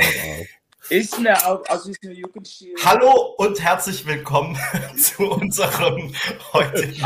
Standard 0.00 0.24
auch. 0.24 0.90
Ist 0.90 1.18
mir 1.20 1.46
auch, 1.46 1.64
also 1.68 1.90
ist 1.90 2.02
mir 2.02 2.12
Jugendstil. 2.12 2.74
Hallo 2.84 3.34
und 3.36 3.60
herzlich 3.60 4.04
willkommen 4.06 4.58
zu 4.96 5.30
unserem 5.30 6.14
heutigen 6.52 7.04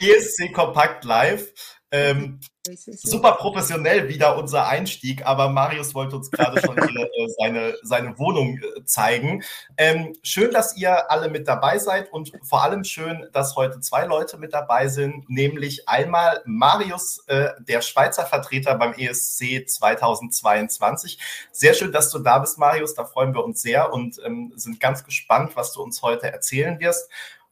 ESC 0.00 0.52
Kompakt 0.52 1.04
Live. 1.04 1.52
Ähm, 1.92 2.38
super 2.86 3.32
professionell 3.32 4.08
wieder 4.08 4.36
unser 4.36 4.68
Einstieg, 4.68 5.26
aber 5.26 5.48
Marius 5.48 5.94
wollte 5.94 6.16
uns 6.16 6.30
gerade 6.30 6.60
schon 6.60 6.76
hier 6.88 7.04
äh, 7.04 7.28
seine, 7.38 7.74
seine 7.82 8.18
Wohnung 8.18 8.58
äh, 8.58 8.84
zeigen. 8.84 9.42
Ähm, 9.76 10.14
schön, 10.22 10.52
dass 10.52 10.76
ihr 10.76 11.10
alle 11.10 11.28
mit 11.28 11.48
dabei 11.48 11.78
seid 11.78 12.12
und 12.12 12.32
vor 12.42 12.62
allem 12.62 12.84
schön, 12.84 13.26
dass 13.32 13.56
heute 13.56 13.80
zwei 13.80 14.04
Leute 14.04 14.38
mit 14.38 14.52
dabei 14.52 14.88
sind, 14.88 15.28
nämlich 15.28 15.88
einmal 15.88 16.42
Marius, 16.44 17.24
äh, 17.26 17.50
der 17.60 17.80
Schweizer 17.82 18.26
Vertreter 18.26 18.74
beim 18.76 18.92
ESC 18.92 19.68
2022. 19.68 21.18
Sehr 21.50 21.74
schön, 21.74 21.92
dass 21.92 22.10
du 22.10 22.18
da 22.18 22.38
bist, 22.38 22.58
Marius. 22.58 22.94
Da 22.94 23.04
freuen 23.04 23.34
wir 23.34 23.44
uns 23.44 23.62
sehr 23.62 23.92
und 23.92 24.20
ähm, 24.24 24.52
sind 24.54 24.80
ganz 24.80 25.04
gespannt, 25.04 25.56
was 25.56 25.72
du 25.72 25.82
uns 25.82 26.02
heute 26.02 26.30
erzählen 26.30 26.78
wirst. 26.78 27.08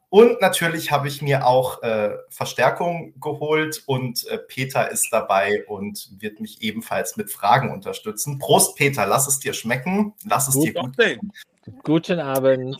Und 0.09 0.41
natürlich 0.41 0.91
habe 0.91 1.07
ich 1.07 1.21
mir 1.21 1.45
auch 1.45 1.83
äh, 1.83 2.17
Verstärkung 2.29 3.13
geholt 3.21 3.83
und 3.85 4.25
äh, 4.27 4.39
Peter 4.39 4.89
ist 4.89 5.09
dabei 5.11 5.63
und 5.67 6.09
wird 6.17 6.39
mich 6.39 6.63
ebenfalls 6.63 7.15
mit 7.15 7.31
Fragen 7.31 7.71
unterstützen. 7.71 8.39
Prost, 8.39 8.75
Peter, 8.75 9.05
lass 9.05 9.27
es 9.27 9.39
dir 9.39 9.53
schmecken. 9.53 10.13
Lass 10.25 10.47
es 10.47 10.55
Gut 10.55 10.65
dir 10.65 10.73
gut 10.73 10.97
gehen. 10.97 11.31
Guten 11.83 12.19
Abend. 12.19 12.77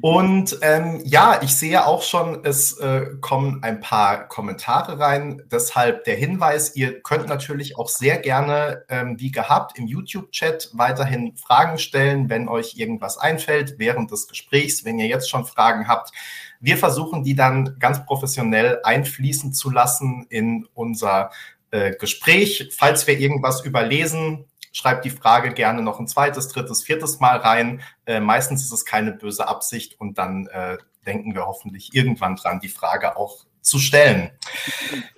Und 0.00 0.58
ähm, 0.62 1.00
ja, 1.04 1.40
ich 1.42 1.54
sehe 1.54 1.86
auch 1.86 2.02
schon, 2.02 2.44
es 2.44 2.78
äh, 2.78 3.06
kommen 3.20 3.62
ein 3.62 3.80
paar 3.80 4.26
Kommentare 4.28 4.98
rein. 4.98 5.42
Deshalb 5.50 6.04
der 6.04 6.16
Hinweis, 6.16 6.74
ihr 6.76 7.02
könnt 7.02 7.28
natürlich 7.28 7.76
auch 7.76 7.88
sehr 7.88 8.18
gerne, 8.18 8.84
ähm, 8.88 9.20
wie 9.20 9.30
gehabt, 9.30 9.78
im 9.78 9.86
YouTube-Chat 9.86 10.70
weiterhin 10.72 11.36
Fragen 11.36 11.78
stellen, 11.78 12.30
wenn 12.30 12.48
euch 12.48 12.76
irgendwas 12.76 13.18
einfällt 13.18 13.74
während 13.78 14.10
des 14.10 14.28
Gesprächs, 14.28 14.84
wenn 14.84 14.98
ihr 14.98 15.06
jetzt 15.06 15.28
schon 15.28 15.44
Fragen 15.44 15.88
habt. 15.88 16.12
Wir 16.60 16.76
versuchen 16.76 17.24
die 17.24 17.34
dann 17.34 17.76
ganz 17.78 18.04
professionell 18.04 18.80
einfließen 18.82 19.52
zu 19.52 19.70
lassen 19.70 20.26
in 20.28 20.66
unser 20.74 21.30
äh, 21.70 21.94
Gespräch. 21.96 22.70
Falls 22.76 23.06
wir 23.06 23.18
irgendwas 23.18 23.64
überlesen, 23.64 24.46
schreibt 24.72 25.04
die 25.04 25.10
Frage 25.10 25.52
gerne 25.52 25.82
noch 25.82 25.98
ein 25.98 26.06
zweites, 26.06 26.48
drittes, 26.48 26.82
viertes 26.82 27.20
Mal 27.20 27.36
rein. 27.36 27.82
Äh, 28.06 28.20
meistens 28.20 28.62
ist 28.62 28.72
es 28.72 28.84
keine 28.84 29.12
böse 29.12 29.48
Absicht 29.48 30.00
und 30.00 30.18
dann 30.18 30.46
äh, 30.48 30.78
denken 31.06 31.34
wir 31.34 31.46
hoffentlich 31.46 31.90
irgendwann 31.92 32.36
dran, 32.36 32.60
die 32.60 32.68
Frage 32.68 33.16
auch 33.16 33.46
zu 33.60 33.78
stellen. 33.78 34.30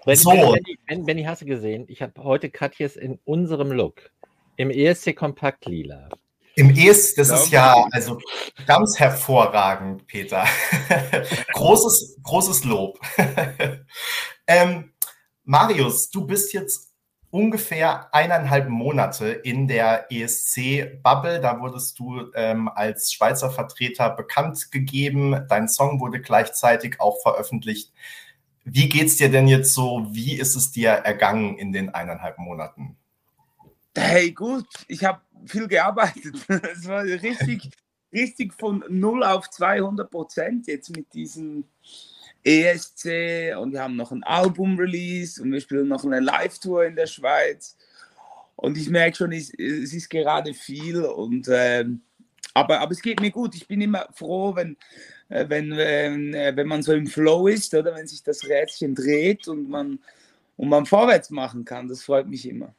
Benny, 0.04 0.16
so. 0.16 0.56
Benny, 0.86 1.02
Benny, 1.04 1.24
hast 1.24 1.42
du 1.42 1.46
gesehen? 1.46 1.84
Ich 1.88 2.02
habe 2.02 2.22
heute 2.22 2.50
Katjes 2.50 2.96
in 2.96 3.18
unserem 3.24 3.72
Look. 3.72 4.10
Im 4.56 4.70
ESC 4.70 5.14
Kompakt 5.16 5.66
Lila. 5.66 6.08
Im 6.54 6.70
ESC, 6.70 7.16
das 7.16 7.30
ist 7.30 7.50
ja 7.50 7.86
also 7.92 8.18
ganz 8.66 8.98
hervorragend, 8.98 10.06
Peter. 10.06 10.44
großes, 11.54 12.18
großes 12.22 12.64
Lob. 12.64 13.00
ähm, 14.46 14.92
Marius, 15.44 16.10
du 16.10 16.26
bist 16.26 16.52
jetzt 16.52 16.91
ungefähr 17.32 18.14
eineinhalb 18.14 18.68
Monate 18.68 19.28
in 19.28 19.66
der 19.66 20.12
ESC-Bubble. 20.12 21.40
Da 21.40 21.60
wurdest 21.60 21.98
du 21.98 22.30
ähm, 22.34 22.68
als 22.68 23.10
Schweizer 23.10 23.50
Vertreter 23.50 24.10
bekannt 24.10 24.70
gegeben. 24.70 25.46
Dein 25.48 25.66
Song 25.66 25.98
wurde 25.98 26.20
gleichzeitig 26.20 27.00
auch 27.00 27.20
veröffentlicht. 27.22 27.90
Wie 28.64 28.88
geht's 28.88 29.16
dir 29.16 29.30
denn 29.30 29.48
jetzt 29.48 29.72
so? 29.72 30.06
Wie 30.10 30.38
ist 30.38 30.54
es 30.54 30.72
dir 30.72 30.90
ergangen 30.90 31.56
in 31.56 31.72
den 31.72 31.88
eineinhalb 31.88 32.38
Monaten? 32.38 32.98
Hey, 33.96 34.30
gut. 34.32 34.66
Ich 34.86 35.02
habe 35.04 35.22
viel 35.46 35.66
gearbeitet. 35.66 36.36
Es 36.48 36.86
war 36.86 37.02
richtig, 37.02 37.70
richtig 38.12 38.52
von 38.52 38.84
0 38.90 39.24
auf 39.24 39.48
200 39.48 40.10
Prozent 40.10 40.66
jetzt 40.66 40.94
mit 40.94 41.12
diesem 41.14 41.64
ESC 42.44 43.56
und 43.56 43.72
wir 43.72 43.82
haben 43.82 43.96
noch 43.96 44.12
ein 44.12 44.24
Album-Release 44.24 45.42
und 45.42 45.52
wir 45.52 45.60
spielen 45.60 45.88
noch 45.88 46.04
eine 46.04 46.20
Live-Tour 46.20 46.84
in 46.86 46.96
der 46.96 47.06
Schweiz. 47.06 47.76
Und 48.56 48.76
ich 48.76 48.88
merke 48.90 49.16
schon, 49.16 49.32
es, 49.32 49.52
es 49.54 49.92
ist 49.92 50.08
gerade 50.08 50.54
viel. 50.54 51.04
Und, 51.04 51.48
äh, 51.48 51.84
aber, 52.54 52.80
aber 52.80 52.92
es 52.92 53.02
geht 53.02 53.20
mir 53.20 53.30
gut. 53.30 53.54
Ich 53.54 53.66
bin 53.66 53.80
immer 53.80 54.06
froh, 54.12 54.54
wenn, 54.54 54.76
äh, 55.28 55.48
wenn, 55.48 55.76
wenn, 55.76 56.34
äh, 56.34 56.52
wenn 56.54 56.68
man 56.68 56.82
so 56.82 56.92
im 56.92 57.06
Flow 57.06 57.48
ist 57.48 57.74
oder 57.74 57.94
wenn 57.94 58.06
sich 58.06 58.22
das 58.22 58.44
Rädchen 58.44 58.94
dreht 58.94 59.48
und 59.48 59.68
man, 59.68 59.98
und 60.56 60.68
man 60.68 60.86
vorwärts 60.86 61.30
machen 61.30 61.64
kann. 61.64 61.88
Das 61.88 62.02
freut 62.02 62.28
mich 62.28 62.48
immer. 62.48 62.74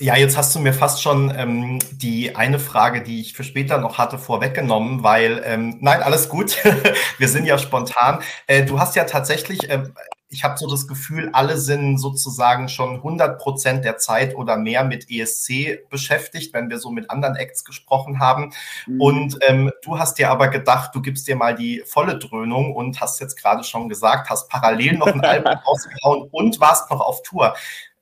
Ja, 0.00 0.16
jetzt 0.16 0.36
hast 0.36 0.54
du 0.54 0.60
mir 0.60 0.72
fast 0.72 1.02
schon 1.02 1.32
ähm, 1.36 1.80
die 1.90 2.36
eine 2.36 2.60
Frage, 2.60 3.02
die 3.02 3.20
ich 3.20 3.32
für 3.32 3.42
später 3.42 3.78
noch 3.78 3.98
hatte, 3.98 4.16
vorweggenommen, 4.16 5.02
weil, 5.02 5.42
ähm, 5.44 5.78
nein, 5.80 6.04
alles 6.04 6.28
gut, 6.28 6.56
wir 7.18 7.28
sind 7.28 7.46
ja 7.46 7.58
spontan. 7.58 8.20
Äh, 8.46 8.64
du 8.64 8.78
hast 8.78 8.94
ja 8.94 9.02
tatsächlich, 9.04 9.68
äh, 9.68 9.88
ich 10.28 10.44
habe 10.44 10.56
so 10.56 10.70
das 10.70 10.86
Gefühl, 10.86 11.30
alle 11.32 11.56
sind 11.56 11.98
sozusagen 11.98 12.68
schon 12.68 12.96
100 12.96 13.40
Prozent 13.40 13.84
der 13.84 13.96
Zeit 13.96 14.36
oder 14.36 14.56
mehr 14.56 14.84
mit 14.84 15.10
ESC 15.10 15.88
beschäftigt, 15.90 16.54
wenn 16.54 16.70
wir 16.70 16.78
so 16.78 16.90
mit 16.90 17.10
anderen 17.10 17.34
Acts 17.34 17.64
gesprochen 17.64 18.20
haben. 18.20 18.52
Mhm. 18.86 19.00
Und 19.00 19.38
ähm, 19.48 19.72
du 19.82 19.98
hast 19.98 20.18
dir 20.18 20.30
aber 20.30 20.46
gedacht, 20.46 20.94
du 20.94 21.02
gibst 21.02 21.26
dir 21.26 21.34
mal 21.34 21.56
die 21.56 21.82
volle 21.84 22.18
Dröhnung 22.18 22.72
und 22.72 23.00
hast 23.00 23.18
jetzt 23.18 23.34
gerade 23.34 23.64
schon 23.64 23.88
gesagt, 23.88 24.30
hast 24.30 24.48
parallel 24.48 24.96
noch 24.96 25.08
ein 25.08 25.24
Album 25.24 25.54
rausgehauen 25.66 26.28
und 26.30 26.60
warst 26.60 26.88
noch 26.88 27.00
auf 27.00 27.22
Tour 27.22 27.56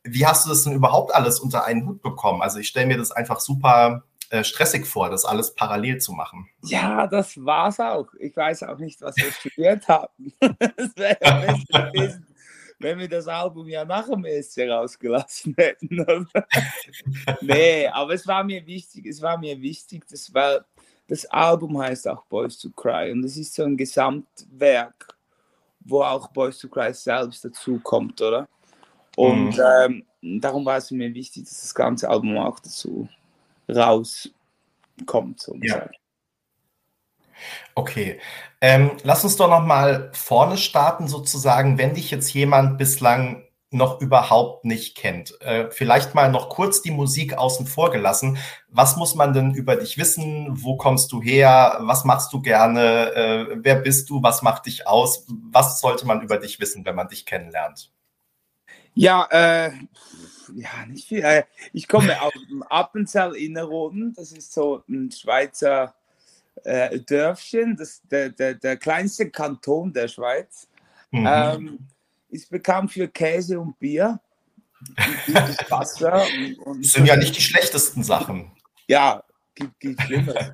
wie 0.08 0.26
hast 0.26 0.44
du 0.44 0.50
das 0.50 0.64
denn 0.64 0.72
überhaupt 0.72 1.14
alles 1.14 1.40
unter 1.40 1.64
einen 1.64 1.86
Hut 1.86 2.02
bekommen? 2.02 2.42
Also 2.42 2.58
ich 2.58 2.68
stelle 2.68 2.86
mir 2.86 2.98
das 2.98 3.12
einfach 3.12 3.40
super 3.40 4.02
äh, 4.30 4.42
stressig 4.42 4.86
vor, 4.86 5.08
das 5.08 5.24
alles 5.24 5.54
parallel 5.54 5.98
zu 5.98 6.12
machen. 6.12 6.48
Ja, 6.62 7.06
das 7.06 7.36
war 7.44 7.68
es 7.68 7.78
auch. 7.78 8.08
Ich 8.18 8.36
weiß 8.36 8.64
auch 8.64 8.78
nicht, 8.78 9.00
was 9.00 9.16
wir 9.16 9.30
studiert 9.32 9.86
haben. 9.88 10.32
Es 10.76 10.96
wäre 10.96 11.18
ja 11.22 11.40
besser 11.40 11.90
gewesen, 11.92 12.26
wenn 12.78 12.98
wir 12.98 13.08
das 13.08 13.28
Album 13.28 13.68
ja 13.68 13.84
nach 13.84 14.08
dem 14.08 14.24
ESC 14.24 14.68
rausgelassen 14.68 15.54
hätten. 15.56 16.04
nee, 17.40 17.86
aber 17.86 18.14
es 18.14 18.26
war 18.26 18.42
mir 18.42 18.66
wichtig, 18.66 19.06
es 19.06 19.22
war 19.22 19.38
mir 19.38 19.60
wichtig, 19.60 20.04
das, 20.10 20.32
war, 20.34 20.64
das 21.06 21.24
Album 21.26 21.78
heißt 21.78 22.08
auch 22.08 22.24
Boys 22.24 22.58
to 22.58 22.70
Cry 22.70 23.12
und 23.12 23.24
es 23.24 23.36
ist 23.36 23.54
so 23.54 23.62
ein 23.62 23.76
Gesamtwerk, 23.76 25.14
wo 25.80 26.02
auch 26.02 26.28
Boys 26.28 26.58
to 26.58 26.68
Cry 26.68 26.92
selbst 26.92 27.44
dazu 27.44 27.78
kommt, 27.78 28.20
oder? 28.20 28.48
Und 29.16 29.56
mhm. 29.56 30.04
ähm, 30.22 30.40
darum 30.40 30.64
war 30.64 30.76
es 30.76 30.90
mir 30.92 31.12
wichtig, 31.14 31.44
dass 31.44 31.62
das 31.62 31.74
ganze 31.74 32.08
Album 32.08 32.36
auch 32.38 32.60
dazu 32.60 33.08
rauskommt. 33.68 35.40
So 35.40 35.56
ja. 35.62 35.88
Okay, 37.74 38.20
ähm, 38.60 38.92
lass 39.02 39.24
uns 39.24 39.36
doch 39.36 39.48
noch 39.48 39.64
mal 39.64 40.10
vorne 40.14 40.56
starten, 40.56 41.08
sozusagen, 41.08 41.76
wenn 41.78 41.94
dich 41.94 42.10
jetzt 42.10 42.32
jemand 42.32 42.78
bislang 42.78 43.42
noch 43.70 44.00
überhaupt 44.00 44.64
nicht 44.64 44.96
kennt. 44.96 45.40
Äh, 45.40 45.70
vielleicht 45.70 46.14
mal 46.14 46.30
noch 46.30 46.48
kurz 46.50 46.82
die 46.82 46.90
Musik 46.90 47.34
außen 47.36 47.66
vor 47.66 47.90
gelassen. 47.90 48.38
Was 48.68 48.96
muss 48.96 49.14
man 49.14 49.32
denn 49.32 49.54
über 49.54 49.76
dich 49.76 49.98
wissen? 49.98 50.48
Wo 50.50 50.76
kommst 50.76 51.10
du 51.12 51.20
her? 51.20 51.78
Was 51.80 52.04
machst 52.04 52.32
du 52.32 52.40
gerne? 52.40 53.12
Äh, 53.14 53.58
wer 53.62 53.76
bist 53.76 54.08
du? 54.08 54.22
Was 54.22 54.42
macht 54.42 54.66
dich 54.66 54.86
aus? 54.86 55.26
Was 55.50 55.80
sollte 55.80 56.06
man 56.06 56.22
über 56.22 56.38
dich 56.38 56.60
wissen, 56.60 56.84
wenn 56.84 56.94
man 56.94 57.08
dich 57.08 57.26
kennenlernt? 57.26 57.90
Ja, 58.96 59.28
äh, 59.30 59.72
ja, 60.54 60.86
nicht 60.88 61.06
viel. 61.06 61.22
Äh, 61.22 61.44
ich 61.74 61.86
komme 61.86 62.20
aus 62.20 62.32
dem 62.50 62.62
Appenzell 62.62 63.36
Innerrhoden. 63.36 64.14
Das 64.14 64.32
ist 64.32 64.52
so 64.52 64.82
ein 64.88 65.10
Schweizer 65.12 65.94
äh, 66.64 66.98
Dörfchen, 67.00 67.76
das, 67.76 68.00
der, 68.10 68.30
der, 68.30 68.54
der 68.54 68.78
kleinste 68.78 69.30
Kanton 69.30 69.92
der 69.92 70.08
Schweiz. 70.08 70.66
Mhm. 71.10 71.26
Ähm, 71.28 71.78
ist 72.30 72.48
bekannt 72.50 72.90
für 72.90 73.06
Käse 73.06 73.60
und 73.60 73.78
Bier. 73.78 74.18
Und 75.28 75.36
Wasser. 75.70 76.22
Und, 76.22 76.58
und 76.60 76.84
das 76.84 76.92
sind 76.92 77.04
ja 77.04 77.16
nicht 77.16 77.36
die 77.36 77.42
schlechtesten 77.42 78.02
Sachen. 78.02 78.50
Ja, 78.88 79.22
gibt, 79.54 79.78
gibt 79.78 80.00
Schlimmeres. 80.00 80.52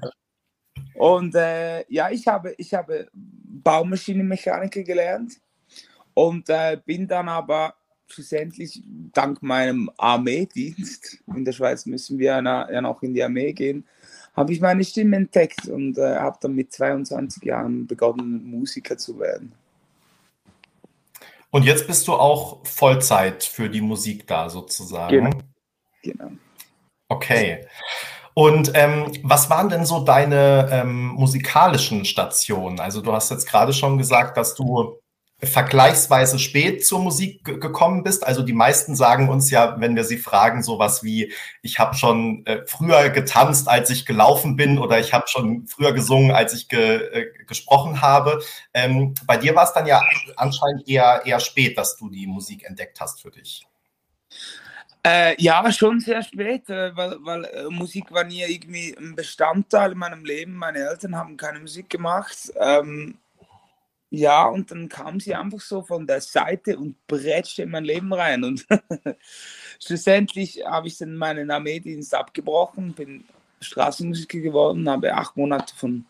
und 0.94 1.36
äh, 1.36 1.84
ja, 1.88 2.10
ich 2.10 2.26
habe, 2.26 2.54
ich 2.58 2.74
habe 2.74 3.08
Baumaschinenmechaniker 3.12 4.82
gelernt 4.82 5.34
und 6.14 6.48
äh, 6.48 6.80
bin 6.84 7.06
dann 7.06 7.28
aber 7.28 7.76
schlussendlich 8.12 8.82
dank 9.12 9.42
meinem 9.42 9.90
Armeedienst, 9.96 11.18
in 11.34 11.44
der 11.44 11.52
Schweiz 11.52 11.86
müssen 11.86 12.18
wir 12.18 12.42
ja 12.42 12.80
noch 12.80 13.02
in 13.02 13.14
die 13.14 13.22
Armee 13.22 13.52
gehen, 13.52 13.84
habe 14.34 14.52
ich 14.52 14.60
meine 14.60 14.84
Stimme 14.84 15.16
entdeckt 15.16 15.66
und 15.68 15.98
äh, 15.98 16.16
habe 16.16 16.38
dann 16.40 16.54
mit 16.54 16.72
22 16.72 17.42
Jahren 17.42 17.86
begonnen, 17.86 18.44
Musiker 18.44 18.96
zu 18.96 19.18
werden. 19.18 19.52
Und 21.50 21.64
jetzt 21.64 21.86
bist 21.86 22.08
du 22.08 22.14
auch 22.14 22.66
Vollzeit 22.66 23.44
für 23.44 23.68
die 23.68 23.82
Musik 23.82 24.26
da 24.26 24.48
sozusagen. 24.48 25.14
Genau. 25.14 25.38
genau. 26.02 26.30
Okay. 27.08 27.66
Und 28.34 28.72
ähm, 28.74 29.12
was 29.22 29.50
waren 29.50 29.68
denn 29.68 29.84
so 29.84 30.02
deine 30.02 30.68
ähm, 30.72 31.08
musikalischen 31.08 32.06
Stationen? 32.06 32.80
Also 32.80 33.02
du 33.02 33.12
hast 33.12 33.30
jetzt 33.30 33.46
gerade 33.46 33.74
schon 33.74 33.98
gesagt, 33.98 34.38
dass 34.38 34.54
du 34.54 35.01
vergleichsweise 35.44 36.38
spät 36.38 36.86
zur 36.86 37.00
Musik 37.00 37.44
gekommen 37.44 38.04
bist. 38.04 38.24
Also 38.24 38.42
die 38.42 38.52
meisten 38.52 38.94
sagen 38.94 39.28
uns 39.28 39.50
ja, 39.50 39.80
wenn 39.80 39.96
wir 39.96 40.04
sie 40.04 40.18
fragen, 40.18 40.62
sowas 40.62 41.02
wie, 41.02 41.32
ich 41.62 41.80
habe 41.80 41.96
schon 41.96 42.46
äh, 42.46 42.64
früher 42.66 43.10
getanzt, 43.10 43.68
als 43.68 43.90
ich 43.90 44.06
gelaufen 44.06 44.54
bin 44.54 44.78
oder 44.78 45.00
ich 45.00 45.12
habe 45.12 45.26
schon 45.26 45.66
früher 45.66 45.92
gesungen, 45.92 46.30
als 46.30 46.54
ich 46.54 46.68
ge, 46.68 46.96
äh, 46.96 47.44
gesprochen 47.46 48.00
habe. 48.00 48.40
Ähm, 48.72 49.14
bei 49.26 49.36
dir 49.36 49.56
war 49.56 49.64
es 49.64 49.72
dann 49.72 49.86
ja 49.86 50.00
anscheinend 50.36 50.88
eher, 50.88 51.22
eher 51.24 51.40
spät, 51.40 51.76
dass 51.76 51.96
du 51.96 52.08
die 52.08 52.28
Musik 52.28 52.64
entdeckt 52.64 53.00
hast 53.00 53.20
für 53.20 53.32
dich. 53.32 53.66
Äh, 55.04 55.34
ja, 55.42 55.72
schon 55.72 55.98
sehr 55.98 56.22
spät, 56.22 56.70
äh, 56.70 56.96
weil, 56.96 57.16
weil 57.22 57.44
äh, 57.46 57.64
Musik 57.68 58.12
war 58.12 58.22
nie 58.22 58.42
irgendwie 58.42 58.94
ein 58.96 59.16
Bestandteil 59.16 59.92
in 59.92 59.98
meinem 59.98 60.24
Leben. 60.24 60.54
Meine 60.54 60.78
Eltern 60.78 61.16
haben 61.16 61.36
keine 61.36 61.58
Musik 61.58 61.90
gemacht. 61.90 62.52
Ähm, 62.60 63.18
ja, 64.14 64.46
und 64.46 64.70
dann 64.70 64.90
kam 64.90 65.20
sie 65.20 65.34
einfach 65.34 65.62
so 65.62 65.80
von 65.80 66.06
der 66.06 66.20
Seite 66.20 66.76
und 66.76 66.94
bretschte 67.06 67.62
in 67.62 67.70
mein 67.70 67.84
Leben 67.84 68.12
rein. 68.12 68.44
Und 68.44 68.66
schlussendlich 69.82 70.62
habe 70.66 70.88
ich 70.88 70.98
dann 70.98 71.16
meinen 71.16 71.50
Armeedienst 71.50 72.14
abgebrochen, 72.14 72.92
bin 72.92 73.24
Straßenmusiker 73.62 74.40
geworden, 74.40 74.86
habe 74.86 75.14
acht 75.14 75.34
Monate 75.34 75.74
von 75.74 76.04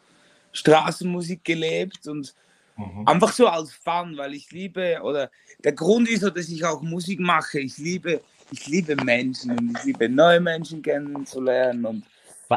Straßenmusik 0.50 1.44
gelebt 1.44 2.08
und 2.08 2.34
mhm. 2.76 3.06
einfach 3.06 3.32
so 3.32 3.46
als 3.46 3.72
Fun, 3.72 4.16
weil 4.16 4.34
ich 4.34 4.50
liebe, 4.50 4.98
oder 5.04 5.30
der 5.62 5.72
Grund 5.72 6.08
ist 6.08 6.22
so, 6.22 6.30
dass 6.30 6.48
ich 6.48 6.64
auch 6.64 6.82
Musik 6.82 7.20
mache. 7.20 7.60
Ich 7.60 7.78
liebe 7.78 8.20
ich 8.50 8.66
liebe 8.66 8.96
Menschen 9.04 9.52
und 9.52 9.78
ich 9.78 9.84
liebe 9.84 10.08
neue 10.08 10.40
Menschen 10.40 10.82
kennenzulernen 10.82 11.86
und 11.86 12.04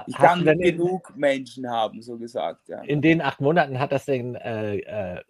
ich 0.07 0.15
kann 0.15 0.43
genug 0.43 1.15
Menschen 1.15 1.69
haben, 1.69 2.01
so 2.01 2.17
gesagt. 2.17 2.67
Ja. 2.67 2.81
In 2.81 3.01
den 3.03 3.21
acht 3.21 3.39
Monaten 3.39 3.79
hat 3.79 3.91
das 3.91 4.05
denn 4.05 4.33
äh, 4.33 4.77
äh, 4.77 5.21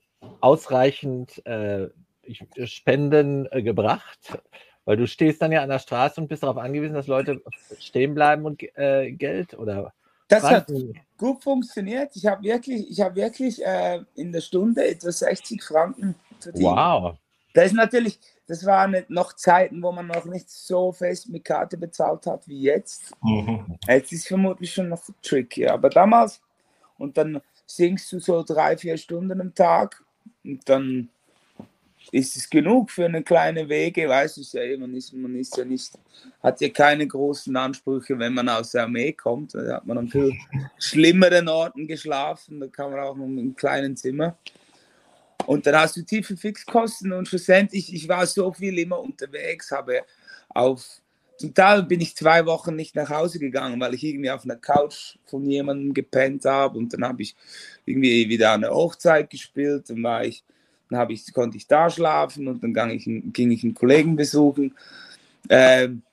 ausreichend 0.46 1.46
äh, 1.46 1.90
Spenden 2.66 3.48
äh, 3.52 3.64
gebracht? 3.64 4.40
Weil 4.86 4.98
du 4.98 5.08
stehst 5.08 5.42
dann 5.42 5.52
ja 5.52 5.64
an 5.64 5.70
der 5.70 5.80
Straße 5.80 6.22
und 6.22 6.28
bist 6.28 6.44
darauf 6.44 6.58
angewiesen, 6.58 6.94
dass 6.94 7.08
Leute 7.08 7.42
stehen 7.80 8.14
bleiben 8.14 8.46
und 8.46 8.62
äh, 8.78 9.12
Geld 9.12 9.56
oder 9.56 9.94
das 10.28 10.44
hat 10.44 10.72
gut 11.18 11.44
funktioniert. 11.44 12.16
Ich 12.16 12.26
habe 12.26 12.42
wirklich, 12.44 12.90
ich 12.90 13.00
habe 13.00 13.16
wirklich 13.16 13.64
äh, 13.64 14.02
in 14.16 14.32
der 14.32 14.42
Stunde 14.42 14.88
etwa 14.88 15.12
60 15.12 15.64
Franken 15.64 16.16
verdient. 16.40 16.66
Wow. 16.66 17.18
Das 17.54 17.68
ist 17.68 17.74
natürlich, 17.74 18.20
das 18.48 18.66
waren 18.66 19.06
noch 19.08 19.34
Zeiten, 19.34 19.82
wo 19.84 19.92
man 19.92 20.08
noch 20.08 20.26
nicht 20.26 20.50
so 20.50 20.92
fest 20.92 21.30
mit 21.30 21.46
Karte 21.46 21.78
bezahlt 21.78 22.26
hat 22.26 22.48
wie 22.48 22.62
jetzt. 22.62 23.14
Mhm. 23.22 23.78
Jetzt 23.88 24.12
ist 24.12 24.28
vermutlich 24.28 24.74
schon 24.74 24.90
noch 24.90 25.02
tricky, 25.22 25.68
aber 25.68 25.90
damals 25.90 26.42
und 26.98 27.18
dann 27.18 27.40
singst 27.68 28.12
du 28.12 28.20
so 28.20 28.44
drei, 28.44 28.78
vier 28.78 28.98
Stunden 28.98 29.40
am 29.40 29.54
Tag 29.54 30.04
und 30.44 30.68
dann 30.70 31.10
ist 32.12 32.36
es 32.36 32.50
genug 32.50 32.92
für 32.92 33.06
eine 33.06 33.24
kleine 33.24 33.68
Wege, 33.68 34.08
weißt 34.08 34.38
du 34.38 34.60
ja, 34.60 34.78
man 34.78 34.94
ist, 34.94 35.14
man 35.14 35.36
ist 35.36 35.58
ja 35.58 35.66
nicht, 35.66 35.98
hat 36.42 36.62
ja 36.62 36.70
keine 36.70 37.08
großen 37.08 37.56
Ansprüche, 37.56 38.18
wenn 38.20 38.34
man 38.34 38.48
aus 38.48 38.72
der 38.72 38.84
Armee 38.84 39.12
kommt. 39.12 39.56
Da 39.56 39.76
hat 39.76 39.86
man 39.86 39.98
an 39.98 40.08
viel 40.08 40.32
schlimmeren 40.78 41.48
Orten 41.48 41.88
geschlafen, 41.88 42.60
da 42.60 42.68
kann 42.68 42.92
man 42.92 43.00
auch 43.00 43.16
noch 43.16 43.26
im 43.26 43.56
kleinen 43.56 43.98
Zimmer. 43.98 44.38
Und 45.46 45.66
dann 45.66 45.76
hast 45.76 45.96
du 45.98 46.02
tiefe 46.02 46.38
Fixkosten 46.38 47.12
und 47.14 47.28
schlussendlich, 47.28 47.94
ich 47.94 48.08
war 48.08 48.26
so 48.26 48.52
viel 48.52 48.78
immer 48.80 49.00
unterwegs, 49.00 49.72
habe 49.72 50.02
auf, 50.50 51.02
zum 51.38 51.54
Teil 51.54 51.84
bin 51.84 52.02
ich 52.02 52.16
zwei 52.16 52.46
Wochen 52.46 52.76
nicht 52.76 52.96
nach 52.96 53.10
Hause 53.10 53.40
gegangen, 53.40 53.80
weil 53.80 53.94
ich 53.94 54.04
irgendwie 54.04 54.32
auf 54.32 54.44
einer 54.44 54.56
Couch 54.56 55.18
von 55.26 55.50
jemandem 55.50 55.94
gepennt 55.94 56.46
habe 56.46 56.78
und 56.78 56.94
dann 56.94 57.04
habe 57.04 57.22
ich 57.22 57.36
irgendwie 57.86 58.30
wieder 58.30 58.54
eine 58.54 58.70
Hochzeit 58.70 59.30
gespielt, 59.30 59.90
dann 59.90 60.02
war 60.04 60.24
ich, 60.24 60.44
dann 60.90 61.00
habe 61.00 61.14
ich, 61.14 61.32
konnte 61.34 61.58
ich 61.58 61.68
da 61.68 61.90
schlafen 61.90 62.48
und 62.48 62.64
dann 62.64 62.74
ging 62.74 62.90
ich, 62.90 63.34
ging 63.34 63.52
ich 63.52 63.64
einen 63.64 63.74
Kollegen 63.74 64.16
besuchen. 64.16 64.76
Ähm, 65.50 66.04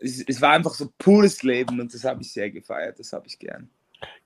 es, 0.00 0.24
es 0.26 0.40
war 0.40 0.52
einfach 0.52 0.74
so 0.74 0.90
pures 0.98 1.42
Leben 1.42 1.80
und 1.80 1.92
das 1.92 2.04
habe 2.04 2.22
ich 2.22 2.32
sehr 2.32 2.50
gefeiert, 2.50 2.98
das 2.98 3.12
habe 3.12 3.26
ich 3.26 3.38
gern. 3.38 3.68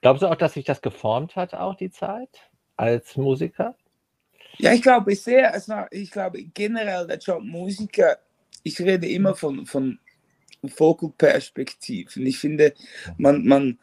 Glaubst 0.01 0.23
du 0.23 0.27
auch, 0.27 0.37
dass 0.37 0.55
sich 0.55 0.65
das 0.65 0.83
geformt 0.83 1.37
hat, 1.37 1.55
auch 1.55 1.75
die 1.75 1.91
Zeit 1.91 2.29
als 2.77 3.17
Musiker? 3.17 3.75
Ja, 4.59 4.73
ich 4.73 4.83
glaube 4.83 5.15
sehr, 5.17 5.53
es 5.55 5.69
war, 5.69 5.91
ich 5.91 6.11
glaube 6.11 6.43
generell 6.43 7.07
der 7.07 7.19
Job 7.19 7.43
Musiker, 7.43 8.19
ich 8.63 8.79
rede 8.81 9.09
immer 9.09 9.35
von, 9.35 9.67
von 9.67 9.99
Vogelperspektiven. 10.69 12.27
Ich 12.27 12.39
finde, 12.39 12.75
man, 13.17 13.47
man, 13.47 13.79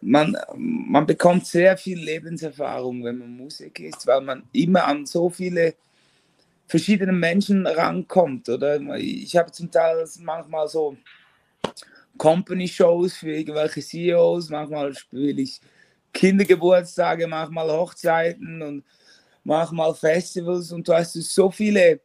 man, 0.00 0.36
man 0.56 1.06
bekommt 1.06 1.46
sehr 1.46 1.76
viel 1.76 1.98
Lebenserfahrung, 1.98 3.04
wenn 3.04 3.18
man 3.18 3.36
Musik 3.36 3.80
ist, 3.80 4.06
weil 4.06 4.20
man 4.20 4.44
immer 4.52 4.84
an 4.84 5.06
so 5.06 5.30
viele 5.30 5.74
verschiedene 6.66 7.12
Menschen 7.12 7.66
rankommt. 7.66 8.48
Oder 8.48 8.80
ich 8.96 9.36
habe 9.36 9.50
zum 9.50 9.70
Teil 9.70 10.06
manchmal 10.20 10.68
so 10.68 10.96
Company-Shows 12.16 13.14
für 13.14 13.32
irgendwelche 13.32 13.80
CEOs, 13.80 14.50
manchmal 14.50 14.94
spiele 14.94 15.42
ich 15.42 15.60
Kindergeburtstage, 16.12 17.26
manchmal 17.26 17.70
Hochzeiten 17.70 18.62
und 18.62 18.84
mach 19.44 19.72
mal 19.72 19.94
Festivals 19.94 20.70
und 20.72 20.86
du 20.86 20.92
hast 20.92 21.14
so 21.14 21.50
viele, 21.50 22.00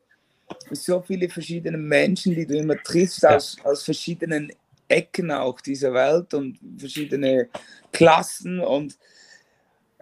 so 0.72 1.02
viele 1.02 1.30
verschiedene 1.30 1.78
Menschen, 1.78 2.36
die 2.36 2.46
du 2.46 2.58
immer 2.58 2.82
triffst 2.84 3.24
ja. 3.24 3.36
aus, 3.36 3.58
aus 3.64 3.84
verschiedenen 3.84 4.52
Ecken 4.88 5.32
auch 5.32 5.62
dieser 5.62 5.94
Welt 5.94 6.34
und 6.34 6.60
verschiedene 6.78 7.50
Klassen 7.92 8.60
und 8.60 8.98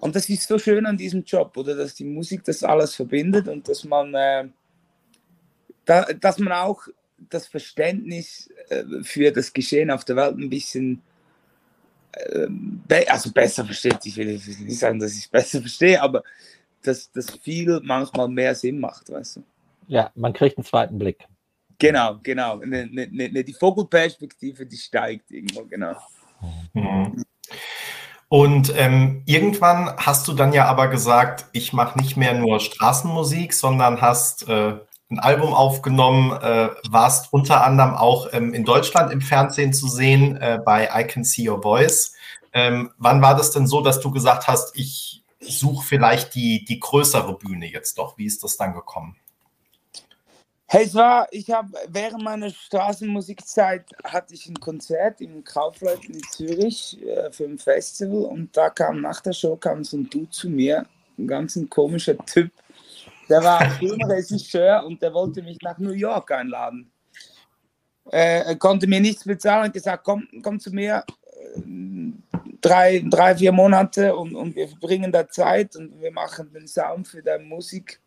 und 0.03 0.17
das 0.17 0.27
ist 0.27 0.49
so 0.49 0.59
schön 0.59 0.85
an 0.85 0.97
diesem 0.97 1.23
Job, 1.23 1.55
oder 1.55 1.75
dass 1.77 1.95
die 1.95 2.03
Musik 2.03 2.43
das 2.43 2.61
alles 2.61 2.93
verbindet 2.93 3.47
und 3.47 3.69
dass 3.69 3.85
man, 3.85 4.13
äh, 4.13 4.49
da, 5.85 6.03
dass 6.11 6.39
man 6.39 6.51
auch 6.51 6.89
das 7.29 7.47
Verständnis 7.47 8.49
äh, 8.67 8.83
für 9.01 9.31
das 9.31 9.53
Geschehen 9.53 9.89
auf 9.89 10.03
der 10.03 10.17
Welt 10.17 10.37
ein 10.37 10.49
bisschen 10.49 11.01
äh, 12.11 12.47
be 12.49 13.09
also 13.09 13.31
besser 13.31 13.63
versteht. 13.63 13.99
Ich 14.03 14.17
will 14.17 14.25
nicht 14.25 14.77
sagen, 14.77 14.99
dass 14.99 15.13
ich 15.13 15.23
es 15.23 15.27
besser 15.29 15.61
verstehe, 15.61 16.01
aber 16.01 16.21
dass 16.81 17.09
das 17.13 17.31
viel 17.41 17.79
manchmal 17.81 18.27
mehr 18.27 18.55
Sinn 18.55 18.81
macht, 18.81 19.09
weißt 19.09 19.37
du? 19.37 19.43
Ja, 19.87 20.11
man 20.15 20.33
kriegt 20.33 20.57
einen 20.57 20.65
zweiten 20.65 20.97
Blick. 20.97 21.27
Genau, 21.79 22.19
genau. 22.23 22.57
Ne, 22.57 22.87
ne, 22.91 23.07
ne, 23.11 23.43
die 23.43 23.53
Vogelperspektive, 23.53 24.65
die 24.65 24.77
steigt 24.77 25.31
irgendwo, 25.31 25.65
genau. 25.65 25.95
Mhm. 26.73 27.23
Und 28.29 28.73
ähm, 28.77 29.21
irgendwann 29.25 29.95
hast 29.97 30.27
du 30.27 30.33
dann 30.33 30.53
ja 30.53 30.65
aber 30.65 30.87
gesagt, 30.87 31.45
ich 31.51 31.71
mache 31.71 31.99
nicht 31.99 32.17
mehr 32.17 32.33
nur 32.33 32.59
Straßenmusik, 32.59 33.53
sondern 33.53 34.01
hast 34.01 34.49
äh, 34.49 34.79
ein 35.11 35.19
Album 35.19 35.53
aufgenommen, 35.53 36.31
äh, 36.31 36.69
warst 36.89 37.31
unter 37.31 37.63
anderem 37.63 37.93
auch 37.93 38.27
ähm, 38.33 38.53
in 38.53 38.65
Deutschland 38.65 39.11
im 39.11 39.21
Fernsehen 39.21 39.73
zu 39.73 39.87
sehen 39.87 40.37
äh, 40.37 40.59
bei 40.65 40.89
I 40.93 41.05
Can 41.05 41.23
See 41.23 41.47
Your 41.47 41.61
Voice. 41.61 42.15
Ähm, 42.53 42.91
wann 42.97 43.21
war 43.21 43.35
das 43.35 43.51
denn 43.51 43.67
so, 43.67 43.81
dass 43.81 43.99
du 43.99 44.09
gesagt 44.09 44.47
hast, 44.47 44.75
ich 44.75 45.23
suche 45.39 45.85
vielleicht 45.85 46.33
die, 46.35 46.65
die 46.65 46.79
größere 46.79 47.37
Bühne 47.37 47.67
jetzt 47.67 47.97
doch. 47.97 48.17
Wie 48.17 48.25
ist 48.25 48.43
das 48.43 48.57
dann 48.57 48.73
gekommen? 48.73 49.15
Hey, 50.73 50.85
es 50.85 50.95
war, 50.95 51.27
ich 51.29 51.51
habe 51.51 51.69
während 51.89 52.23
meiner 52.23 52.49
Straßenmusikzeit 52.49 53.85
hatte 54.03 54.33
ich 54.33 54.47
ein 54.47 54.59
Konzert 54.59 55.21
im 55.21 55.43
Kaufleuten 55.43 56.15
in 56.15 56.23
Zürich 56.31 56.99
äh, 57.05 57.31
für 57.31 57.43
ein 57.43 57.59
Festival 57.59 58.23
und 58.23 58.57
da 58.57 58.71
kam 58.71 59.01
nach 59.01 59.21
der 59.21 59.33
Show 59.33 59.55
kam 59.55 59.83
so 59.83 59.97
ein 59.97 60.09
Dude 60.09 60.31
zu 60.31 60.49
mir, 60.49 60.87
ein 61.19 61.27
ganz 61.27 61.57
ein 61.57 61.69
komischer 61.69 62.17
Typ. 62.25 62.51
Der 63.29 63.43
war 63.43 63.69
Filmregisseur 63.77 64.83
und 64.83 64.99
der 64.99 65.13
wollte 65.13 65.43
mich 65.43 65.59
nach 65.61 65.77
New 65.77 65.91
York 65.91 66.31
einladen. 66.31 66.91
Äh, 68.11 68.39
er 68.39 68.55
konnte 68.55 68.87
mir 68.87 68.99
nichts 68.99 69.25
bezahlen 69.25 69.67
und 69.67 69.73
gesagt, 69.75 70.03
komm, 70.03 70.27
komm 70.41 70.59
zu 70.59 70.71
mir, 70.71 71.05
drei, 72.61 73.03
drei 73.07 73.35
vier 73.35 73.51
Monate 73.51 74.15
und, 74.15 74.33
und 74.33 74.55
wir 74.55 74.67
verbringen 74.67 75.11
da 75.11 75.29
Zeit 75.29 75.75
und 75.75 76.01
wir 76.01 76.11
machen 76.11 76.51
den 76.51 76.67
Sound 76.67 77.07
für 77.07 77.21
deine 77.21 77.43
Musik, 77.43 78.01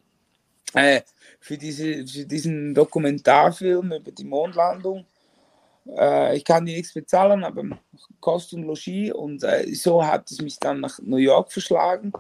äh, 0.77 1.01
für, 1.41 1.57
diese, 1.57 2.07
für 2.07 2.27
diesen 2.27 2.75
Dokumentarfilm 2.75 3.93
über 3.93 4.11
die 4.11 4.25
Mondlandung. 4.25 5.07
Äh, 5.87 6.37
ich 6.37 6.45
kann 6.45 6.67
dir 6.67 6.77
nichts 6.77 6.93
bezahlen, 6.93 7.45
aber 7.45 7.65
Kost 8.21 8.53
und 8.53 8.65
Logis 8.65 9.13
und 9.13 9.43
äh, 9.43 9.73
so 9.75 10.05
hat 10.05 10.31
es 10.31 10.41
mich 10.41 10.59
dann 10.59 10.81
nach 10.81 10.99
New 11.01 11.17
York 11.17 11.51
verschlagen 11.51 12.13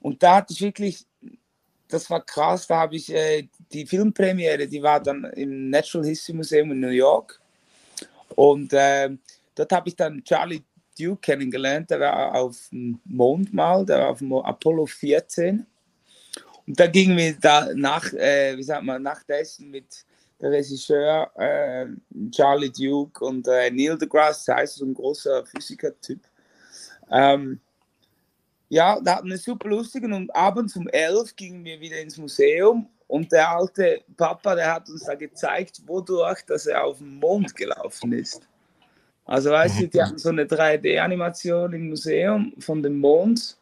und 0.00 0.22
da 0.22 0.36
hatte 0.36 0.52
ich 0.52 0.60
wirklich, 0.60 1.06
das 1.88 2.10
war 2.10 2.20
krass, 2.24 2.66
da 2.66 2.80
habe 2.80 2.96
ich 2.96 3.12
äh, 3.12 3.48
die 3.72 3.86
Filmpremiere, 3.86 4.66
die 4.66 4.82
war 4.82 5.00
dann 5.00 5.24
im 5.24 5.70
Natural 5.70 6.06
History 6.06 6.36
Museum 6.36 6.72
in 6.72 6.80
New 6.80 6.88
York 6.88 7.40
und 8.34 8.72
äh, 8.74 9.08
dort 9.54 9.72
habe 9.72 9.88
ich 9.88 9.96
dann 9.96 10.22
Charlie 10.22 10.62
Duke 10.98 11.20
kennengelernt, 11.20 11.90
der 11.90 12.00
war 12.00 12.34
auf 12.34 12.68
dem 12.70 13.00
Mond 13.04 13.54
mal, 13.54 13.86
der 13.86 14.00
war 14.00 14.08
auf 14.10 14.18
dem 14.18 14.32
Apollo 14.34 14.86
14. 14.86 15.66
Und 16.66 16.80
da 16.80 16.86
gingen 16.86 17.16
wir 17.16 17.36
da 17.40 17.68
nach, 17.74 18.12
äh, 18.12 18.56
wie 18.56 18.62
sagt 18.62 18.82
man, 18.82 19.02
nach 19.02 19.22
dessen 19.24 19.70
mit 19.70 20.04
der 20.40 20.50
Regisseur 20.50 21.30
äh, 21.36 21.86
Charlie 22.30 22.70
Duke 22.70 23.24
und 23.24 23.46
äh, 23.48 23.70
Neil 23.70 23.96
deGrasse 23.96 24.52
Tyson, 24.52 24.78
so 24.78 24.84
ein 24.86 24.94
großer 24.94 25.46
Physiker-Typ. 25.46 26.20
Ähm, 27.10 27.60
ja, 28.68 29.00
da 29.00 29.16
hatten 29.16 29.28
wir 29.28 29.38
super 29.38 29.68
lustigen 29.68 30.12
und 30.12 30.34
abends 30.34 30.76
um 30.76 30.88
elf 30.88 31.36
gingen 31.36 31.64
wir 31.64 31.80
wieder 31.80 32.00
ins 32.00 32.18
Museum 32.18 32.88
und 33.06 33.30
der 33.30 33.48
alte 33.48 34.02
Papa, 34.16 34.56
der 34.56 34.74
hat 34.74 34.88
uns 34.88 35.04
da 35.04 35.14
gezeigt, 35.14 35.80
wodurch, 35.86 36.44
dass 36.46 36.66
er 36.66 36.84
auf 36.84 36.98
den 36.98 37.20
Mond 37.20 37.54
gelaufen 37.54 38.12
ist. 38.12 38.42
Also 39.24 39.50
weißt 39.50 39.80
du, 39.80 39.88
die 39.88 40.02
hatten 40.02 40.18
so 40.18 40.30
eine 40.30 40.44
3D-Animation 40.44 41.72
im 41.72 41.88
Museum 41.90 42.52
von 42.58 42.82
dem 42.82 42.98
Mond 42.98 43.56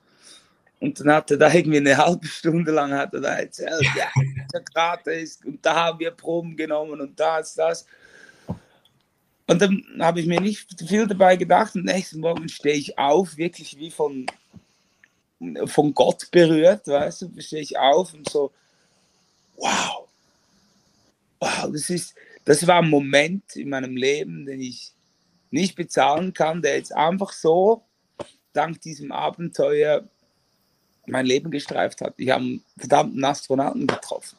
und 0.80 1.00
dann 1.00 1.12
hat 1.12 1.30
er 1.30 1.36
da 1.38 1.52
irgendwie 1.52 1.78
eine 1.78 1.96
halbe 1.96 2.26
Stunde 2.26 2.72
lang 2.72 2.92
hat 2.92 3.14
er 3.14 3.20
da 3.20 3.36
erzählt, 3.36 3.82
ja, 3.96 4.08
der 4.52 4.60
Krater 4.62 5.12
ist 5.12 5.44
und 5.44 5.64
da 5.64 5.74
haben 5.74 5.98
wir 5.98 6.10
Proben 6.10 6.56
genommen 6.56 7.00
und 7.00 7.18
da 7.18 7.38
ist 7.38 7.54
das. 7.54 7.86
Und 9.46 9.60
dann 9.60 9.84
habe 10.00 10.20
ich 10.20 10.26
mir 10.26 10.40
nicht 10.40 10.66
viel 10.86 11.06
dabei 11.06 11.36
gedacht 11.36 11.74
und 11.74 11.84
nächsten 11.84 12.20
Morgen 12.20 12.48
stehe 12.48 12.76
ich 12.76 12.98
auf, 12.98 13.36
wirklich 13.36 13.78
wie 13.78 13.90
von, 13.90 14.26
von 15.66 15.92
Gott 15.92 16.30
berührt, 16.30 16.86
weißt 16.86 17.22
du, 17.22 17.40
stehe 17.40 17.62
ich 17.62 17.78
auf 17.78 18.14
und 18.14 18.28
so, 18.28 18.52
wow, 19.56 20.08
wow, 21.40 21.70
das 21.70 21.90
ist, 21.90 22.14
das 22.44 22.66
war 22.66 22.82
ein 22.82 22.90
Moment 22.90 23.56
in 23.56 23.68
meinem 23.68 23.96
Leben, 23.96 24.46
den 24.46 24.60
ich 24.60 24.92
nicht 25.50 25.76
bezahlen 25.76 26.32
kann, 26.32 26.62
der 26.62 26.76
jetzt 26.76 26.94
einfach 26.94 27.32
so 27.32 27.84
dank 28.52 28.80
diesem 28.80 29.12
Abenteuer 29.12 30.04
mein 31.06 31.26
Leben 31.26 31.50
gestreift 31.50 32.00
hat. 32.00 32.14
Ich 32.16 32.30
habe 32.30 32.42
einen 32.42 32.64
verdammten 32.76 33.24
Astronauten 33.24 33.86
getroffen. 33.86 34.36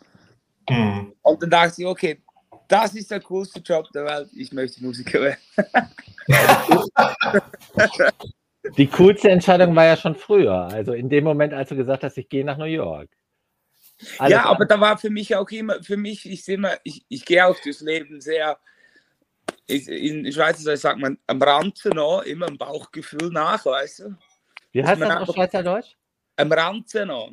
Mhm. 0.70 1.14
Und 1.22 1.44
dann 1.44 1.50
dachte 1.50 1.82
ich, 1.82 1.88
okay, 1.88 2.22
das 2.68 2.96
ist 2.96 3.12
der 3.12 3.22
coolste 3.22 3.60
Job 3.60 3.90
der 3.94 4.06
Welt, 4.06 4.30
ich 4.36 4.52
möchte 4.52 4.84
Musiker 4.84 5.22
werden. 5.22 5.40
Die 8.78 8.88
coolste 8.88 9.30
Entscheidung 9.30 9.76
war 9.76 9.86
ja 9.86 9.96
schon 9.96 10.16
früher, 10.16 10.56
also 10.56 10.94
in 10.94 11.08
dem 11.08 11.24
Moment, 11.24 11.54
als 11.54 11.70
du 11.70 11.76
gesagt 11.76 12.04
hast, 12.04 12.18
ich 12.18 12.28
gehe 12.30 12.44
nach 12.44 12.58
New 12.58 12.66
York. 12.66 13.10
Alles 14.18 14.32
ja, 14.32 14.46
aber 14.46 14.66
da 14.66 14.80
war 14.80 14.98
für 14.98 15.12
mich 15.12 15.36
auch 15.36 15.50
immer, 15.52 15.82
für 15.84 15.98
mich, 15.98 16.30
ich 16.30 16.44
sehe 16.44 16.58
mal, 16.58 16.80
ich, 16.84 17.06
ich 17.08 17.26
gehe 17.26 17.46
auch 17.46 17.58
durchs 17.62 17.82
Leben 17.82 18.22
sehr, 18.22 18.58
in 19.68 20.32
Schweizerdeutsch 20.32 20.82
sagt 20.82 21.00
man 21.00 21.18
am 21.28 21.38
noch, 21.94 22.24
immer 22.24 22.48
ein 22.48 22.58
Bauchgefühl 22.58 23.30
nach, 23.32 23.66
weißt 23.66 24.00
du? 24.00 24.16
Wie 24.72 24.84
heißt 24.84 25.00
das 25.00 25.30
auf 25.30 25.36
Schweizerdeutsch? 25.36 25.96
Am 26.38 26.52
Ranzen 26.52 27.08
noch. 27.08 27.32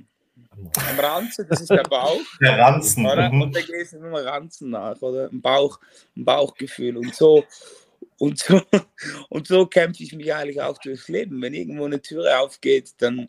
Am 0.75 1.01
Ranzen, 1.01 1.47
das 1.49 1.61
ist 1.61 1.71
der 1.71 1.83
Bauch. 1.83 2.21
Der 2.41 2.59
Ranzen. 2.59 3.07
Oder? 3.07 3.31
Mhm. 3.31 3.43
Und 3.43 3.57
da 3.57 3.61
geht 3.61 3.75
es 3.75 3.93
immer 3.93 4.25
Ranzen 4.25 4.71
nach, 4.71 5.01
oder? 5.03 5.29
Ein, 5.31 5.41
Bauch, 5.41 5.79
ein 6.17 6.25
Bauchgefühl. 6.25 6.97
Und 6.97 7.15
so, 7.15 7.45
und 8.19 8.39
so, 8.39 8.61
und 9.29 9.47
so 9.47 9.67
kämpfe 9.67 10.03
ich 10.03 10.15
mich 10.15 10.33
eigentlich 10.33 10.61
auch 10.61 10.79
durchs 10.79 11.09
Leben. 11.09 11.41
Wenn 11.43 11.55
irgendwo 11.55 11.85
eine 11.85 12.01
Türe 12.01 12.39
aufgeht, 12.39 12.93
dann 12.99 13.29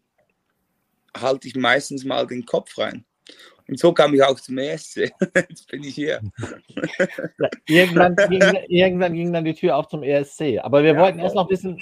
halte 1.16 1.48
ich 1.48 1.56
meistens 1.56 2.04
mal 2.04 2.28
den 2.28 2.46
Kopf 2.46 2.78
rein. 2.78 3.06
Und 3.68 3.80
so 3.80 3.94
kam 3.94 4.14
ich 4.14 4.24
auch 4.24 4.40
zum 4.40 4.58
ESC. 4.58 5.12
Jetzt 5.36 5.68
bin 5.70 5.84
ich 5.84 5.96
hier. 5.96 6.22
irgendwann, 7.68 8.16
ging, 8.30 8.42
irgendwann 8.68 9.14
ging 9.14 9.32
dann 9.32 9.46
die 9.46 9.54
Tür 9.54 9.78
auf 9.78 9.88
zum 9.88 10.04
ESC. 10.04 10.60
Aber 10.62 10.84
wir 10.84 10.94
ja, 10.94 11.00
wollten 11.00 11.20
erst 11.20 11.36
noch 11.36 11.50
wissen, 11.50 11.82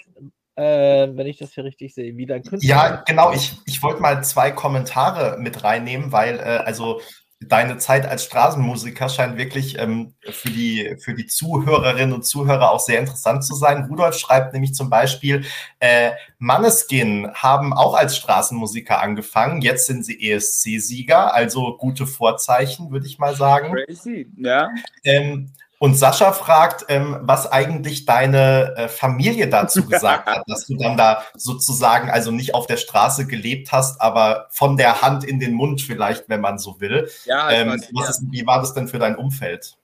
äh, 0.55 1.07
wenn 1.15 1.27
ich 1.27 1.37
das 1.37 1.53
hier 1.53 1.63
richtig 1.63 1.93
sehe, 1.93 2.17
wie 2.17 2.25
dein 2.25 2.43
Künstler. 2.43 2.69
Ja, 2.69 3.03
genau. 3.05 3.31
Ich, 3.33 3.57
ich 3.65 3.81
wollte 3.81 4.01
mal 4.01 4.23
zwei 4.23 4.51
Kommentare 4.51 5.37
mit 5.39 5.63
reinnehmen, 5.63 6.11
weil, 6.11 6.39
äh, 6.39 6.63
also 6.65 7.01
deine 7.47 7.77
Zeit 7.77 8.05
als 8.05 8.23
Straßenmusiker 8.25 9.09
scheint 9.09 9.37
wirklich 9.37 9.79
ähm, 9.79 10.13
für, 10.29 10.49
die, 10.49 10.95
für 10.99 11.15
die 11.15 11.25
Zuhörerinnen 11.25 12.13
und 12.13 12.23
Zuhörer 12.23 12.71
auch 12.71 12.79
sehr 12.79 12.99
interessant 12.99 13.43
zu 13.43 13.55
sein. 13.55 13.85
Rudolf 13.85 14.15
schreibt 14.15 14.53
nämlich 14.53 14.75
zum 14.75 14.89
Beispiel, 14.89 15.43
äh, 15.79 16.11
Manneskin 16.37 17.31
haben 17.33 17.73
auch 17.73 17.95
als 17.95 18.15
Straßenmusiker 18.17 19.01
angefangen. 19.01 19.61
Jetzt 19.61 19.87
sind 19.87 20.05
sie 20.05 20.31
ESC-Sieger, 20.31 21.33
also 21.33 21.77
gute 21.77 22.05
Vorzeichen, 22.05 22.91
würde 22.91 23.07
ich 23.07 23.17
mal 23.17 23.35
sagen. 23.35 23.73
Crazy, 23.73 24.29
ja. 24.37 24.69
Ähm, 25.03 25.51
und 25.81 25.95
Sascha 25.95 26.31
fragt, 26.31 26.85
ähm, 26.89 27.17
was 27.21 27.51
eigentlich 27.51 28.05
deine 28.05 28.75
äh, 28.77 28.87
Familie 28.87 29.49
dazu 29.49 29.83
gesagt 29.89 30.27
hat, 30.27 30.43
dass 30.45 30.67
du 30.67 30.77
dann 30.77 30.95
da 30.95 31.25
sozusagen 31.33 32.11
also 32.11 32.29
nicht 32.29 32.53
auf 32.53 32.67
der 32.67 32.77
Straße 32.77 33.25
gelebt 33.25 33.71
hast, 33.71 33.99
aber 33.99 34.45
von 34.51 34.77
der 34.77 35.01
Hand 35.01 35.23
in 35.23 35.39
den 35.39 35.55
Mund 35.55 35.81
vielleicht, 35.81 36.29
wenn 36.29 36.39
man 36.39 36.59
so 36.59 36.79
will. 36.79 37.09
Ja, 37.25 37.49
ähm, 37.49 37.69
weiß, 37.69 37.89
ja. 37.95 38.09
Ist, 38.09 38.21
wie 38.29 38.45
war 38.45 38.59
das 38.59 38.75
denn 38.75 38.87
für 38.87 38.99
dein 38.99 39.15
Umfeld? 39.15 39.75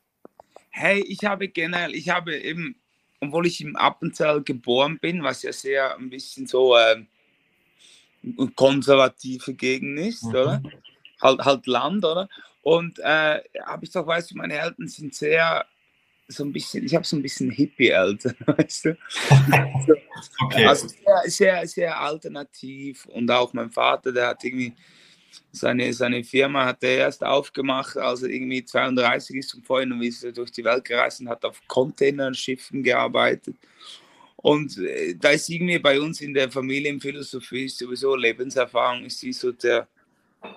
Hey, 0.70 1.00
ich 1.00 1.26
habe 1.26 1.48
generell, 1.48 1.96
ich 1.96 2.10
habe 2.10 2.38
eben, 2.38 2.76
obwohl 3.20 3.48
ich 3.48 3.60
im 3.62 3.76
Appenzell 3.76 4.44
geboren 4.44 5.00
bin, 5.02 5.24
was 5.24 5.42
ja 5.42 5.52
sehr 5.52 5.98
ein 5.98 6.12
bisschen 6.12 6.46
so 6.46 6.78
äh, 6.78 7.06
konservative 8.56 9.56
Gegend 9.56 9.98
ist, 9.98 10.26
mhm. 10.26 10.30
oder? 10.30 10.62
Halt, 11.20 11.40
halt 11.40 11.66
Land, 11.66 12.06
oder? 12.06 12.30
Und 12.62 13.00
äh, 13.00 13.42
habe 13.66 13.84
ich 13.84 13.90
doch, 13.90 14.06
weißt 14.06 14.30
du, 14.30 14.38
meine 14.38 14.60
Eltern 14.60 14.88
sind 14.88 15.16
sehr 15.16 15.66
so 16.28 16.44
ein 16.44 16.52
bisschen, 16.52 16.86
ich 16.86 16.94
habe 16.94 17.06
so 17.06 17.16
ein 17.16 17.22
bisschen 17.22 17.50
Hippie-Alter, 17.50 18.34
weißt 18.46 18.86
du? 18.86 18.98
okay. 20.44 20.66
Also 20.66 20.88
sehr, 20.88 21.22
sehr, 21.26 21.68
sehr 21.68 22.00
alternativ 22.00 23.06
und 23.08 23.30
auch 23.32 23.54
mein 23.54 23.72
Vater, 23.72 24.12
der 24.12 24.28
hat 24.28 24.44
irgendwie 24.44 24.74
seine, 25.52 25.94
seine 25.94 26.24
Firma 26.24 26.66
hat 26.66 26.84
er 26.84 26.98
erst 26.98 27.24
aufgemacht, 27.24 27.98
als 27.98 28.24
er 28.24 28.30
irgendwie 28.30 28.64
32 28.64 29.38
ist 29.38 29.56
und 29.56 29.66
vorhin 29.66 29.92
und 29.92 30.02
ist 30.02 30.24
er 30.24 30.32
durch 30.32 30.52
die 30.52 30.64
Welt 30.64 30.86
gereist 30.86 31.22
und 31.22 31.30
hat 31.30 31.44
auf 31.46 31.62
Containerschiffen 31.68 32.84
gearbeitet. 32.84 33.56
Und 34.38 34.78
äh, 34.78 35.16
da 35.16 35.30
ist 35.30 35.50
irgendwie 35.50 35.80
bei 35.80 36.00
uns 36.00 36.22
in 36.22 36.34
der 36.34 36.52
Familienphilosophie 36.52 37.68
sowieso 37.68 38.16
Lebenserfahrung 38.16 39.06
ist 39.06 39.22
die 39.22 39.34
so 39.34 39.52
der 39.52 39.88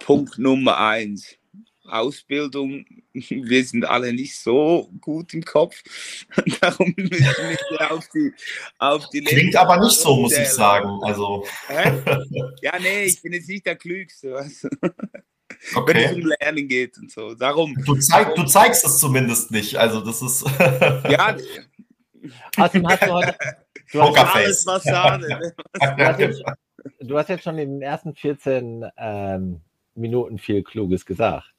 Punkt 0.01 0.39
Nummer 0.39 0.79
eins. 0.79 1.37
Ausbildung, 1.93 2.85
wir 3.13 3.65
sind 3.65 3.85
alle 3.85 4.13
nicht 4.13 4.39
so 4.39 4.91
gut 5.01 5.35
im 5.35 5.45
Kopf. 5.45 5.83
Darum 6.61 6.95
müssen 6.97 7.57
wir 7.71 7.93
auf 7.93 8.09
die, 8.09 8.33
auf 8.79 9.09
die 9.11 9.23
Klingt 9.23 9.57
aber 9.57 9.79
nicht 9.79 9.99
so, 9.99 10.17
muss 10.17 10.37
ich 10.37 10.49
sagen. 10.49 10.89
Also. 11.03 11.47
Ja, 12.63 12.79
nee, 12.79 13.05
ich 13.05 13.23
bin 13.23 13.33
jetzt 13.33 13.49
nicht 13.49 13.67
der 13.67 13.77
Klügste. 13.77 14.35
Weißt 14.35 14.65
du? 14.65 14.69
Okay. 15.75 15.95
Wenn 15.95 16.05
es 16.05 16.13
um 16.13 16.33
Lernen 16.41 16.69
geht 16.69 16.99
und 16.99 17.11
so. 17.11 17.35
Darum, 17.35 17.75
du, 17.85 17.95
zeig, 17.97 18.29
darum, 18.29 18.45
du 18.45 18.51
zeigst 18.51 18.85
es 18.85 18.99
zumindest 18.99 19.51
nicht. 19.51 19.77
Also, 19.77 20.01
das 20.01 20.23
ist. 20.23 20.45
ja, 21.09 21.37
Außerdem 22.57 22.89
hast 22.89 23.03
du 23.03 23.13
heute. 23.13 23.37
Du 23.93 24.03
hast 24.03 24.35
alles 24.35 24.67
was 24.67 24.83
Sahne. 24.85 25.53
du, 25.75 26.05
hast 26.05 26.21
jetzt, 26.21 26.43
du 27.01 27.19
hast 27.19 27.29
jetzt 27.29 27.45
schon 27.45 27.59
in 27.59 27.71
den 27.73 27.83
ersten 27.83 28.15
14 28.15 28.87
ähm, 28.97 29.61
Minuten 29.95 30.39
viel 30.39 30.63
Kluges 30.63 31.05
gesagt. 31.05 31.53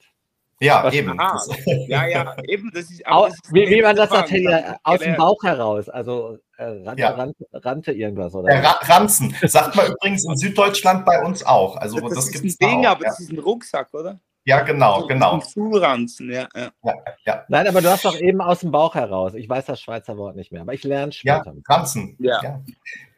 Ja, 0.62 0.84
Was, 0.84 0.94
eben. 0.94 1.20
Aha, 1.20 1.44
ja, 1.88 2.08
ja, 2.08 2.36
eben. 2.48 2.70
Das 2.72 2.84
ist, 2.84 3.02
das 3.04 3.34
ist 3.34 3.54
wie, 3.54 3.68
wie 3.68 3.82
man 3.82 3.96
das 3.96 4.12
sagt, 4.12 4.30
hier, 4.30 4.78
aus 4.84 5.00
dem 5.00 5.16
Bauch 5.16 5.42
heraus. 5.44 5.90
Also 5.90 6.38
äh, 6.56 6.64
rannte, 6.64 7.02
ja. 7.02 7.10
rannte, 7.10 7.46
rannte, 7.52 7.92
irgendwas, 7.92 8.36
oder? 8.36 8.50
Äh, 8.50 8.64
Ranzen. 8.64 9.36
Sagt 9.42 9.76
man 9.76 9.88
übrigens 9.88 10.24
in 10.24 10.38
Süddeutschland 10.38 11.04
bei 11.04 11.20
uns 11.24 11.44
auch. 11.44 11.78
Also, 11.78 12.00
das, 12.00 12.14
das, 12.14 12.32
das 12.32 12.42
ist 12.42 12.62
ein 12.62 12.70
Ding, 12.70 12.86
auch, 12.86 12.92
aber 12.92 13.04
ja. 13.06 13.10
das 13.10 13.20
ist 13.22 13.32
ein 13.32 13.40
Rucksack, 13.40 13.92
oder? 13.94 14.20
Ja, 14.44 14.62
genau, 14.62 15.06
genau. 15.08 15.34
Ein 15.36 15.42
Schulranzen, 15.42 16.32
ja, 16.32 16.48
ja. 16.56 16.70
ja, 16.84 16.94
ja. 17.26 17.46
Nein, 17.48 17.68
aber 17.68 17.82
du 17.82 17.90
hast 17.90 18.06
doch 18.06 18.16
eben 18.20 18.42
aus 18.42 18.60
dem 18.60 18.72
Bauch 18.72 18.94
heraus. 18.94 19.34
Ich 19.34 19.50
weiß 19.50 19.66
das 19.66 19.82
Schweizer 19.82 20.18
Wort 20.18 20.36
nicht 20.36 20.52
mehr, 20.52 20.62
aber 20.62 20.74
ich 20.74 20.84
lerne 20.84 21.12
später. 21.12 21.54
Ja, 21.56 21.76
Ranzen. 21.76 22.18
Ja. 22.20 22.62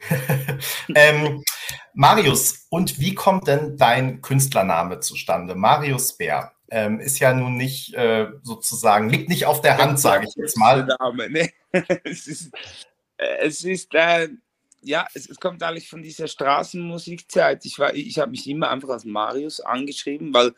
ähm, 0.96 1.44
Marius, 1.94 2.68
und 2.70 3.00
wie 3.00 3.16
kommt 3.16 3.48
denn 3.48 3.78
dein 3.78 4.22
Künstlername 4.22 5.00
zustande? 5.00 5.56
Marius 5.56 6.18
Bär 6.18 6.52
ähm, 6.74 7.00
ist 7.00 7.20
ja 7.20 7.34
nun 7.36 7.56
nicht 7.56 7.94
äh, 7.94 8.32
sozusagen, 8.42 9.08
liegt 9.10 9.30
nicht 9.30 9.46
auf 9.46 9.62
der 9.62 9.78
Hand, 9.78 10.00
sage 10.00 10.26
ich 10.28 10.36
jetzt 10.36 10.58
mal. 10.58 10.84
Name, 11.00 11.30
ne? 11.30 11.52
es 12.04 12.26
ist, 12.26 12.52
äh, 13.18 13.38
es 13.42 13.64
ist 13.64 13.94
äh, 13.94 14.30
ja, 14.82 15.06
es, 15.14 15.30
es, 15.30 15.40
kommt 15.40 15.62
eigentlich 15.62 15.88
von 15.88 16.02
dieser 16.02 16.28
Straßenmusikzeit. 16.28 17.64
Ich, 17.64 17.78
ich 17.78 18.18
habe 18.18 18.32
mich 18.32 18.50
immer 18.50 18.72
einfach 18.72 18.90
als 18.90 19.06
Marius 19.06 19.60
angeschrieben, 19.62 20.34
weil 20.34 20.54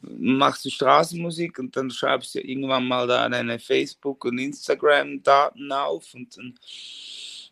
machst 0.00 0.64
du 0.64 0.70
Straßenmusik 0.70 1.60
und 1.60 1.76
dann 1.76 1.90
schreibst 1.90 2.34
du 2.34 2.40
irgendwann 2.40 2.88
mal 2.88 3.06
da 3.06 3.28
deine 3.28 3.60
Facebook- 3.60 4.24
und 4.24 4.38
Instagram-Daten 4.38 5.70
auf 5.70 6.12
und 6.14 6.36
dann, 6.36 6.58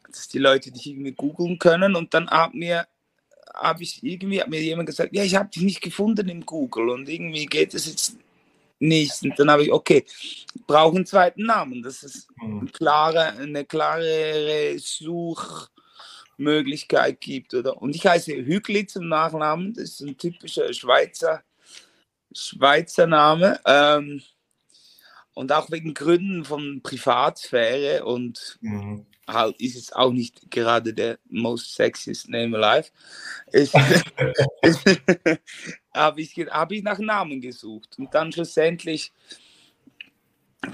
dass 0.08 0.26
die 0.26 0.38
Leute 0.38 0.72
dich 0.72 0.88
irgendwie 0.88 1.12
googeln 1.12 1.60
können 1.60 1.94
und 1.94 2.12
dann 2.12 2.28
hat 2.28 2.54
mir 2.54 2.88
habe 3.54 3.82
ich 3.82 4.02
irgendwie, 4.02 4.40
hat 4.40 4.48
mir 4.48 4.60
jemand 4.60 4.86
gesagt, 4.86 5.14
ja, 5.14 5.22
ich 5.22 5.34
habe 5.34 5.48
dich 5.48 5.62
nicht 5.62 5.80
gefunden 5.80 6.28
im 6.28 6.46
Google 6.46 6.90
und 6.90 7.08
irgendwie 7.08 7.46
geht 7.46 7.74
es 7.74 7.86
jetzt 7.86 8.16
nicht. 8.80 9.22
Und 9.22 9.38
dann 9.38 9.50
habe 9.50 9.64
ich, 9.64 9.72
okay, 9.72 10.04
brauche 10.66 10.96
einen 10.96 11.06
zweiten 11.06 11.44
Namen. 11.44 11.82
Das 11.82 12.02
ist 12.02 12.28
eine 12.40 12.54
mhm. 12.54 12.72
klare, 12.72 13.26
eine 13.38 13.64
klare 13.64 14.76
Suchmöglichkeit 14.78 17.20
gibt. 17.20 17.54
Oder? 17.54 17.80
Und 17.80 17.94
ich 17.94 18.04
heiße 18.06 18.32
Hügli 18.32 18.86
zum 18.86 19.08
Nachnamen, 19.08 19.74
das 19.74 19.84
ist 19.84 20.00
ein 20.00 20.16
typischer 20.16 20.72
Schweizer, 20.72 21.42
Schweizer 22.32 23.06
Name. 23.06 23.60
Ähm, 23.66 24.22
und 25.34 25.52
auch 25.52 25.70
wegen 25.70 25.94
Gründen 25.94 26.44
von 26.44 26.82
Privatsphäre 26.82 28.04
und 28.04 28.58
mhm. 28.60 29.06
halt 29.26 29.60
ist 29.60 29.76
es 29.76 29.92
auch 29.92 30.12
nicht 30.12 30.50
gerade 30.50 30.92
der 30.92 31.18
most 31.28 31.74
sexiest 31.74 32.28
name 32.28 32.58
alive. 32.58 32.90
habe 35.94 36.20
ich, 36.20 36.36
hab 36.36 36.72
ich 36.72 36.82
nach 36.82 36.98
Namen 36.98 37.40
gesucht 37.40 37.96
und 37.98 38.14
dann 38.14 38.32
schlussendlich 38.32 39.12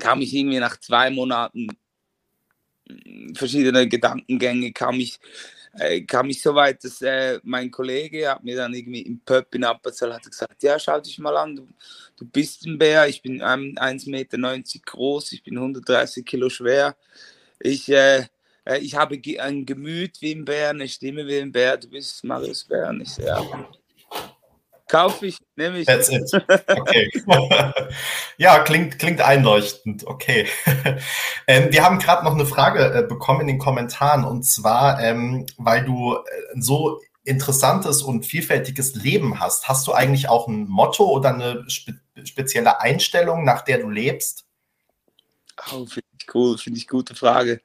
kam 0.01 0.21
ich 0.21 0.35
irgendwie 0.35 0.59
nach 0.59 0.79
zwei 0.79 1.11
Monaten 1.11 1.69
verschiedene 3.35 3.89
Gedankengänge 3.89 4.73
kam 4.73 5.01
ich 5.01 5.19
äh, 5.78 6.00
kam 6.02 6.30
ich 6.30 6.42
so 6.42 6.54
weit, 6.54 6.83
dass 6.85 7.02
äh, 7.02 7.38
mein 7.42 7.71
Kollege 7.71 8.30
hat 8.30 8.45
mir 8.45 8.56
dann 8.56 8.75
irgendwie 8.75 9.02
im 9.02 9.21
Pub 9.21 9.54
in 9.54 9.64
Appenzell 9.64 10.12
hat 10.12 10.25
gesagt, 10.25 10.62
ja, 10.62 10.78
schau 10.78 11.00
dich 11.00 11.18
mal 11.18 11.37
an, 11.37 11.56
du, 11.56 11.68
du 12.16 12.25
bist 12.25 12.66
ein 12.66 12.78
Bär, 12.78 13.09
ich 13.09 13.23
bin 13.23 13.42
1,90 13.42 14.11
Meter 14.11 14.38
groß, 14.85 15.33
ich 15.33 15.42
bin 15.42 15.56
130 15.56 16.25
Kilo 16.25 16.49
schwer, 16.49 16.97
ich, 17.59 17.88
äh, 17.88 18.26
äh, 18.64 18.78
ich 18.78 18.95
habe 18.95 19.21
ein 19.38 19.66
Gemüt 19.66 20.21
wie 20.21 20.35
ein 20.35 20.45
Bär, 20.45 20.71
eine 20.71 20.88
Stimme 20.88 21.26
wie 21.26 21.38
ein 21.38 21.52
Bär, 21.52 21.76
du 21.76 21.88
bist 21.88 22.25
Marius 22.25 22.64
Bär. 22.64 22.88
Und 22.88 23.00
ich 23.02 23.16
ja, 23.18 23.42
Kaufe 24.88 25.26
ich, 25.26 25.38
nehme 25.57 25.81
ich. 25.81 25.87
That's 25.87 26.09
it. 26.09 26.31
Okay. 26.69 27.11
ja, 28.37 28.61
klingt, 28.61 28.99
klingt 29.00 29.21
einleuchtend. 29.21 30.07
Okay. 30.07 30.47
ähm, 31.49 31.73
wir 31.73 31.85
haben 31.85 31.99
gerade 31.99 32.25
noch 32.25 32.35
eine 32.35 32.47
Frage 32.47 32.95
äh, 32.95 33.02
bekommen 33.02 33.40
in 33.40 33.47
den 33.49 33.59
Kommentaren 33.59 34.25
und 34.25 34.45
zwar, 34.45 35.02
ähm, 35.02 35.47
weil 35.57 35.85
du 35.85 36.14
äh, 36.14 36.21
so 36.55 37.00
interessantes 37.25 38.02
und 38.02 38.25
vielfältiges 38.25 38.95
Leben 38.95 39.40
hast. 39.40 39.69
Hast 39.69 39.88
du 39.88 39.93
eigentlich 39.93 40.28
auch 40.28 40.47
ein 40.47 40.69
Motto 40.69 41.05
oder 41.05 41.35
eine 41.35 41.69
spe 41.69 42.00
spezielle 42.25 42.81
Einstellung, 42.81 43.45
nach 43.45 43.62
der 43.62 43.78
du 43.78 43.90
lebst? 43.90 44.47
Oh, 45.73 45.85
finde 45.85 46.09
ich 46.19 46.35
cool, 46.35 46.57
finde 46.57 46.78
ich 46.78 46.88
gute 46.88 47.14
Frage. 47.14 47.61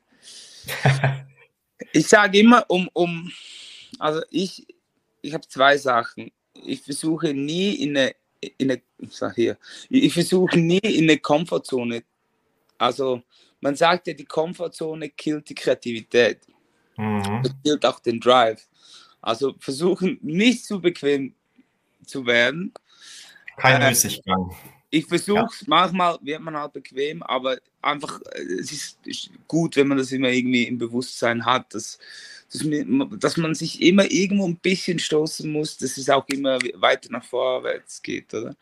ich 1.94 2.08
sage 2.08 2.40
immer, 2.40 2.66
um, 2.68 2.90
um, 2.92 3.32
also 3.98 4.22
ich, 4.30 4.68
ich 5.22 5.34
habe 5.34 5.48
zwei 5.48 5.78
Sachen 5.78 6.32
ich 6.54 6.82
versuche 6.82 7.34
nie 7.34 7.76
in 7.76 7.98
eine, 7.98 8.16
in 8.58 8.72
eine 8.72 8.82
hier, 9.36 9.58
ich 9.90 10.14
versuche 10.14 10.60
nie 10.60 10.80
in 10.80 11.10
eine 11.10 11.18
Komfortzone. 11.18 12.04
Also 12.78 13.22
man 13.60 13.76
sagt 13.76 14.08
ja, 14.08 14.14
die 14.14 14.26
Komfortzone 14.26 15.10
killt 15.10 15.50
die 15.50 15.56
Kreativität. 15.56 16.40
Mhm. 16.98 17.42
Das 17.44 17.54
killt 17.64 17.86
auch 17.86 18.00
den 18.00 18.20
Drive. 18.20 18.68
Also 19.22 19.56
versuchen 19.60 20.18
nicht 20.22 20.66
zu 20.66 20.82
bequem 20.82 21.36
zu 22.06 22.26
werden. 22.26 22.74
Kein 23.58 23.82
äh, 23.82 23.90
Müßiggang. 23.90 24.56
Ich 24.90 25.06
versuche 25.06 25.46
es, 25.46 25.62
ja. 25.62 25.68
manchmal 25.68 26.18
wird 26.22 26.42
man 26.42 26.58
halt 26.58 26.74
bequem, 26.74 27.24
aber 27.24 27.58
einfach, 27.82 28.20
äh, 28.34 28.42
es 28.60 28.98
ist 29.06 29.32
gut, 29.48 29.76
wenn 29.76 29.88
man 29.88 30.00
das 30.00 30.12
immer 30.12 30.30
irgendwie 30.30 30.64
im 30.64 30.78
Bewusstsein 30.78 31.46
hat, 31.46 31.74
dass 31.74 32.00
dass, 32.52 32.66
dass 33.20 33.38
man 33.38 33.56
sich 33.56 33.82
immer 33.82 34.10
irgendwo 34.10 34.48
ein 34.48 34.58
bisschen 34.58 35.00
stoßen 35.00 35.52
muss, 35.52 35.78
dass 35.78 35.98
es 35.98 36.10
auch 36.10 36.28
immer 36.28 36.60
weiter 36.76 37.10
nach 37.12 37.24
vorwärts 37.24 38.02
geht, 38.02 38.34
oder? 38.34 38.56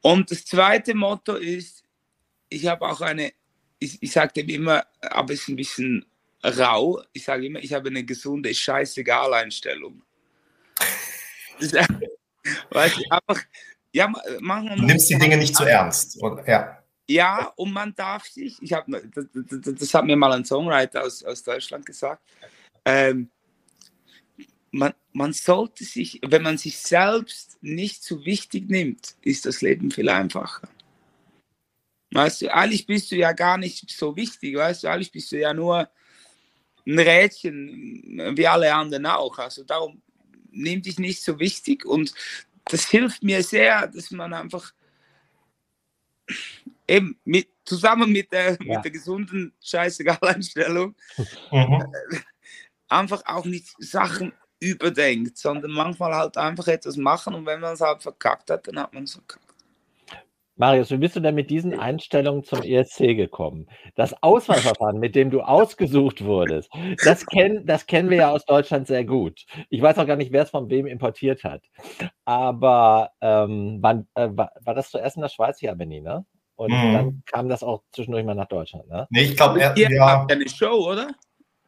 Und 0.00 0.30
das 0.30 0.44
zweite 0.44 0.94
Motto 0.94 1.34
ist, 1.34 1.84
ich 2.48 2.66
habe 2.66 2.86
auch 2.86 3.00
eine, 3.00 3.32
ich, 3.78 3.98
ich 4.00 4.12
sage 4.12 4.32
dem 4.34 4.48
immer, 4.48 4.84
aber 5.00 5.34
es 5.34 5.40
ist 5.40 5.48
ein 5.48 5.56
bisschen 5.56 6.06
rau, 6.42 7.02
ich 7.12 7.24
sage 7.24 7.46
immer, 7.46 7.60
ich 7.60 7.72
habe 7.72 7.88
eine 7.88 8.04
gesunde 8.04 8.54
Scheißegal-Einstellung. 8.54 10.02
weißt 12.70 12.96
du, 12.96 13.02
einfach, 13.10 13.44
ja, 13.92 14.10
manchmal 14.40 14.76
du 14.76 14.84
nimmst 14.84 15.10
die 15.10 15.18
Dinge 15.18 15.36
nicht 15.36 15.54
zu 15.54 15.64
ernst. 15.64 16.22
Oder? 16.22 16.48
Ja. 16.48 16.76
Ja, 17.06 17.52
und 17.56 17.72
man 17.72 17.92
darf 17.96 18.24
sich, 18.26 18.56
ich 18.60 18.72
habe, 18.72 19.02
das, 19.12 19.26
das, 19.34 19.74
das, 19.74 19.94
hat 19.94 20.04
mir 20.04 20.14
mal 20.16 20.32
ein 20.32 20.44
Songwriter 20.44 21.02
aus, 21.02 21.24
aus 21.24 21.42
Deutschland 21.42 21.84
gesagt, 21.84 22.22
ähm, 22.84 23.30
man, 24.70 24.94
man 25.12 25.32
sollte 25.32 25.84
sich, 25.84 26.20
wenn 26.24 26.42
man 26.42 26.58
sich 26.58 26.78
selbst 26.78 27.58
nicht 27.60 28.02
zu 28.02 28.24
wichtig 28.24 28.68
nimmt, 28.68 29.16
ist 29.22 29.46
das 29.46 29.62
Leben 29.62 29.90
viel 29.90 30.08
einfacher. 30.08 30.68
Weißt 32.12 32.42
du, 32.42 32.54
eigentlich 32.54 32.86
bist 32.86 33.10
du 33.10 33.16
ja 33.16 33.32
gar 33.32 33.56
nicht 33.56 33.90
so 33.90 34.16
wichtig, 34.16 34.56
weißt 34.56 34.84
du, 34.84 34.88
eigentlich 34.88 35.12
bist 35.12 35.30
du 35.30 35.38
ja 35.38 35.54
nur 35.54 35.88
ein 36.86 36.98
Rädchen, 36.98 38.34
wie 38.36 38.46
alle 38.46 38.74
anderen 38.74 39.06
auch. 39.06 39.38
Also 39.38 39.62
darum 39.64 40.02
nimm 40.50 40.82
dich 40.82 40.98
nicht 40.98 41.22
so 41.22 41.38
wichtig 41.38 41.84
und 41.84 42.12
das 42.64 42.88
hilft 42.88 43.22
mir 43.22 43.42
sehr, 43.42 43.86
dass 43.86 44.10
man 44.10 44.32
einfach 44.32 44.72
eben 46.88 47.18
mit, 47.24 47.48
zusammen 47.64 48.10
mit 48.10 48.32
der, 48.32 48.58
ja. 48.62 48.76
mit 48.76 48.84
der 48.84 48.90
gesunden 48.90 49.52
Scheißegal-Einstellung 49.62 50.94
mhm. 51.52 51.84
Einfach 52.90 53.22
auch 53.26 53.44
nicht 53.44 53.74
Sachen 53.78 54.32
überdenkt, 54.60 55.38
sondern 55.38 55.70
manchmal 55.70 56.14
halt 56.14 56.36
einfach 56.36 56.68
etwas 56.68 56.96
machen 56.96 57.34
und 57.34 57.46
wenn 57.46 57.60
man 57.60 57.74
es 57.74 57.80
halt 57.80 58.02
verkackt 58.02 58.50
hat, 58.50 58.68
dann 58.68 58.78
hat 58.78 58.92
man 58.92 59.04
es 59.04 59.14
verkackt. 59.14 59.50
Marius, 60.60 60.90
wie 60.90 60.98
bist 60.98 61.16
du 61.16 61.20
denn 61.20 61.34
mit 61.34 61.48
diesen 61.48 61.72
Einstellungen 61.72 62.44
zum 62.44 62.62
ESC 62.62 63.16
gekommen? 63.16 63.66
Das 63.94 64.14
Auswahlverfahren, 64.22 65.00
mit 65.00 65.14
dem 65.14 65.30
du 65.30 65.40
ausgesucht 65.40 66.22
wurdest, 66.22 66.68
das, 67.02 67.24
kenn, 67.24 67.64
das 67.64 67.86
kennen 67.86 68.10
wir 68.10 68.18
ja 68.18 68.30
aus 68.30 68.44
Deutschland 68.44 68.86
sehr 68.86 69.06
gut. 69.06 69.46
Ich 69.70 69.80
weiß 69.80 69.96
auch 69.96 70.06
gar 70.06 70.16
nicht, 70.16 70.32
wer 70.32 70.42
es 70.42 70.50
von 70.50 70.68
wem 70.68 70.86
importiert 70.86 71.44
hat. 71.44 71.62
Aber 72.26 73.10
ähm, 73.22 73.78
wann, 73.80 74.06
äh, 74.14 74.28
war, 74.32 74.52
war, 74.60 74.74
das 74.74 74.90
zuerst 74.90 75.16
in 75.16 75.22
der 75.22 75.30
Schweiz? 75.30 75.62
Ja, 75.62 75.72
Benny, 75.72 76.02
ne? 76.02 76.26
Und 76.56 76.70
hm. 76.70 76.92
dann 76.92 77.22
kam 77.24 77.48
das 77.48 77.62
auch 77.62 77.82
zwischendurch 77.92 78.26
mal 78.26 78.34
nach 78.34 78.48
Deutschland, 78.48 78.86
ne? 78.86 79.06
Nee, 79.08 79.22
ich 79.22 79.36
glaube, 79.38 79.62
er, 79.62 79.74
ja. 79.78 80.26
eine 80.28 80.46
Show, 80.46 80.90
oder? 80.90 81.08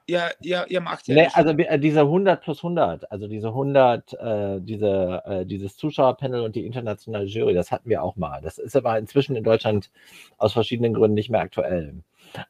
Ja, 0.09 0.31
ja, 0.41 0.65
ihr 0.65 0.81
macht 0.81 1.07
ja. 1.09 1.15
Nee, 1.15 1.29
also 1.33 1.51
äh, 1.51 1.79
diese 1.79 2.01
100 2.01 2.43
plus 2.43 2.59
100, 2.59 3.11
also 3.11 3.29
diese 3.29 3.49
100, 3.49 4.13
äh, 4.15 4.61
diese, 4.61 5.23
äh, 5.25 5.47
dieses 5.47 5.77
Zuschauerpanel 5.77 6.43
und 6.43 6.57
die 6.57 6.67
internationale 6.67 7.25
Jury, 7.27 7.55
das 7.55 7.71
hatten 7.71 7.89
wir 7.89 8.03
auch 8.03 8.17
mal. 8.17 8.41
Das 8.43 8.59
ist 8.59 8.77
aber 8.77 8.99
inzwischen 8.99 9.37
in 9.37 9.45
Deutschland 9.45 9.91
aus 10.39 10.53
verschiedenen 10.53 10.95
Gründen 10.95 11.15
nicht 11.15 11.31
mehr 11.31 11.41
aktuell. 11.41 11.95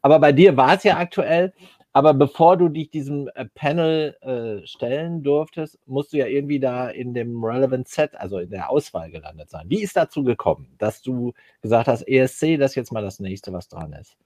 Aber 0.00 0.18
bei 0.18 0.32
dir 0.32 0.56
war 0.56 0.74
es 0.74 0.84
ja 0.84 0.96
aktuell. 0.96 1.52
Aber 1.94 2.14
bevor 2.14 2.56
du 2.56 2.70
dich 2.70 2.88
diesem 2.90 3.28
äh, 3.34 3.44
Panel 3.54 4.16
äh, 4.22 4.66
stellen 4.66 5.22
durftest, 5.22 5.78
musst 5.86 6.12
du 6.12 6.16
ja 6.16 6.26
irgendwie 6.26 6.58
da 6.58 6.88
in 6.88 7.12
dem 7.12 7.44
Relevant 7.44 7.86
Set, 7.86 8.14
also 8.14 8.38
in 8.38 8.48
der 8.48 8.70
Auswahl 8.70 9.10
gelandet 9.10 9.50
sein. 9.50 9.66
Wie 9.68 9.82
ist 9.82 9.94
dazu 9.94 10.24
gekommen, 10.24 10.74
dass 10.78 11.02
du 11.02 11.34
gesagt 11.60 11.88
hast, 11.88 12.08
ESC, 12.08 12.56
das 12.58 12.72
ist 12.72 12.76
jetzt 12.76 12.92
mal 12.92 13.02
das 13.02 13.20
nächste, 13.20 13.52
was 13.52 13.68
dran 13.68 13.92
ist? 13.92 14.16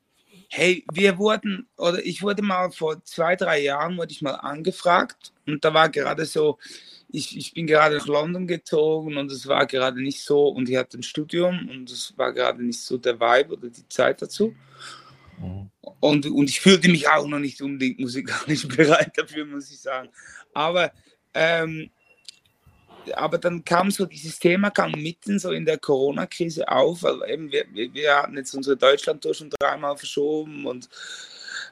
Hey, 0.48 0.84
wir 0.92 1.18
wurden, 1.18 1.68
oder 1.76 2.04
ich 2.04 2.22
wurde 2.22 2.42
mal 2.42 2.70
vor 2.70 3.02
zwei, 3.04 3.36
drei 3.36 3.60
Jahren, 3.60 3.96
wurde 3.96 4.12
ich 4.12 4.22
mal 4.22 4.34
angefragt 4.34 5.32
und 5.46 5.64
da 5.64 5.74
war 5.74 5.88
gerade 5.88 6.24
so, 6.24 6.58
ich, 7.08 7.36
ich 7.36 7.54
bin 7.54 7.66
gerade 7.66 7.96
nach 7.96 8.06
London 8.06 8.46
gezogen 8.46 9.16
und 9.16 9.30
es 9.30 9.46
war 9.46 9.66
gerade 9.66 10.02
nicht 10.02 10.22
so, 10.22 10.48
und 10.48 10.68
ich 10.68 10.76
hatte 10.76 10.98
ein 10.98 11.02
Studium 11.02 11.68
und 11.68 11.90
es 11.90 12.16
war 12.16 12.32
gerade 12.32 12.64
nicht 12.64 12.80
so 12.80 12.98
der 12.98 13.18
Vibe 13.18 13.54
oder 13.54 13.68
die 13.68 13.88
Zeit 13.88 14.22
dazu. 14.22 14.54
Mhm. 15.38 15.70
Und, 16.00 16.26
und 16.26 16.50
ich 16.50 16.60
fühlte 16.60 16.88
mich 16.88 17.08
auch 17.08 17.26
noch 17.26 17.38
nicht 17.38 17.60
unbedingt 17.62 18.00
musikalisch 18.00 18.66
bereit 18.76 19.12
dafür, 19.16 19.44
muss 19.44 19.70
ich 19.70 19.80
sagen. 19.80 20.08
Aber 20.52 20.92
ähm, 21.34 21.90
aber 23.14 23.38
dann 23.38 23.64
kam 23.64 23.90
so 23.90 24.06
dieses 24.06 24.38
Thema, 24.38 24.70
kam 24.70 24.92
mitten 24.92 25.38
so 25.38 25.52
in 25.52 25.64
der 25.64 25.78
Corona-Krise 25.78 26.68
auf, 26.68 27.02
weil 27.02 27.30
eben 27.30 27.50
wir, 27.50 27.66
wir 27.72 28.16
hatten 28.16 28.36
jetzt 28.36 28.54
unsere 28.54 28.76
Deutschland-Tour 28.76 29.34
schon 29.34 29.50
dreimal 29.50 29.96
verschoben 29.96 30.66
und, 30.66 30.88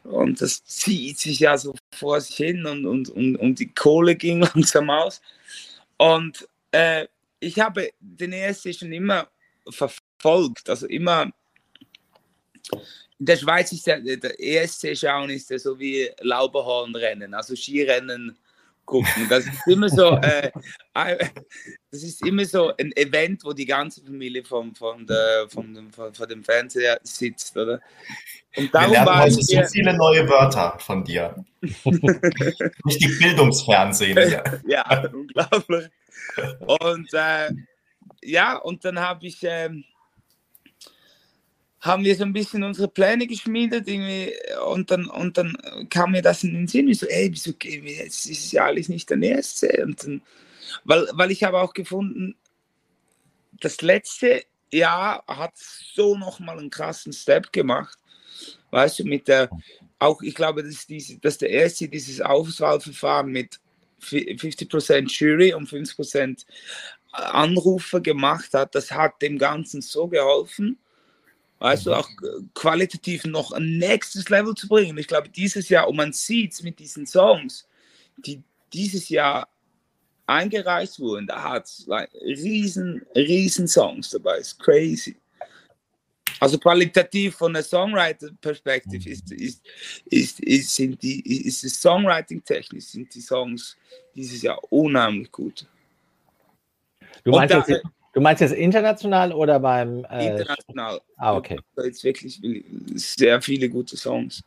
und 0.04 0.40
das 0.40 0.64
zieht 0.64 1.18
sich 1.18 1.40
ja 1.40 1.56
so 1.56 1.74
vor 1.94 2.20
sich 2.20 2.36
hin 2.36 2.66
und, 2.66 2.86
und, 2.86 3.08
und, 3.08 3.36
und 3.36 3.58
die 3.58 3.72
Kohle 3.72 4.16
ging 4.16 4.40
langsam 4.40 4.90
aus. 4.90 5.20
Und 5.96 6.48
äh, 6.72 7.06
ich 7.40 7.58
habe 7.58 7.90
den 8.00 8.32
ESC 8.32 8.74
schon 8.74 8.92
immer 8.92 9.28
verfolgt, 9.68 10.68
also 10.68 10.86
immer. 10.86 11.30
In 13.18 13.26
der 13.26 13.36
Schweiz 13.36 13.70
ist 13.72 13.86
der, 13.86 14.00
der 14.00 14.40
ESC-Schauen 14.40 15.30
ist 15.30 15.50
ja 15.50 15.58
so 15.58 15.78
wie 15.78 16.10
Lauberhornrennen, 16.20 17.32
also 17.34 17.54
Skirennen 17.54 18.36
gucken. 18.84 19.26
Das 19.28 19.46
ist 19.46 19.66
immer 19.66 19.88
so, 19.88 20.16
äh, 20.22 20.50
das 21.90 22.02
ist 22.02 22.24
immer 22.26 22.44
so 22.44 22.72
ein 22.76 22.92
Event, 22.96 23.44
wo 23.44 23.52
die 23.52 23.66
ganze 23.66 24.02
Familie 24.02 24.44
vom, 24.44 24.74
von, 24.74 25.06
der, 25.06 25.46
vom, 25.48 25.92
von, 25.92 26.14
von 26.14 26.28
dem 26.28 26.44
Fernseher 26.44 26.98
sitzt, 27.02 27.56
oder? 27.56 27.80
Und 28.56 28.74
darum 28.74 28.92
Wir 28.92 29.04
lernen 29.04 29.20
heute 29.20 29.42
so 29.42 29.62
viele 29.72 29.96
neue 29.96 30.28
Wörter 30.28 30.78
von 30.78 31.04
dir. 31.04 31.44
Nicht 31.60 33.00
die 33.00 33.18
Bildungsfernsehen. 33.18 34.16
Ja, 34.16 34.44
ja 34.66 35.08
unglaublich. 35.12 35.88
Und 36.60 37.12
äh, 37.12 37.50
ja, 38.22 38.56
und 38.56 38.84
dann 38.84 39.00
habe 39.00 39.26
ich 39.26 39.38
ähm, 39.42 39.84
haben 41.84 42.02
wir 42.02 42.16
so 42.16 42.24
ein 42.24 42.32
bisschen 42.32 42.62
unsere 42.62 42.88
Pläne 42.88 43.26
geschmiedet 43.26 43.86
irgendwie, 43.86 44.32
und, 44.66 44.90
dann, 44.90 45.06
und 45.06 45.36
dann 45.36 45.56
kam 45.90 46.12
mir 46.12 46.22
das 46.22 46.42
in 46.42 46.54
den 46.54 46.66
Sinn, 46.66 46.88
ich 46.88 46.98
so, 46.98 47.06
ey, 47.06 47.30
wieso 47.30 47.52
gehen 47.52 47.84
wir 47.84 47.92
jetzt, 47.92 48.24
ist 48.24 48.52
ja 48.52 48.64
alles 48.64 48.88
nicht 48.88 49.10
der 49.10 49.18
nächste. 49.18 49.84
Und 49.84 50.02
dann, 50.02 50.22
weil, 50.84 51.06
weil 51.12 51.30
ich 51.30 51.44
habe 51.44 51.60
auch 51.60 51.74
gefunden, 51.74 52.36
das 53.60 53.82
letzte 53.82 54.44
ja, 54.72 55.22
hat 55.28 55.52
so 55.56 56.16
nochmal 56.16 56.58
einen 56.58 56.70
krassen 56.70 57.12
Step 57.12 57.52
gemacht. 57.52 57.98
Weißt 58.70 58.98
du, 58.98 59.04
mit 59.04 59.28
der, 59.28 59.50
auch 59.98 60.22
ich 60.22 60.34
glaube, 60.34 60.64
dass, 60.64 60.86
diese, 60.86 61.18
dass 61.18 61.38
der 61.38 61.50
erste 61.50 61.86
dieses 61.86 62.20
Auswahlverfahren 62.22 63.30
mit 63.30 63.60
50% 64.00 65.10
Jury 65.10 65.52
und 65.52 65.68
50% 65.68 66.44
Anrufe 67.12 68.00
gemacht 68.02 68.54
hat, 68.54 68.74
das 68.74 68.90
hat 68.90 69.20
dem 69.22 69.38
Ganzen 69.38 69.82
so 69.82 70.08
geholfen, 70.08 70.78
weißt 71.64 71.86
du, 71.86 71.94
auch 71.94 72.10
qualitativ 72.52 73.24
noch 73.24 73.50
ein 73.52 73.78
nächstes 73.78 74.28
Level 74.28 74.54
zu 74.54 74.68
bringen. 74.68 74.98
Ich 74.98 75.08
glaube, 75.08 75.30
dieses 75.30 75.70
Jahr, 75.70 75.88
und 75.88 75.96
man 75.96 76.12
sieht 76.12 76.52
es 76.52 76.62
mit 76.62 76.78
diesen 76.78 77.06
Songs, 77.06 77.66
die 78.18 78.42
dieses 78.74 79.08
Jahr 79.08 79.48
eingereicht 80.26 81.00
wurden, 81.00 81.26
da 81.26 81.42
hat 81.42 81.64
es 81.64 81.86
like, 81.86 82.12
riesen, 82.20 83.00
riesen 83.16 83.66
Songs 83.66 84.10
dabei, 84.10 84.36
ist 84.36 84.58
crazy. 84.58 85.16
Also 86.38 86.58
qualitativ 86.58 87.36
von 87.36 87.54
der 87.54 87.62
Songwriter-Perspektive 87.62 89.08
ist, 89.08 89.32
ist, 89.32 89.62
ist, 90.04 90.40
ist, 90.40 90.76
sind 90.76 91.02
die, 91.02 91.46
ist 91.46 91.64
das 91.64 91.80
Songwriting-technisch, 91.80 92.84
sind 92.84 93.14
die 93.14 93.22
Songs 93.22 93.74
dieses 94.14 94.42
Jahr 94.42 94.60
unheimlich 94.70 95.32
gut. 95.32 95.66
Du 97.22 97.30
meinst, 97.30 97.54
da, 97.54 97.64
du 98.14 98.20
meinst 98.20 98.40
jetzt 98.40 98.54
international 98.54 99.32
oder 99.32 99.60
beim. 99.60 100.04
Äh, 100.06 100.30
international. 100.30 101.00
Ah, 101.16 101.36
okay. 101.36 101.58
Jetzt 101.76 102.04
wirklich 102.04 102.40
sehr 102.94 103.42
viele 103.42 103.68
gute 103.68 103.96
Songs. 103.96 104.42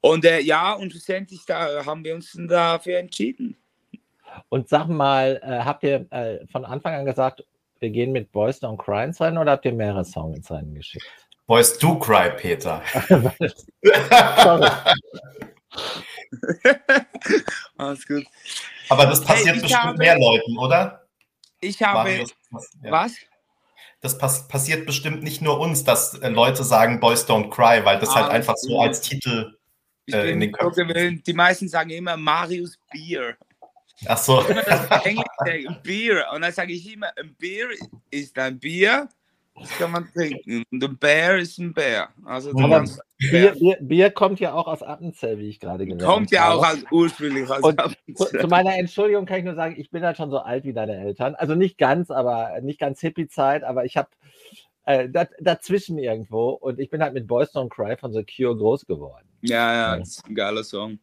Und 0.00 0.24
äh, 0.24 0.40
ja, 0.40 0.72
und 0.74 0.92
schlussendlich 0.92 1.44
da 1.44 1.84
haben 1.84 2.04
wir 2.04 2.14
uns 2.14 2.36
dafür 2.48 2.98
entschieden. 2.98 3.56
Und 4.48 4.68
sag 4.68 4.86
mal, 4.88 5.40
äh, 5.42 5.64
habt 5.64 5.82
ihr 5.82 6.06
äh, 6.10 6.46
von 6.46 6.64
Anfang 6.64 6.94
an 6.94 7.04
gesagt, 7.04 7.44
wir 7.80 7.90
gehen 7.90 8.12
mit 8.12 8.30
Boys 8.32 8.62
Don't 8.62 8.76
Cry 8.76 9.04
ins 9.04 9.20
Rennen 9.20 9.38
oder 9.38 9.52
habt 9.52 9.64
ihr 9.64 9.72
mehrere 9.72 10.04
Songs 10.04 10.36
ins 10.36 10.50
Rennen 10.50 10.74
geschickt? 10.74 11.04
Boys 11.46 11.78
Do 11.78 11.98
Cry, 11.98 12.30
Peter. 12.36 12.82
Alles 17.76 18.06
gut. 18.06 18.24
Aber 18.88 19.06
das 19.06 19.24
passiert 19.24 19.54
hey, 19.54 19.62
bestimmt 19.62 19.82
habe, 19.82 19.98
mehr 19.98 20.18
Leuten, 20.18 20.58
oder? 20.58 21.07
Ich 21.60 21.82
habe. 21.82 22.10
Marius, 22.10 22.34
ja. 22.82 22.90
Was? 22.90 23.12
Das 24.00 24.16
pass 24.16 24.46
passiert 24.46 24.86
bestimmt 24.86 25.22
nicht 25.22 25.42
nur 25.42 25.58
uns, 25.58 25.82
dass 25.82 26.14
äh, 26.14 26.28
Leute 26.28 26.62
sagen 26.62 27.00
Boys 27.00 27.26
Don't 27.26 27.50
Cry, 27.50 27.84
weil 27.84 27.98
das 27.98 28.10
ah, 28.10 28.22
halt 28.22 28.30
einfach 28.30 28.54
so 28.56 28.80
als 28.80 29.00
Titel 29.00 29.58
äh, 30.06 30.30
in 30.30 30.40
den 30.40 30.52
Köpfen. 30.52 31.22
Die 31.26 31.32
meisten 31.32 31.68
sagen 31.68 31.90
immer 31.90 32.16
Marius 32.16 32.78
Beer. 32.92 33.36
Ach 34.06 34.18
so. 34.18 34.40
Englisch 35.04 35.26
Bier. 35.82 36.26
Und 36.32 36.42
dann 36.42 36.52
sage 36.52 36.72
ich 36.72 36.92
immer, 36.92 37.10
ein 37.18 37.34
Bier 37.34 37.68
ist 38.10 38.38
ein 38.38 38.58
Bier, 38.58 39.08
das 39.60 39.70
kann 39.78 39.90
man 39.90 40.08
trinken. 40.12 40.64
Und 40.70 40.84
ein 40.84 40.96
Bär 40.98 41.38
ist 41.38 41.58
ein 41.58 41.72
Bär. 41.72 42.08
Also 42.24 42.50
Aber 42.50 42.84
Bier, 43.18 43.52
Bier, 43.52 43.78
Bier, 43.80 44.10
kommt 44.10 44.40
ja 44.40 44.52
auch 44.54 44.66
aus 44.66 44.82
Appenzell, 44.82 45.38
wie 45.38 45.48
ich 45.48 45.60
gerade 45.60 45.86
gesagt 45.86 46.02
habe. 46.02 46.14
Kommt 46.14 46.30
ja 46.30 46.50
auch 46.52 46.62
als 46.62 46.84
ursprünglich 46.90 47.48
aus 47.50 47.62
Appenzell. 47.76 48.40
Zu 48.40 48.48
meiner 48.48 48.76
Entschuldigung 48.76 49.26
kann 49.26 49.38
ich 49.38 49.44
nur 49.44 49.54
sagen, 49.54 49.74
ich 49.78 49.90
bin 49.90 50.02
halt 50.02 50.16
schon 50.16 50.30
so 50.30 50.38
alt 50.38 50.64
wie 50.64 50.72
deine 50.72 50.96
Eltern. 50.96 51.34
Also 51.34 51.54
nicht 51.54 51.78
ganz, 51.78 52.10
aber 52.10 52.60
nicht 52.60 52.78
ganz 52.78 53.00
Hippie-Zeit, 53.00 53.64
aber 53.64 53.84
ich 53.84 53.96
habe 53.96 54.08
äh, 54.84 55.08
dazwischen 55.40 55.98
irgendwo 55.98 56.50
und 56.50 56.78
ich 56.80 56.90
bin 56.90 57.02
halt 57.02 57.14
mit 57.14 57.26
Boys 57.26 57.54
Don't 57.54 57.68
Cry 57.68 57.96
von 57.96 58.12
The 58.12 58.24
Cure 58.24 58.56
groß 58.56 58.86
geworden. 58.86 59.27
Ja, 59.40 59.74
ja, 59.74 59.94
ist 59.94 60.26
ein 60.26 60.34
geiler 60.34 60.64
Song. 60.64 60.98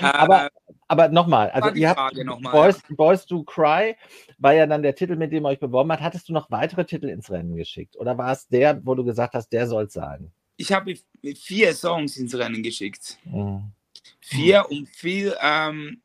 Aber, 0.00 0.46
äh, 0.46 0.50
aber 0.88 1.08
nochmal, 1.08 1.50
also 1.50 1.70
ihr 1.70 1.90
habt 1.90 2.14
mal, 2.40 2.52
Boys, 2.52 2.82
ja. 2.88 2.94
Boys 2.96 3.26
Do 3.26 3.42
Cry 3.44 3.96
war 4.38 4.52
ja 4.52 4.66
dann 4.66 4.82
der 4.82 4.94
Titel, 4.94 5.16
mit 5.16 5.32
dem 5.32 5.44
ihr 5.44 5.50
euch 5.50 5.60
beworben 5.60 5.90
habt. 5.92 6.02
Hattest 6.02 6.28
du 6.28 6.32
noch 6.32 6.50
weitere 6.50 6.84
Titel 6.84 7.08
ins 7.08 7.30
Rennen 7.30 7.56
geschickt? 7.56 7.96
Oder 7.96 8.18
war 8.18 8.32
es 8.32 8.48
der, 8.48 8.84
wo 8.84 8.94
du 8.94 9.04
gesagt 9.04 9.34
hast, 9.34 9.48
der 9.50 9.66
soll 9.66 9.84
es 9.84 9.94
sein? 9.94 10.30
Ich 10.56 10.72
habe 10.72 10.94
vier 11.34 11.74
Songs 11.74 12.16
ins 12.16 12.34
Rennen 12.34 12.62
geschickt. 12.62 13.18
Mhm. 13.24 13.72
Vier 14.20 14.70
und 14.70 14.88
viel, 14.88 15.34
ähm, 15.40 16.02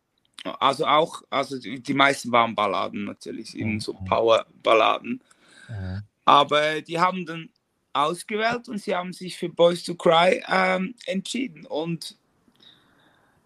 also 0.59 0.85
auch, 0.85 1.21
also 1.29 1.57
die 1.59 1.93
meisten 1.93 2.31
waren 2.31 2.55
Balladen 2.55 3.05
natürlich, 3.05 3.55
eben 3.55 3.73
mhm. 3.73 3.79
so 3.79 3.93
Power-Balladen. 3.93 5.21
Mhm. 5.67 6.01
Aber 6.25 6.81
die 6.81 6.99
haben 6.99 7.25
dann 7.25 7.49
ausgewählt 7.97 8.69
und 8.69 8.79
sie 8.79 8.95
haben 8.95 9.13
sich 9.13 9.37
für 9.37 9.49
Boys 9.49 9.83
to 9.83 9.95
Cry 9.95 10.43
ähm, 10.47 10.95
entschieden. 11.05 11.65
Und 11.65 12.15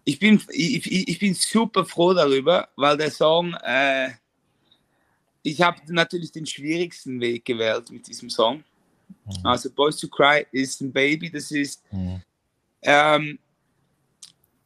ich 0.04 0.18
bin, 0.18 0.42
ich, 0.50 1.08
ich 1.08 1.18
bin 1.18 1.34
super 1.34 1.84
froh 1.84 2.12
darüber, 2.12 2.68
weil 2.76 2.96
der 2.96 3.10
Song, 3.10 3.54
äh, 3.64 4.10
ich 5.42 5.60
habe 5.60 5.80
natürlich 5.88 6.32
den 6.32 6.46
schwierigsten 6.46 7.20
Weg 7.20 7.44
gewählt 7.44 7.90
mit 7.90 8.06
diesem 8.06 8.30
Song. 8.30 8.64
Mhm. 9.24 9.46
Also 9.46 9.70
Boys 9.70 9.96
to 9.96 10.08
Cry 10.08 10.46
ist 10.52 10.80
ein 10.80 10.92
Baby, 10.92 11.30
das 11.30 11.50
ist, 11.50 11.82
mhm. 11.92 12.22
ähm, 12.82 13.38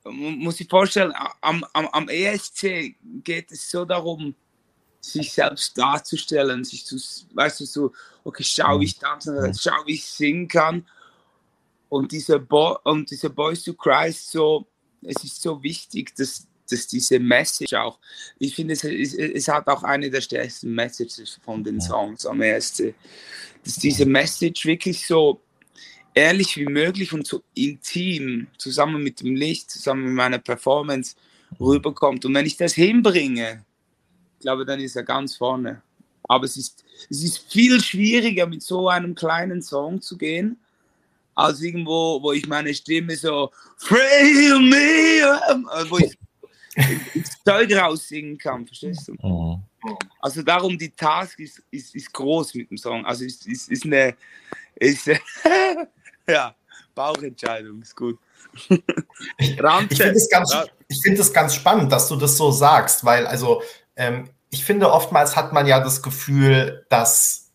muss 0.04 0.60
ich 0.60 0.68
vorstellen, 0.68 1.12
am, 1.40 1.64
am, 1.72 1.88
am 1.88 2.08
ESC 2.08 2.94
geht 3.24 3.50
es 3.50 3.70
so 3.70 3.84
darum, 3.84 4.34
sich 5.00 5.32
selbst 5.32 5.76
darzustellen, 5.78 6.64
sich 6.64 6.84
zu, 6.84 6.96
weißt 7.34 7.60
du, 7.60 7.64
so, 7.64 7.92
okay, 8.24 8.44
schau, 8.44 8.80
wie 8.80 8.84
ich 8.84 8.98
tanzen 8.98 9.36
kann, 9.36 9.54
schau, 9.54 9.86
wie 9.86 9.94
ich 9.94 10.04
singen 10.04 10.48
kann. 10.48 10.86
Und 11.88 12.12
dieser, 12.12 12.38
Bo 12.38 12.78
und 12.84 13.10
dieser 13.10 13.28
Boys 13.28 13.62
to 13.62 13.74
Cry 13.74 14.08
ist 14.08 14.30
so, 14.30 14.66
es 15.02 15.22
ist 15.22 15.40
so 15.40 15.62
wichtig, 15.62 16.14
dass, 16.16 16.46
dass 16.68 16.88
diese 16.88 17.20
Message 17.20 17.74
auch, 17.74 17.98
ich 18.38 18.54
finde, 18.54 18.74
es, 18.74 18.82
es, 18.82 19.14
es 19.14 19.48
hat 19.48 19.68
auch 19.68 19.84
eine 19.84 20.10
der 20.10 20.20
stärksten 20.20 20.74
Messages 20.74 21.38
von 21.44 21.62
den 21.62 21.80
Songs 21.80 22.26
am 22.26 22.42
ersten, 22.42 22.94
dass 23.64 23.76
diese 23.76 24.06
Message 24.06 24.66
wirklich 24.66 25.06
so 25.06 25.40
ehrlich 26.16 26.56
wie 26.56 26.64
möglich 26.64 27.12
und 27.12 27.26
so 27.26 27.42
intim 27.54 28.48
zusammen 28.56 29.02
mit 29.02 29.20
dem 29.20 29.36
Licht, 29.36 29.70
zusammen 29.70 30.04
mit 30.04 30.14
meiner 30.14 30.38
Performance 30.38 31.14
rüberkommt. 31.60 32.24
Und 32.24 32.34
wenn 32.34 32.46
ich 32.46 32.56
das 32.56 32.72
hinbringe, 32.72 33.65
glaube, 34.46 34.64
dann 34.64 34.78
ist 34.78 34.94
er 34.94 35.02
ganz 35.02 35.34
vorne. 35.34 35.82
Aber 36.28 36.44
es 36.44 36.56
ist, 36.56 36.84
es 37.10 37.24
ist 37.24 37.38
viel 37.50 37.80
schwieriger, 37.80 38.46
mit 38.46 38.62
so 38.62 38.88
einem 38.88 39.12
kleinen 39.16 39.60
Song 39.60 40.00
zu 40.00 40.16
gehen, 40.16 40.56
als 41.34 41.60
irgendwo, 41.60 42.22
wo 42.22 42.30
ich 42.32 42.46
meine 42.46 42.72
Stimme 42.72 43.16
so 43.16 43.50
Free 43.76 44.56
me, 44.60 45.18
äh, 45.20 45.90
wo 45.90 45.98
ich 45.98 46.16
ins 47.14 47.42
Zeug 47.44 47.74
raussingen 47.74 48.38
kann, 48.38 48.64
verstehst 48.64 49.08
du? 49.08 49.14
Mhm. 49.14 49.62
Also 50.20 50.42
darum, 50.42 50.78
die 50.78 50.90
Task 50.90 51.40
ist, 51.40 51.60
ist, 51.72 51.96
ist 51.96 52.12
groß 52.12 52.54
mit 52.54 52.70
dem 52.70 52.78
Song. 52.78 53.04
Also 53.04 53.24
ist, 53.24 53.46
ist, 53.48 53.68
ist 53.68 53.84
eine, 53.84 54.14
ist, 54.76 55.10
ja, 56.28 56.54
Bauchentscheidung, 56.94 57.82
ist 57.82 57.96
gut. 57.96 58.18
ich 58.68 59.56
finde 59.56 60.12
es 60.12 60.30
ganz, 60.30 60.56
find 61.02 61.34
ganz 61.34 61.56
spannend, 61.56 61.90
dass 61.90 62.06
du 62.06 62.14
das 62.14 62.36
so 62.36 62.52
sagst, 62.52 63.04
weil 63.04 63.26
also 63.26 63.60
ähm, 63.96 64.30
ich 64.50 64.64
finde, 64.64 64.92
oftmals 64.92 65.36
hat 65.36 65.52
man 65.52 65.66
ja 65.66 65.80
das 65.80 66.02
Gefühl, 66.02 66.86
dass 66.88 67.50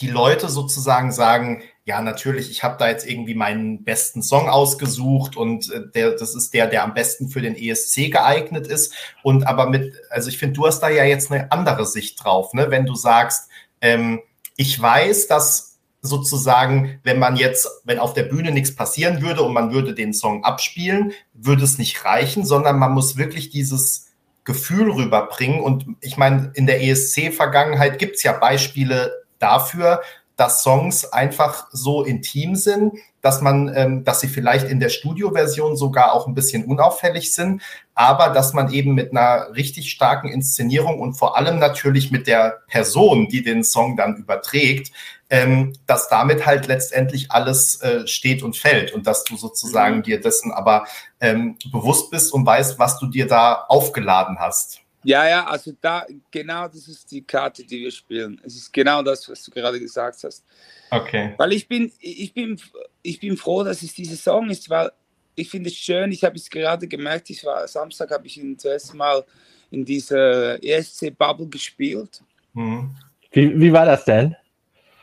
die 0.00 0.08
Leute 0.08 0.48
sozusagen 0.48 1.10
sagen, 1.10 1.62
ja, 1.84 2.02
natürlich, 2.02 2.50
ich 2.50 2.62
habe 2.62 2.76
da 2.78 2.88
jetzt 2.88 3.08
irgendwie 3.08 3.34
meinen 3.34 3.82
besten 3.82 4.22
Song 4.22 4.48
ausgesucht 4.48 5.36
und 5.36 5.72
äh, 5.72 5.88
der, 5.94 6.10
das 6.12 6.34
ist 6.34 6.52
der, 6.52 6.66
der 6.66 6.84
am 6.84 6.92
besten 6.92 7.30
für 7.30 7.40
den 7.40 7.56
ESC 7.56 8.10
geeignet 8.12 8.66
ist. 8.66 8.94
Und 9.22 9.46
aber 9.46 9.68
mit, 9.70 9.94
also 10.10 10.28
ich 10.28 10.38
finde, 10.38 10.54
du 10.54 10.66
hast 10.66 10.80
da 10.80 10.90
ja 10.90 11.04
jetzt 11.04 11.32
eine 11.32 11.50
andere 11.50 11.86
Sicht 11.86 12.22
drauf, 12.22 12.52
ne? 12.52 12.70
Wenn 12.70 12.84
du 12.84 12.94
sagst, 12.94 13.48
ähm, 13.80 14.20
ich 14.56 14.78
weiß, 14.80 15.28
dass 15.28 15.78
sozusagen, 16.02 17.00
wenn 17.04 17.18
man 17.18 17.36
jetzt, 17.36 17.66
wenn 17.84 17.98
auf 17.98 18.12
der 18.12 18.24
Bühne 18.24 18.52
nichts 18.52 18.76
passieren 18.76 19.22
würde 19.22 19.42
und 19.42 19.54
man 19.54 19.72
würde 19.72 19.94
den 19.94 20.12
Song 20.12 20.44
abspielen, 20.44 21.12
würde 21.32 21.64
es 21.64 21.78
nicht 21.78 22.04
reichen, 22.04 22.44
sondern 22.44 22.78
man 22.78 22.92
muss 22.92 23.16
wirklich 23.16 23.50
dieses 23.50 24.07
Gefühl 24.48 24.90
rüberbringen. 24.90 25.60
Und 25.60 25.84
ich 26.00 26.16
meine, 26.16 26.50
in 26.54 26.66
der 26.66 26.82
ESC-Vergangenheit 26.82 27.98
gibt 27.98 28.16
es 28.16 28.22
ja 28.22 28.32
Beispiele 28.32 29.12
dafür, 29.38 30.00
dass 30.38 30.62
Songs 30.62 31.04
einfach 31.04 31.66
so 31.72 32.04
intim 32.04 32.54
sind, 32.54 32.94
dass 33.20 33.40
man, 33.40 33.72
ähm, 33.74 34.04
dass 34.04 34.20
sie 34.20 34.28
vielleicht 34.28 34.68
in 34.70 34.78
der 34.78 34.88
Studioversion 34.88 35.76
sogar 35.76 36.12
auch 36.12 36.28
ein 36.28 36.34
bisschen 36.34 36.64
unauffällig 36.64 37.34
sind, 37.34 37.60
aber 37.96 38.28
dass 38.28 38.52
man 38.54 38.72
eben 38.72 38.94
mit 38.94 39.10
einer 39.10 39.52
richtig 39.56 39.90
starken 39.90 40.28
Inszenierung 40.28 41.00
und 41.00 41.14
vor 41.14 41.36
allem 41.36 41.58
natürlich 41.58 42.12
mit 42.12 42.28
der 42.28 42.62
Person, 42.68 43.28
die 43.28 43.42
den 43.42 43.64
Song 43.64 43.96
dann 43.96 44.14
überträgt, 44.14 44.92
ähm, 45.28 45.72
dass 45.86 46.08
damit 46.08 46.46
halt 46.46 46.68
letztendlich 46.68 47.32
alles 47.32 47.82
äh, 47.82 48.06
steht 48.06 48.44
und 48.44 48.56
fällt 48.56 48.94
und 48.94 49.08
dass 49.08 49.24
du 49.24 49.36
sozusagen 49.36 49.96
mhm. 49.96 50.02
dir 50.04 50.20
dessen 50.20 50.52
aber 50.52 50.86
ähm, 51.20 51.56
bewusst 51.72 52.12
bist 52.12 52.32
und 52.32 52.46
weißt, 52.46 52.78
was 52.78 53.00
du 53.00 53.08
dir 53.08 53.26
da 53.26 53.64
aufgeladen 53.68 54.38
hast. 54.38 54.82
Ja, 55.08 55.26
ja, 55.26 55.46
also 55.46 55.72
da, 55.80 56.06
genau 56.30 56.68
das 56.68 56.86
ist 56.86 57.10
die 57.10 57.22
Karte, 57.22 57.64
die 57.64 57.80
wir 57.80 57.90
spielen. 57.90 58.38
Es 58.44 58.56
ist 58.56 58.70
genau 58.70 59.02
das, 59.02 59.26
was 59.26 59.42
du 59.42 59.50
gerade 59.50 59.80
gesagt 59.80 60.22
hast. 60.22 60.44
Okay. 60.90 61.32
Weil 61.38 61.54
ich 61.54 61.66
bin, 61.66 61.90
ich 61.98 62.34
bin, 62.34 62.60
ich 63.00 63.18
bin 63.18 63.34
froh, 63.38 63.64
dass 63.64 63.82
es 63.82 63.94
dieser 63.94 64.16
Song 64.16 64.50
ist, 64.50 64.68
weil 64.68 64.92
ich 65.34 65.48
finde 65.48 65.70
es 65.70 65.76
schön, 65.76 66.12
ich 66.12 66.22
habe 66.22 66.36
es 66.36 66.50
gerade 66.50 66.86
gemerkt, 66.86 67.30
ich 67.30 67.42
war 67.42 67.66
Samstag, 67.66 68.10
habe 68.10 68.26
ich 68.26 68.36
ihn 68.36 68.58
zuerst 68.58 68.92
mal 68.92 69.24
in 69.70 69.82
dieser 69.82 70.62
ESC-Bubble 70.62 71.48
gespielt. 71.48 72.22
Mhm. 72.52 72.94
Wie, 73.32 73.58
wie 73.58 73.72
war 73.72 73.86
das 73.86 74.04
denn? 74.04 74.36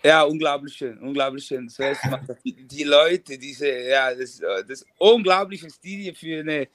Ja, 0.03 0.21
unglaublich 0.21 0.75
schön, 0.75 0.99
unglaublich 0.99 1.45
schön. 1.45 1.65
Das 1.65 1.79
heißt, 1.79 2.01
die, 2.45 2.53
die 2.53 2.83
Leute, 2.83 3.39
diese, 3.39 3.71
ja, 3.89 4.13
das, 4.13 4.39
das 4.67 4.85
Unglaubliche, 4.99 5.65
was 5.65 5.79
die 5.79 6.03
dir 6.03 6.13
für 6.13 6.41
eine, 6.41 6.67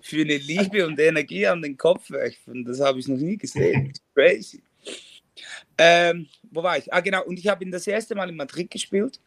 für 0.00 0.22
eine 0.22 0.36
Liebe 0.38 0.86
und 0.86 0.98
Energie 0.98 1.46
an 1.46 1.62
den 1.62 1.76
Kopf 1.76 2.10
werfen, 2.10 2.64
das 2.64 2.80
habe 2.80 2.98
ich 2.98 3.08
noch 3.08 3.16
nie 3.16 3.36
gesehen. 3.36 3.92
Crazy. 4.14 4.62
Ähm, 5.76 6.28
wo 6.50 6.62
war 6.62 6.78
ich? 6.78 6.92
Ah, 6.92 7.00
genau. 7.00 7.24
Und 7.24 7.38
ich 7.38 7.46
habe 7.46 7.64
ihn 7.64 7.70
das 7.70 7.86
erste 7.86 8.14
Mal 8.14 8.28
in 8.28 8.36
Madrid 8.36 8.70
gespielt 8.70 9.20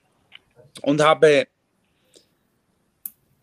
und 0.82 1.02
habe, 1.02 1.48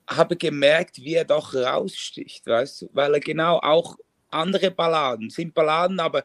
habe 0.06 0.36
gemerkt, 0.36 0.98
wie 0.98 1.14
er 1.14 1.24
doch 1.24 1.54
raussticht, 1.54 2.46
weißt 2.46 2.82
du? 2.82 2.90
Weil 2.92 3.14
er 3.14 3.20
genau 3.20 3.58
auch 3.58 3.96
andere 4.30 4.70
Balladen 4.70 5.30
sind 5.30 5.54
Balladen, 5.54 6.00
aber 6.00 6.24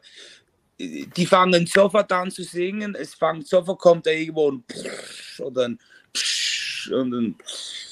die 0.78 1.26
fangen 1.26 1.66
sofort 1.66 2.10
an 2.12 2.30
zu 2.30 2.42
singen. 2.42 2.94
Es 2.94 3.14
fängt 3.14 3.46
sofort, 3.46 3.78
kommt 3.78 4.06
da 4.06 4.10
irgendwo 4.10 4.50
ein 4.50 4.62
Psch 4.64 5.40
oder 5.40 5.66
ein 5.66 5.78
Psch 6.12 6.90
und 6.90 7.14
ein 7.14 7.34
Psch. 7.38 7.83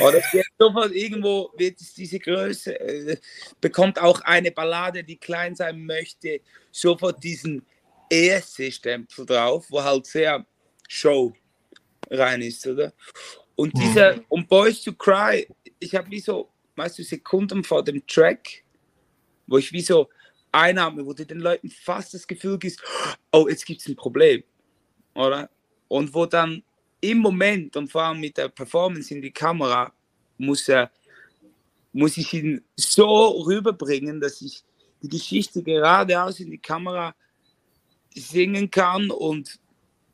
Oder 0.00 0.22
sofort 0.58 0.92
irgendwo 0.92 1.50
wird 1.56 1.80
es 1.80 1.94
diese 1.94 2.18
Größe, 2.18 2.78
äh, 2.78 3.16
bekommt 3.60 4.00
auch 4.00 4.20
eine 4.22 4.50
Ballade, 4.50 5.04
die 5.04 5.16
klein 5.16 5.54
sein 5.54 5.84
möchte, 5.84 6.40
sofort 6.70 7.22
diesen 7.22 7.64
ESC-Stempel 8.10 9.26
drauf, 9.26 9.66
wo 9.70 9.82
halt 9.82 10.06
sehr 10.06 10.46
Show 10.88 11.34
rein 12.10 12.42
ist, 12.42 12.66
oder? 12.66 12.92
Und 13.54 13.74
mhm. 13.74 13.80
dieser, 13.80 14.16
mhm. 14.16 14.24
und 14.28 14.48
Boys 14.48 14.82
to 14.82 14.92
Cry, 14.92 15.46
ich 15.78 15.94
habe 15.94 16.10
wie 16.10 16.20
so, 16.20 16.50
weißt 16.76 16.98
du, 16.98 17.02
Sekunden 17.02 17.64
vor 17.64 17.84
dem 17.84 18.06
Track, 18.06 18.64
wo 19.46 19.58
ich 19.58 19.72
wie 19.72 19.80
so 19.80 20.08
einatme, 20.52 21.04
wo 21.04 21.12
du 21.12 21.26
den 21.26 21.40
Leuten 21.40 21.70
fast 21.70 22.14
das 22.14 22.26
Gefühl 22.26 22.58
gibst, 22.58 22.82
oh, 23.32 23.48
jetzt 23.48 23.66
gibt 23.66 23.80
es 23.80 23.88
ein 23.88 23.96
Problem, 23.96 24.42
oder? 25.14 25.50
Und 25.88 26.14
wo 26.14 26.26
dann 26.26 26.62
im 27.00 27.18
Moment 27.18 27.76
und 27.76 27.90
vor 27.90 28.02
allem 28.02 28.20
mit 28.20 28.36
der 28.36 28.48
Performance 28.48 29.14
in 29.14 29.22
die 29.22 29.30
Kamera 29.30 29.92
muss 30.36 30.68
er, 30.68 30.90
muss 31.92 32.16
ich 32.16 32.32
ihn 32.32 32.62
so 32.76 33.42
rüberbringen, 33.42 34.20
dass 34.20 34.40
ich 34.42 34.62
die 35.02 35.08
Geschichte 35.08 35.62
geradeaus 35.62 36.40
in 36.40 36.50
die 36.50 36.58
Kamera 36.58 37.14
singen 38.14 38.70
kann 38.70 39.10
und 39.10 39.58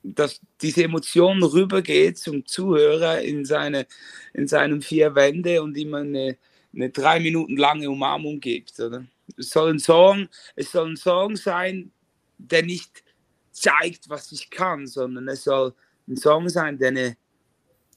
dass 0.03 0.41
diese 0.61 0.85
Emotion 0.85 1.43
rübergeht 1.43 2.19
zum 2.19 2.45
Zuhörer 2.45 3.23
in, 3.23 3.47
seine, 3.47 3.87
in 4.35 4.47
seinen 4.47 4.83
vier 4.83 5.15
Wände 5.15 5.63
und 5.63 5.77
ihm 5.79 5.95
eine, 5.95 6.37
eine 6.75 6.91
drei 6.91 7.21
Minuten 7.21 7.57
lange 7.57 7.89
Umarmung 7.89 8.39
gibt. 8.39 8.79
Oder? 8.79 9.07
Es 9.39 9.51
soll 9.51 9.73
ein 9.73 9.79
Song, 9.79 10.29
es 10.57 10.73
soll 10.73 10.91
ein 10.91 10.97
Song 10.97 11.37
sein, 11.37 11.91
der 12.37 12.63
nicht 12.63 13.03
zeigt, 13.51 14.11
was 14.11 14.31
ich 14.33 14.51
kann, 14.51 14.87
sondern 14.87 15.27
es 15.29 15.45
soll 15.45 15.75
ein 16.09 16.17
Song 16.17 16.49
sein, 16.49 16.79
der 16.79 16.89
eine, 16.89 17.17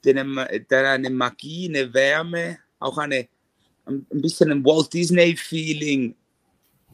der 0.03 0.17
eine, 0.17 0.59
der 0.69 0.91
eine 0.91 1.09
Magie, 1.09 1.67
eine 1.69 1.93
Wärme, 1.93 2.59
auch 2.79 2.97
eine, 2.97 3.27
ein 3.85 4.05
bisschen 4.09 4.51
ein 4.51 4.63
Walt 4.63 4.93
Disney-Feeling 4.93 6.15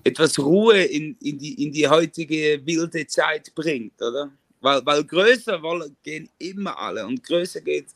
etwas 0.04 0.38
Ruhe 0.38 0.84
in, 0.84 1.16
in, 1.22 1.38
die, 1.38 1.64
in 1.64 1.72
die 1.72 1.88
heutige 1.88 2.62
wilde 2.66 3.08
Zeit 3.08 3.54
bringt, 3.56 4.02
oder? 4.02 4.32
Weil, 4.60 4.86
weil 4.86 5.04
größer 5.04 5.62
wollen, 5.62 5.96
gehen 6.04 6.30
immer 6.40 6.78
alle 6.78 7.06
und 7.06 7.22
größer 7.24 7.62
geht, 7.62 7.88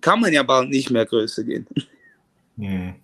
kann 0.00 0.20
man 0.20 0.32
ja 0.32 0.42
bald 0.42 0.70
nicht 0.70 0.90
mehr 0.90 1.04
größer 1.04 1.42
gehen. 1.42 1.66
Hm. 2.56 2.94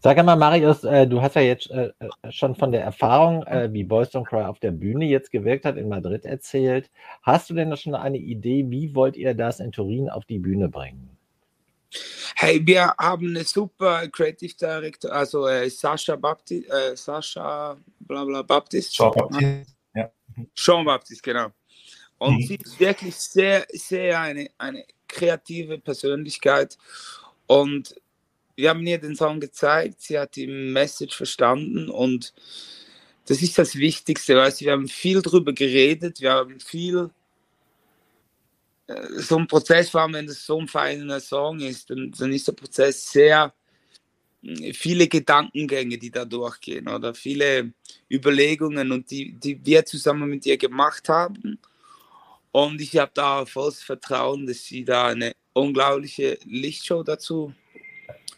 Sag 0.00 0.18
einmal, 0.18 0.36
Marius, 0.36 0.84
äh, 0.84 1.06
du 1.06 1.20
hast 1.20 1.36
ja 1.36 1.42
jetzt 1.42 1.70
äh, 1.70 1.92
äh, 1.98 2.30
schon 2.30 2.54
von 2.54 2.72
der 2.72 2.82
Erfahrung, 2.82 3.42
äh, 3.44 3.72
wie 3.72 3.84
Boys 3.84 4.10
Don't 4.10 4.24
Cry 4.24 4.44
auf 4.44 4.58
der 4.60 4.70
Bühne 4.70 5.06
jetzt 5.06 5.30
gewirkt 5.30 5.64
hat 5.64 5.76
in 5.76 5.88
Madrid 5.88 6.24
erzählt. 6.24 6.90
Hast 7.22 7.50
du 7.50 7.54
denn 7.54 7.76
schon 7.76 7.94
eine 7.94 8.18
Idee, 8.18 8.64
wie 8.68 8.94
wollt 8.94 9.16
ihr 9.16 9.34
das 9.34 9.60
in 9.60 9.72
Turin 9.72 10.08
auf 10.08 10.24
die 10.24 10.38
Bühne 10.38 10.68
bringen? 10.68 11.16
Hey, 12.34 12.60
wir 12.66 12.94
haben 12.98 13.28
eine 13.28 13.44
super 13.44 14.08
Creative 14.08 14.54
Director, 14.60 15.12
also 15.12 15.46
äh, 15.46 15.70
Sascha 15.70 16.16
Baptist, 16.16 16.68
äh, 16.70 16.96
Sascha 16.96 17.76
bla 18.00 18.24
bla 18.24 18.42
Baptist. 18.42 18.94
Jean 18.94 19.12
Baptist, 19.12 19.74
ja. 19.94 20.10
Jean 20.54 20.84
Baptist, 20.84 21.22
genau. 21.22 21.48
Und 22.18 22.36
mhm. 22.36 22.42
sie 22.42 22.56
ist 22.56 22.80
wirklich 22.80 23.14
sehr, 23.14 23.66
sehr 23.70 24.20
eine, 24.20 24.50
eine 24.58 24.84
kreative 25.08 25.78
Persönlichkeit. 25.78 26.76
Und 27.46 27.94
wir 28.56 28.70
haben 28.70 28.86
ihr 28.86 28.98
den 28.98 29.14
Song 29.14 29.38
gezeigt, 29.38 30.00
sie 30.00 30.18
hat 30.18 30.34
die 30.34 30.46
Message 30.46 31.16
verstanden 31.16 31.90
und 31.90 32.32
das 33.26 33.42
ist 33.42 33.58
das 33.58 33.76
Wichtigste, 33.76 34.36
weißt 34.36 34.62
wir 34.62 34.72
haben 34.72 34.88
viel 34.88 35.20
drüber 35.22 35.52
geredet, 35.52 36.20
wir 36.20 36.32
haben 36.32 36.58
viel 36.60 37.10
äh, 38.86 39.20
so 39.20 39.36
ein 39.36 39.46
Prozess 39.46 39.92
war, 39.94 40.10
wenn 40.12 40.26
das 40.26 40.44
so 40.44 40.58
ein 40.60 40.68
feiner 40.68 41.20
Song 41.20 41.60
ist, 41.60 41.90
dann, 41.90 42.12
dann 42.18 42.32
ist 42.32 42.48
der 42.48 42.52
Prozess 42.52 43.12
sehr 43.12 43.52
äh, 44.42 44.72
viele 44.72 45.08
Gedankengänge, 45.08 45.98
die 45.98 46.10
da 46.10 46.24
durchgehen 46.24 46.88
oder 46.88 47.14
viele 47.14 47.72
Überlegungen 48.10 48.90
und 48.92 49.10
die, 49.10 49.32
die 49.32 49.64
wir 49.64 49.84
zusammen 49.84 50.30
mit 50.30 50.46
ihr 50.46 50.56
gemacht 50.56 51.08
haben. 51.08 51.58
Und 52.52 52.80
ich 52.80 52.96
habe 52.96 53.10
da 53.12 53.44
volles 53.44 53.82
Vertrauen, 53.82 54.46
dass 54.46 54.64
sie 54.64 54.84
da 54.84 55.08
eine 55.08 55.32
unglaubliche 55.52 56.38
Lichtshow 56.44 57.02
dazu 57.02 57.52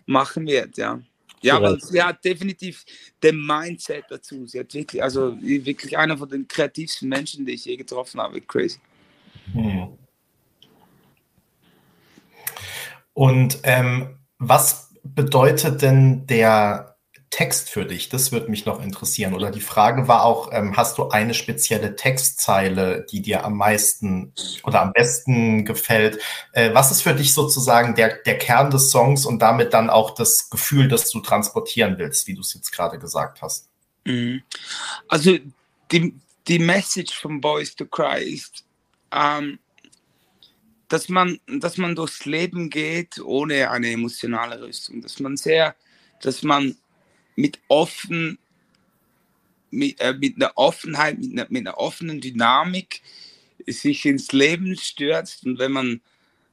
machen 0.08 0.46
wird, 0.46 0.76
ja. 0.78 1.00
Ja, 1.40 1.62
weil 1.62 1.78
sie 1.80 2.02
hat 2.02 2.24
definitiv 2.24 2.84
den 3.22 3.46
Mindset 3.46 4.06
dazu. 4.08 4.44
Sie 4.46 4.58
hat 4.58 4.74
wirklich, 4.74 5.00
also 5.00 5.40
wirklich 5.40 5.96
einer 5.96 6.18
von 6.18 6.28
den 6.28 6.48
kreativsten 6.48 7.08
Menschen, 7.08 7.46
die 7.46 7.52
ich 7.52 7.64
je 7.64 7.76
getroffen 7.76 8.20
habe. 8.20 8.40
Crazy. 8.40 8.80
Hm. 9.52 9.96
Und 13.12 13.60
ähm, 13.62 14.18
was 14.38 14.92
bedeutet 15.04 15.80
denn 15.82 16.26
der 16.26 16.97
Text 17.30 17.70
für 17.70 17.84
dich? 17.84 18.08
Das 18.08 18.32
würde 18.32 18.50
mich 18.50 18.64
noch 18.64 18.82
interessieren. 18.82 19.34
Oder 19.34 19.50
die 19.50 19.60
Frage 19.60 20.08
war 20.08 20.24
auch, 20.24 20.50
ähm, 20.52 20.76
hast 20.76 20.98
du 20.98 21.08
eine 21.08 21.34
spezielle 21.34 21.96
Textzeile, 21.96 23.06
die 23.10 23.22
dir 23.22 23.44
am 23.44 23.56
meisten 23.56 24.32
oder 24.64 24.82
am 24.82 24.92
besten 24.92 25.64
gefällt? 25.64 26.18
Äh, 26.52 26.74
was 26.74 26.90
ist 26.90 27.02
für 27.02 27.14
dich 27.14 27.34
sozusagen 27.34 27.94
der, 27.94 28.16
der 28.24 28.38
Kern 28.38 28.70
des 28.70 28.90
Songs 28.90 29.26
und 29.26 29.40
damit 29.40 29.74
dann 29.74 29.90
auch 29.90 30.12
das 30.12 30.50
Gefühl, 30.50 30.88
das 30.88 31.10
du 31.10 31.20
transportieren 31.20 31.98
willst, 31.98 32.26
wie 32.26 32.34
du 32.34 32.40
es 32.40 32.54
jetzt 32.54 32.70
gerade 32.70 32.98
gesagt 32.98 33.42
hast? 33.42 33.68
Mhm. 34.04 34.42
Also 35.08 35.38
die, 35.92 36.14
die 36.46 36.58
Message 36.58 37.14
von 37.14 37.40
Boys 37.40 37.74
to 37.74 37.86
Cry 37.86 38.22
ist, 38.22 38.64
ähm, 39.12 39.58
dass 40.88 41.08
man, 41.08 41.38
dass 41.46 41.76
man 41.76 41.94
durchs 41.94 42.24
Leben 42.24 42.70
geht 42.70 43.20
ohne 43.20 43.70
eine 43.70 43.90
emotionale 43.90 44.60
Rüstung, 44.62 45.02
dass 45.02 45.20
man 45.20 45.36
sehr, 45.36 45.76
dass 46.22 46.42
man 46.42 46.76
mit 47.38 47.60
offen, 47.68 48.36
mit, 49.70 50.00
äh, 50.00 50.12
mit 50.12 50.36
einer 50.36 50.50
Offenheit, 50.56 51.18
mit 51.18 51.32
einer, 51.32 51.46
mit 51.48 51.66
einer 51.66 51.78
offenen 51.78 52.20
Dynamik 52.20 53.00
sich 53.64 54.04
ins 54.06 54.32
Leben 54.32 54.76
stürzt 54.76 55.46
und 55.46 55.58
wenn 55.60 55.70
man, 55.70 56.00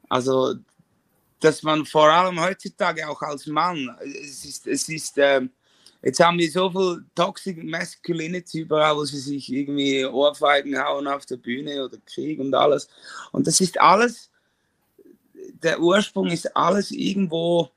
also, 0.10 0.54
dass 1.40 1.64
man 1.64 1.86
vor 1.88 2.12
allem 2.12 2.40
heutzutage 2.40 3.10
auch 3.10 3.22
als 3.24 3.48
Mann, 3.48 3.98
es 4.24 4.46
ist, 4.46 4.68
es 4.68 4.88
ist, 4.88 5.18
äh, 5.18 5.42
jetzt 6.04 6.20
haben 6.20 6.38
wir 6.38 6.52
so 6.52 6.70
viel 6.70 7.04
Toxic 7.16 7.64
Masculinity 7.64 8.62
überall, 8.62 8.96
wo 8.96 9.06
sie 9.06 9.20
sich 9.20 9.52
irgendwie 9.52 10.06
Ohrfeigen 10.06 10.78
hauen 10.78 11.08
auf 11.08 11.26
der 11.26 11.38
Bühne 11.38 11.84
oder 11.84 11.98
Krieg 12.06 12.40
und 12.40 12.54
alles. 12.54 12.88
Und 13.32 13.48
das 13.48 13.60
ist 13.60 13.80
alles, 13.80 14.30
der 15.64 15.80
Ursprung 15.80 16.28
ist 16.28 16.56
alles 16.56 16.92
irgendwo, 16.92 17.72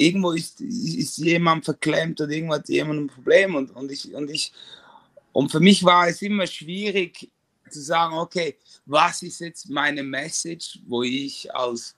irgendwo 0.00 0.32
ist, 0.32 0.60
ist 0.60 1.18
jemand 1.18 1.64
verklemmt 1.64 2.20
oder 2.20 2.30
irgendwo 2.30 2.54
hat 2.54 2.68
jemand 2.68 3.00
ein 3.00 3.06
Problem 3.08 3.54
und, 3.54 3.70
und 3.76 3.92
ich, 3.92 4.12
und 4.14 4.30
ich, 4.30 4.52
und 5.32 5.52
für 5.52 5.60
mich 5.60 5.84
war 5.84 6.08
es 6.08 6.22
immer 6.22 6.46
schwierig 6.46 7.30
zu 7.68 7.80
sagen, 7.80 8.14
okay, 8.14 8.56
was 8.86 9.22
ist 9.22 9.40
jetzt 9.40 9.68
meine 9.68 10.02
Message, 10.02 10.78
wo 10.86 11.02
ich 11.02 11.54
als 11.54 11.94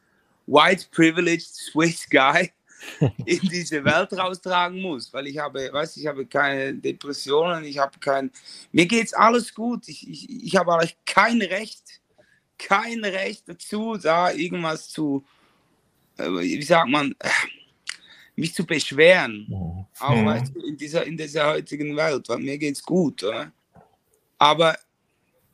white 0.47 0.87
privileged 0.91 1.55
Swiss 1.55 2.07
guy 2.11 2.51
in 3.25 3.41
diese 3.43 3.85
Welt 3.85 4.13
raustragen 4.13 4.83
muss, 4.83 5.13
weil 5.13 5.29
ich 5.29 5.39
habe, 5.39 5.73
weiß 5.73 5.97
ich 5.97 6.07
habe 6.09 6.27
keine 6.27 6.75
Depressionen, 6.75 7.65
ich 7.65 7.79
habe 7.79 7.97
kein, 8.01 8.33
mir 8.73 8.87
geht's 8.87 9.15
alles 9.15 9.55
gut, 9.55 9.87
ich, 9.87 10.09
ich, 10.11 10.29
ich 10.29 10.57
habe 10.57 10.75
eigentlich 10.75 10.97
kein 11.07 11.41
Recht, 11.41 12.01
kein 12.59 13.05
Recht 13.05 13.49
dazu, 13.49 13.97
da 13.97 14.33
irgendwas 14.33 14.89
zu, 14.89 15.25
äh, 16.19 16.29
wie 16.29 16.63
sagt 16.63 16.89
man, 16.89 17.15
mich 18.37 18.55
zu 18.55 18.65
beschweren. 18.65 19.47
Mhm. 19.49 19.87
Auch 19.99 20.17
mhm. 20.17 20.27
weißt 20.27 20.55
du, 20.55 20.61
in, 20.61 20.77
dieser, 20.77 21.07
in 21.07 21.17
dieser 21.17 21.51
heutigen 21.51 21.97
Welt, 21.97 22.29
weil 22.29 22.39
mir 22.39 22.59
geht's 22.59 22.83
gut. 22.83 23.23
Oder? 23.25 23.53
Aber 24.39 24.77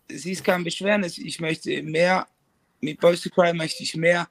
es 0.08 0.24
ist 0.24 0.44
kein 0.44 0.64
Beschweren, 0.64 1.04
ich 1.04 1.40
möchte 1.40 1.82
mehr, 1.82 2.26
mit 2.80 3.00
Boys 3.00 3.20
to 3.20 3.30
Cry 3.30 3.52
möchte 3.52 3.82
ich 3.82 3.96
mehr 3.96 4.28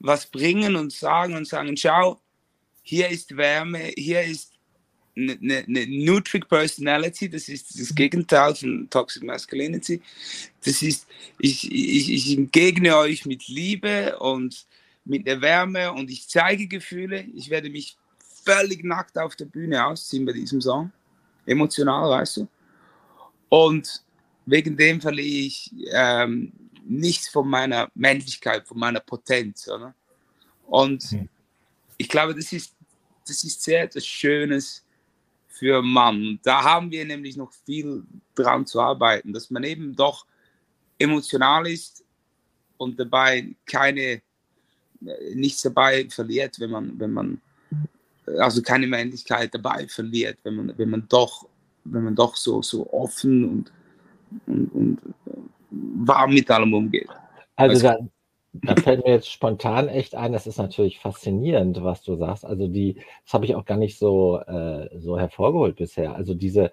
was 0.00 0.26
bringen 0.26 0.76
und 0.76 0.92
sagen 0.92 1.34
und 1.34 1.46
sagen, 1.46 1.76
schau, 1.76 2.20
hier 2.82 3.08
ist 3.08 3.36
Wärme, 3.36 3.92
hier 3.96 4.22
ist 4.22 4.52
eine, 5.16 5.32
eine 5.32 5.64
ne 5.66 5.86
Nutric 5.86 6.48
Personality, 6.48 7.28
das 7.28 7.48
ist 7.48 7.78
das 7.78 7.94
Gegenteil 7.94 8.54
von 8.54 8.88
Toxic 8.88 9.22
Masculinity. 9.24 10.00
Das 10.64 10.82
ist, 10.82 11.06
ich, 11.38 11.70
ich, 11.70 12.10
ich 12.10 12.38
entgegne 12.38 12.96
euch 12.96 13.26
mit 13.26 13.48
Liebe 13.48 14.18
und 14.18 14.66
mit 15.08 15.26
der 15.26 15.40
Wärme 15.40 15.92
und 15.92 16.10
ich 16.10 16.28
zeige 16.28 16.68
Gefühle. 16.68 17.22
Ich 17.34 17.50
werde 17.50 17.70
mich 17.70 17.96
völlig 18.44 18.84
nackt 18.84 19.18
auf 19.18 19.36
der 19.36 19.46
Bühne 19.46 19.84
ausziehen 19.84 20.24
bei 20.24 20.32
diesem 20.32 20.60
Song. 20.60 20.92
Emotional, 21.46 22.10
weißt 22.10 22.38
du. 22.38 22.48
Und 23.48 24.04
wegen 24.46 24.76
dem 24.76 25.00
verliere 25.00 25.46
ich 25.46 25.74
ähm, 25.92 26.52
nichts 26.84 27.28
von 27.28 27.48
meiner 27.48 27.90
Männlichkeit, 27.94 28.66
von 28.66 28.78
meiner 28.78 29.00
Potenz. 29.00 29.68
Oder? 29.68 29.94
Und 30.66 31.02
hm. 31.04 31.28
ich 31.96 32.08
glaube, 32.08 32.34
das 32.34 32.52
ist, 32.52 32.74
das 33.26 33.44
ist 33.44 33.62
sehr 33.62 33.82
etwas 33.82 34.06
Schönes 34.06 34.84
für 35.48 35.82
Mann. 35.82 36.38
Da 36.42 36.62
haben 36.62 36.90
wir 36.90 37.04
nämlich 37.04 37.36
noch 37.36 37.52
viel 37.64 38.04
dran 38.34 38.66
zu 38.66 38.80
arbeiten, 38.80 39.32
dass 39.32 39.50
man 39.50 39.64
eben 39.64 39.96
doch 39.96 40.26
emotional 40.98 41.66
ist 41.66 42.04
und 42.76 42.98
dabei 42.98 43.54
keine, 43.66 44.22
nichts 45.34 45.62
dabei 45.62 46.06
verliert, 46.10 46.58
wenn 46.60 46.70
man, 46.70 46.98
wenn 46.98 47.12
man, 47.12 47.40
äh, 48.26 48.38
also 48.38 48.62
keine 48.62 48.86
Männlichkeit 48.86 49.54
dabei 49.54 49.86
verliert, 49.88 50.38
wenn 50.42 50.54
man, 50.54 50.74
wenn 50.76 50.90
man 50.90 51.06
doch, 51.08 51.46
wenn 51.84 52.04
man 52.04 52.14
doch 52.14 52.36
so, 52.36 52.62
so 52.62 52.90
offen 52.92 53.44
und, 53.44 53.72
und, 54.46 54.68
und 54.74 54.98
äh, 55.26 55.38
warm 55.70 56.34
mit 56.34 56.50
allem 56.50 56.74
umgeht. 56.74 57.08
Also, 57.56 57.88
also 57.88 58.08
da, 58.52 58.74
da 58.74 58.80
fällt 58.80 59.04
mir 59.04 59.12
jetzt 59.12 59.30
spontan 59.30 59.88
echt 59.88 60.14
ein, 60.14 60.32
das 60.32 60.46
ist 60.46 60.58
natürlich 60.58 60.98
faszinierend, 60.98 61.82
was 61.82 62.02
du 62.02 62.16
sagst. 62.16 62.44
Also 62.44 62.68
die, 62.68 63.00
das 63.24 63.34
habe 63.34 63.44
ich 63.44 63.54
auch 63.54 63.64
gar 63.64 63.78
nicht 63.78 63.98
so, 63.98 64.38
äh, 64.40 64.88
so 64.98 65.18
hervorgeholt 65.18 65.76
bisher. 65.76 66.14
Also 66.14 66.34
diese 66.34 66.72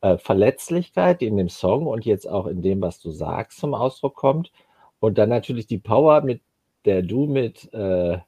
äh, 0.00 0.16
Verletzlichkeit, 0.18 1.20
die 1.20 1.26
in 1.26 1.36
dem 1.36 1.48
Song 1.48 1.86
und 1.86 2.04
jetzt 2.04 2.28
auch 2.28 2.46
in 2.46 2.62
dem, 2.62 2.80
was 2.80 3.00
du 3.00 3.10
sagst, 3.10 3.58
zum 3.58 3.74
Ausdruck 3.74 4.14
kommt. 4.14 4.52
Und 5.00 5.18
dann 5.18 5.28
natürlich 5.28 5.66
die 5.66 5.78
Power, 5.78 6.22
mit 6.22 6.40
der 6.88 7.02
du 7.02 7.26
mit 7.26 7.68
äh, 7.74 8.18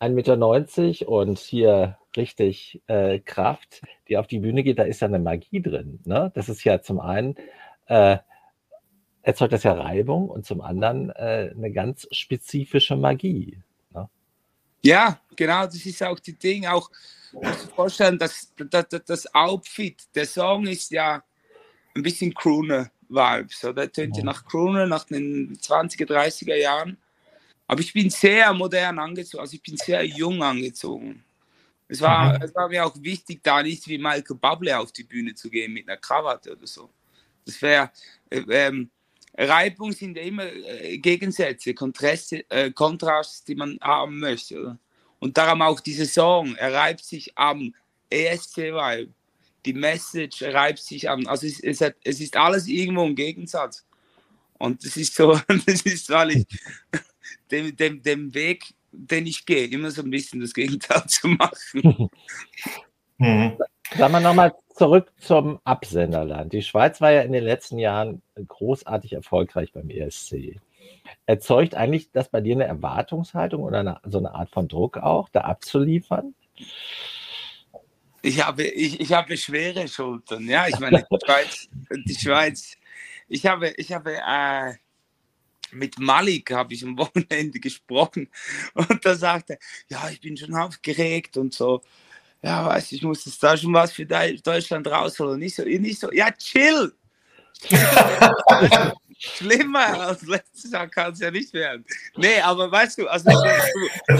1,90 0.00 0.10
Meter 0.10 1.08
und 1.08 1.38
hier 1.38 1.98
richtig 2.16 2.80
äh, 2.86 3.18
Kraft, 3.18 3.82
die 4.06 4.16
auf 4.16 4.28
die 4.28 4.38
Bühne 4.38 4.62
geht, 4.62 4.78
da 4.78 4.84
ist 4.84 5.00
ja 5.00 5.08
eine 5.08 5.18
Magie 5.18 5.60
drin. 5.60 5.98
Ne? 6.04 6.30
Das 6.34 6.48
ist 6.48 6.62
ja 6.62 6.80
zum 6.80 7.00
einen 7.00 7.34
äh, 7.86 8.18
erzeugt 9.22 9.52
das 9.52 9.64
ja 9.64 9.72
Reibung 9.72 10.28
und 10.28 10.46
zum 10.46 10.60
anderen 10.60 11.10
äh, 11.10 11.52
eine 11.54 11.72
ganz 11.72 12.06
spezifische 12.12 12.94
Magie. 12.94 13.60
Ne? 13.92 14.08
Ja, 14.82 15.20
genau, 15.34 15.64
das 15.64 15.84
ist 15.84 16.02
auch 16.04 16.20
die 16.20 16.38
Ding. 16.38 16.66
Auch 16.66 16.88
musst 17.32 17.64
du 17.64 17.68
vorstellen, 17.74 18.18
dass 18.18 18.54
das, 18.70 18.86
das 19.04 19.34
Outfit, 19.34 20.04
der 20.14 20.26
Song 20.26 20.66
ist 20.68 20.92
ja 20.92 21.22
ein 21.96 22.02
bisschen 22.02 22.32
Crooner-Vibes. 22.32 23.60
Der 23.74 23.90
tönt 23.90 24.16
ja 24.16 24.22
nach 24.22 24.44
Crooner, 24.44 24.86
nach 24.86 25.04
den 25.04 25.56
20er, 25.56 26.06
30er 26.06 26.54
Jahren. 26.54 26.96
Aber 27.68 27.80
ich 27.80 27.92
bin 27.92 28.08
sehr 28.08 28.52
modern 28.54 28.98
angezogen, 28.98 29.42
also 29.42 29.54
ich 29.54 29.62
bin 29.62 29.76
sehr 29.76 30.02
jung 30.02 30.42
angezogen. 30.42 31.22
Es 31.86 32.00
war, 32.00 32.34
mhm. 32.34 32.42
es 32.42 32.54
war 32.54 32.68
mir 32.68 32.84
auch 32.84 32.96
wichtig, 33.00 33.40
da 33.42 33.62
nicht 33.62 33.86
wie 33.86 33.98
Michael 33.98 34.36
Bublé 34.36 34.74
auf 34.74 34.90
die 34.90 35.04
Bühne 35.04 35.34
zu 35.34 35.50
gehen 35.50 35.74
mit 35.74 35.86
einer 35.88 35.98
Krawatte 35.98 36.52
oder 36.52 36.66
so. 36.66 36.88
Das 37.44 37.60
wäre, 37.60 37.90
äh, 38.30 38.40
ähm, 38.50 38.90
Reibung 39.36 39.92
sind 39.92 40.16
ja 40.16 40.22
immer 40.22 40.46
äh, 40.46 40.98
Gegensätze, 40.98 41.74
Kontraste, 41.74 42.44
äh, 42.50 42.70
Kontrast, 42.70 43.46
die 43.46 43.54
man 43.54 43.78
haben 43.82 44.18
möchte. 44.18 44.60
Oder? 44.60 44.78
Und 45.18 45.36
darum 45.36 45.62
auch 45.62 45.80
diese 45.80 46.06
Song, 46.06 46.54
er 46.56 46.72
reibt 46.72 47.04
sich 47.04 47.36
am 47.36 47.74
ESC-Vibe. 48.10 49.12
Die 49.66 49.72
Message 49.74 50.42
reibt 50.42 50.78
sich 50.78 51.08
an. 51.08 51.26
Also 51.26 51.46
es, 51.46 51.60
es, 51.60 51.82
hat, 51.82 51.96
es 52.02 52.20
ist 52.20 52.36
alles 52.36 52.66
irgendwo 52.66 53.04
im 53.04 53.14
Gegensatz. 53.14 53.84
Und 54.58 54.84
das 54.84 54.96
ist 54.96 55.14
so, 55.14 55.38
das 55.66 55.82
ist, 55.82 56.08
weil 56.10 56.30
ich 56.30 56.46
dem, 57.50 57.76
dem, 57.76 58.02
dem 58.02 58.34
Weg, 58.34 58.74
den 58.92 59.26
ich 59.26 59.46
gehe, 59.46 59.66
immer 59.66 59.90
so 59.90 60.02
ein 60.02 60.10
bisschen 60.10 60.40
das 60.40 60.54
Gegenteil 60.54 61.04
zu 61.06 61.28
machen. 61.28 62.10
Mhm. 63.20 63.58
Sagen 63.96 64.12
wir 64.12 64.20
nochmal 64.20 64.54
zurück 64.76 65.10
zum 65.18 65.58
Absenderland. 65.64 66.52
Die 66.52 66.62
Schweiz 66.62 67.00
war 67.00 67.10
ja 67.10 67.22
in 67.22 67.32
den 67.32 67.42
letzten 67.42 67.80
Jahren 67.80 68.22
großartig 68.36 69.12
erfolgreich 69.12 69.72
beim 69.72 69.90
ESC. 69.90 70.60
Erzeugt 71.26 71.74
eigentlich 71.74 72.12
das 72.12 72.28
bei 72.28 72.40
dir 72.40 72.54
eine 72.54 72.66
Erwartungshaltung 72.66 73.64
oder 73.64 73.80
eine, 73.80 74.00
so 74.04 74.18
eine 74.18 74.34
Art 74.36 74.50
von 74.50 74.68
Druck 74.68 74.98
auch, 74.98 75.28
da 75.30 75.40
abzuliefern? 75.40 76.36
Ich 78.22 78.46
habe, 78.46 78.62
ich, 78.62 79.00
ich 79.00 79.12
habe 79.12 79.36
schwere 79.36 79.88
Schultern. 79.88 80.46
Ja, 80.46 80.68
ich 80.68 80.78
meine, 80.78 81.04
die 81.10 81.18
Schweiz, 81.26 81.68
die 82.06 82.14
Schweiz 82.14 82.78
ich 83.28 83.46
habe, 83.46 83.68
ich 83.76 83.92
habe 83.92 84.16
äh, 84.16 84.74
mit 85.72 85.98
Malik 85.98 86.50
habe 86.50 86.74
ich 86.74 86.84
am 86.84 86.98
Wochenende 86.98 87.60
gesprochen 87.60 88.28
und 88.74 89.04
da 89.04 89.14
sagte 89.14 89.54
er, 89.54 89.58
ja, 89.88 90.10
ich 90.10 90.20
bin 90.20 90.36
schon 90.36 90.54
aufgeregt 90.54 91.36
und 91.36 91.54
so 91.54 91.82
ja, 92.42 92.66
weiß 92.66 92.92
ich 92.92 93.02
muss 93.02 93.24
jetzt 93.24 93.42
da 93.42 93.56
schon 93.56 93.72
was 93.72 93.92
für 93.92 94.06
Deutschland 94.06 94.86
rausholen. 94.86 95.40
Nicht 95.40 95.56
so, 95.56 95.64
nicht 95.64 95.98
so, 95.98 96.12
ja, 96.12 96.30
chill. 96.30 96.92
Schlimmer 99.20 100.00
als 100.00 100.24
letztes 100.26 100.70
Jahr 100.70 100.86
kann 100.86 101.12
es 101.12 101.18
ja 101.18 101.32
nicht 101.32 101.52
werden. 101.52 101.84
Nee, 102.16 102.40
aber 102.40 102.70
weißt 102.70 102.98
du, 102.98 103.08
also 103.08 103.28
du, 103.28 103.36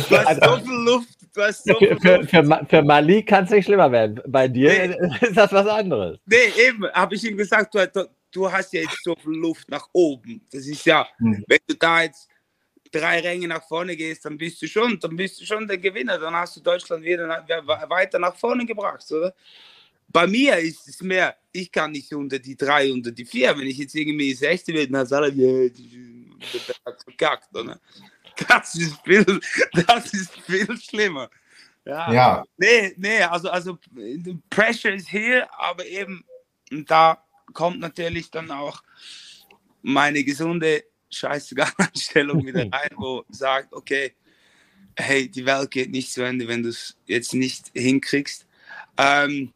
du 0.09 0.19
hast 0.27 0.43
so 0.43 0.57
viel 0.57 0.85
Luft. 0.85 1.09
Du 1.33 1.43
hast 1.43 1.65
so 1.65 1.75
für, 1.79 1.97
für, 2.01 2.27
für, 2.27 2.67
für 2.69 2.83
Mali 2.83 3.23
kann 3.23 3.45
es 3.45 3.51
nicht 3.51 3.67
schlimmer 3.67 3.93
werden. 3.93 4.21
Bei 4.27 4.49
dir 4.49 4.89
nee. 4.89 4.97
ist 5.21 5.37
das 5.37 5.53
was 5.53 5.69
anderes. 5.69 6.19
Nee, 6.27 6.37
eben, 6.67 6.91
habe 6.91 7.15
ich 7.15 7.23
ihm 7.23 7.37
gesagt, 7.37 7.77
du, 7.77 8.09
du, 8.33 8.51
hast 8.51 8.73
ja 8.73 8.83
jetzt 8.83 9.03
so 9.03 9.15
viel 9.17 9.33
Luft 9.33 9.69
nach 9.71 9.89
oben. 9.93 10.47
Das 10.51 10.67
ist 10.67 10.85
ja, 10.85 11.07
hm. 11.19 11.45
wenn 11.47 11.59
du 11.67 11.75
da 11.75 12.03
jetzt 12.03 12.29
drei 12.91 13.21
Ränge 13.21 13.49
nach 13.49 13.67
vorne 13.67 13.97
gehst, 13.97 14.25
dann 14.25 14.39
bist 14.39 14.61
du 14.63 14.67
schon, 14.67 14.99
dann 14.99 15.17
bist 15.17 15.41
du 15.41 15.45
schon 15.45 15.67
der 15.67 15.79
Gewinner. 15.79 16.19
Dann 16.19 16.35
hast 16.35 16.57
du 16.57 16.61
Deutschland 16.61 17.05
wieder 17.05 17.47
weiter 17.89 18.19
nach 18.19 18.37
vorne 18.37 18.65
gebracht, 18.65 19.11
oder? 19.13 19.35
Bei 20.11 20.27
mir 20.27 20.57
ist 20.57 20.89
es 20.89 21.03
mehr, 21.03 21.37
ich 21.53 21.71
kann 21.71 21.93
nicht 21.93 22.13
unter 22.15 22.39
die 22.39 22.57
drei, 22.57 22.91
unter 22.91 23.11
die 23.11 23.27
vier. 23.27 23.57
Wenn 23.59 23.67
ich 23.67 23.77
jetzt 23.77 23.95
irgendwie 23.95 24.33
sechste 24.33 24.73
werde, 24.73 24.93
dann 24.93 25.07
sagen 25.07 25.25
alle, 25.25 25.71
hat 26.87 27.03
verkackt, 27.03 27.55
oder? 27.55 27.79
Das 28.49 28.75
ist 28.75 28.97
viel, 29.05 29.25
das 29.87 30.15
ist 30.15 30.33
viel 30.43 30.77
schlimmer. 30.81 31.29
Ja. 31.85 32.13
ja. 32.13 32.45
Nee, 32.57 32.95
nee, 32.97 33.23
also, 33.23 33.51
also 33.51 33.79
Pressure 34.49 34.93
ist 34.93 35.09
hier, 35.09 35.49
aber 35.59 35.85
eben 35.87 36.25
da 36.87 37.23
kommt 37.53 37.81
natürlich 37.81 38.31
dann 38.31 38.51
auch 38.51 38.83
meine 39.83 40.25
gesunde 40.25 40.85
Scheißegal-Einstellung 41.11 42.45
wieder 42.47 42.71
rein, 42.73 42.91
wo 42.97 43.25
sagt, 43.29 43.73
okay, 43.73 44.15
hey, 44.97 45.29
die 45.29 45.47
Welt 45.47 45.71
geht 45.71 45.91
nicht 45.91 46.13
zu 46.13 46.23
Ende, 46.23 46.49
wenn 46.49 46.63
du 46.63 46.71
es 46.71 46.97
jetzt 47.07 47.35
nicht 47.35 47.71
hinkriegst. 47.75 48.47
Ähm, 48.97 49.53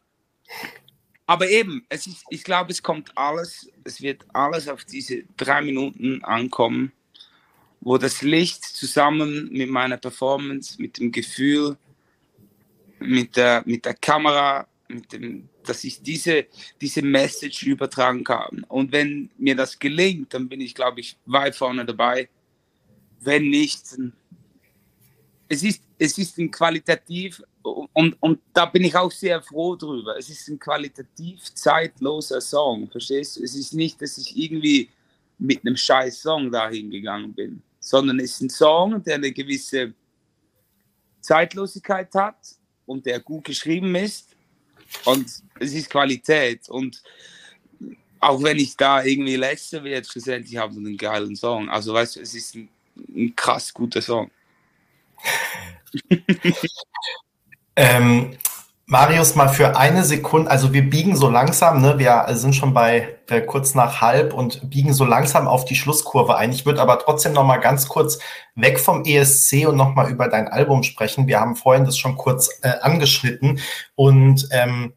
aber 1.27 1.49
eben, 1.49 1.85
es 1.89 2.07
ist, 2.07 2.25
ich 2.31 2.45
glaube, 2.45 2.73
es 2.73 2.83
kommt 2.83 3.17
alles, 3.17 3.71
es 3.85 4.01
wird 4.01 4.25
alles 4.33 4.69
auf 4.69 4.85
diese 4.85 5.25
drei 5.37 5.63
Minuten 5.63 6.23
ankommen, 6.25 6.93
wo 7.81 7.99
das 7.99 8.23
Licht 8.23 8.65
zusammen 8.65 9.49
mit 9.53 9.69
meiner 9.69 9.97
Performance, 9.97 10.81
mit 10.81 10.99
dem 10.99 11.11
Gefühl, 11.11 11.77
mit 12.99 13.37
der, 13.37 13.63
mit 13.67 13.85
der 13.85 13.95
Kamera, 13.95 14.67
dem 15.01 15.49
dass 15.65 15.85
ich 15.85 16.03
diese, 16.03 16.47
diese 16.81 17.03
Message 17.03 17.63
übertragen 17.65 18.25
kann. 18.25 18.65
Und 18.69 18.93
wenn 18.93 19.31
mir 19.39 19.55
das 19.55 19.79
gelingt, 19.79 20.35
dann 20.35 20.49
bin 20.49 20.61
ich, 20.61 20.75
glaube 20.75 21.01
ich, 21.01 21.17
weit 21.27 21.55
vorne 21.55 21.85
dabei. 21.85 22.29
Wenn 23.21 23.49
nicht, 23.49 23.83
es 25.49 25.63
ist, 25.63 25.83
es 25.99 26.19
ist 26.19 26.39
ein 26.39 26.51
qualitativ, 26.51 27.43
und, 27.63 28.17
und 28.21 28.41
da 28.53 28.67
bin 28.67 28.85
ich 28.85 28.97
auch 28.97 29.13
sehr 29.13 29.41
froh 29.41 29.77
drüber, 29.77 30.17
es 30.19 30.29
ist 30.29 30.49
ein 30.49 30.59
qualitativ 30.59 31.43
zeitloser 31.55 32.41
Song, 32.41 32.91
verstehst 32.91 33.37
du? 33.37 33.45
Es 33.45 33.55
ist 33.55 33.73
nicht, 33.73 34.03
dass 34.03 34.19
ich 34.19 34.37
irgendwie 34.37 34.89
mit 35.39 35.65
einem 35.65 35.77
scheiß 35.77 36.23
Song 36.23 36.51
dahin 36.51 36.91
gegangen 36.91 37.33
bin, 37.33 37.63
sondern 37.79 38.19
es 38.19 38.33
ist 38.33 38.41
ein 38.43 38.51
Song, 38.51 39.03
der 39.03 39.17
eine 39.17 39.31
gewisse 39.31 39.95
Zeitlosigkeit 41.21 42.13
hat 42.15 42.57
und 42.87 43.07
der 43.07 43.21
gut 43.21 43.45
geschrieben 43.45 43.95
ist 43.95 44.32
und 45.05 45.27
es 45.61 45.73
ist 45.73 45.91
Qualität. 45.91 46.69
Und 46.69 47.03
auch 48.21 48.43
wenn 48.43 48.59
ich 48.59 48.77
da 48.77 49.03
irgendwie 49.03 49.37
letzter 49.37 49.83
werde, 49.85 50.07
schlussendlich 50.09 50.57
habe 50.57 50.73
ich 50.73 50.79
einen 50.79 50.97
geilen 50.97 51.37
Song. 51.37 51.69
Also 51.69 51.93
weißt 51.95 52.17
du, 52.17 52.21
es 52.21 52.35
ist 52.35 52.55
ein, 52.55 52.69
ein 53.15 53.35
krass 53.35 53.73
guter 53.73 54.01
Song. 54.01 54.31
ähm, 57.77 58.37
Marius, 58.93 59.37
mal 59.37 59.49
für 59.49 59.75
eine 59.79 60.05
Sekunde, 60.05 60.51
also 60.51 60.75
wir 60.75 60.83
biegen 60.91 61.17
so 61.17 61.31
langsam, 61.31 61.81
ne? 61.81 61.99
wir 61.99 62.27
sind 62.33 62.55
schon 62.55 62.75
bei 62.75 63.17
äh, 63.31 63.41
kurz 63.41 63.75
nach 63.75 64.03
halb 64.03 64.35
und 64.35 64.69
biegen 64.69 64.93
so 64.93 65.07
langsam 65.07 65.49
auf 65.49 65.65
die 65.65 65.77
Schlusskurve 65.77 66.37
ein. 66.37 66.53
Ich 66.53 66.67
würde 66.67 66.83
aber 66.83 66.99
trotzdem 66.99 67.33
noch 67.33 67.47
mal 67.47 67.57
ganz 67.57 67.89
kurz 67.89 68.19
weg 68.55 68.79
vom 68.79 69.07
ESC 69.07 69.67
und 69.67 69.77
noch 69.77 69.95
mal 69.95 70.11
über 70.11 70.29
dein 70.29 70.47
Album 70.47 70.83
sprechen. 70.83 71.27
Wir 71.27 71.41
haben 71.41 71.57
vorhin 71.57 71.87
das 71.87 71.97
schon 71.97 72.19
kurz 72.19 72.51
äh, 72.61 72.69
angeschnitten 72.83 73.61
und 73.95 74.47
ähm, 74.51 74.93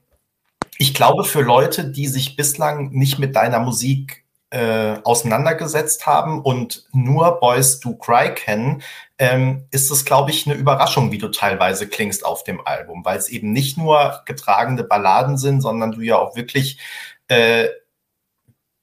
ich 0.77 0.93
glaube, 0.93 1.23
für 1.23 1.41
Leute, 1.41 1.89
die 1.89 2.07
sich 2.07 2.35
bislang 2.35 2.89
nicht 2.89 3.17
mit 3.17 3.37
deiner 3.37 3.59
Musik 3.61 4.24
äh, 4.51 4.97
auseinandergesetzt 5.03 6.05
haben 6.05 6.41
und 6.41 6.85
nur 6.91 7.39
Boys 7.39 7.79
Do 7.79 7.95
Cry 7.95 8.33
kennen, 8.33 8.83
ähm, 9.17 9.65
ist 9.71 9.91
es, 9.91 10.05
glaube 10.05 10.31
ich, 10.31 10.45
eine 10.45 10.55
Überraschung, 10.55 11.11
wie 11.11 11.17
du 11.17 11.29
teilweise 11.29 11.87
klingst 11.87 12.25
auf 12.25 12.43
dem 12.43 12.65
Album, 12.65 13.03
weil 13.03 13.17
es 13.17 13.29
eben 13.29 13.51
nicht 13.51 13.77
nur 13.77 14.21
getragene 14.25 14.83
Balladen 14.83 15.37
sind, 15.37 15.61
sondern 15.61 15.91
du 15.91 16.01
ja 16.01 16.17
auch 16.17 16.35
wirklich 16.35 16.79
äh, 17.27 17.67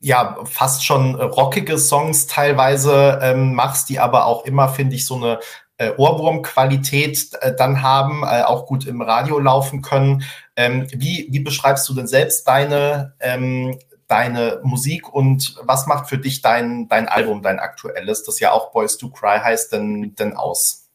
ja 0.00 0.36
fast 0.44 0.84
schon 0.84 1.14
rockige 1.14 1.78
Songs 1.78 2.26
teilweise 2.26 3.20
ähm, 3.22 3.54
machst, 3.54 3.88
die 3.88 4.00
aber 4.00 4.26
auch 4.26 4.44
immer, 4.44 4.68
finde 4.68 4.96
ich, 4.96 5.06
so 5.06 5.14
eine 5.14 5.38
äh, 5.78 5.92
Ohrwurmqualität 5.96 7.30
äh, 7.40 7.54
dann 7.56 7.82
haben, 7.82 8.22
äh, 8.24 8.42
auch 8.42 8.66
gut 8.66 8.86
im 8.86 9.00
Radio 9.00 9.38
laufen 9.38 9.82
können. 9.82 10.24
Ähm, 10.56 10.86
wie, 10.92 11.28
wie 11.30 11.40
beschreibst 11.40 11.88
du 11.88 11.94
denn 11.94 12.06
selbst 12.06 12.46
deine, 12.46 13.14
ähm, 13.20 13.78
deine 14.12 14.60
Musik 14.62 15.08
und 15.12 15.56
was 15.62 15.86
macht 15.86 16.06
für 16.10 16.18
dich 16.18 16.42
dein, 16.42 16.86
dein 16.86 17.08
Album, 17.08 17.40
dein 17.40 17.58
aktuelles, 17.58 18.22
das 18.24 18.40
ja 18.40 18.52
auch 18.52 18.70
Boys 18.70 18.98
to 18.98 19.08
Cry 19.08 19.38
heißt, 19.38 19.72
denn, 19.72 20.14
denn 20.14 20.34
aus? 20.34 20.90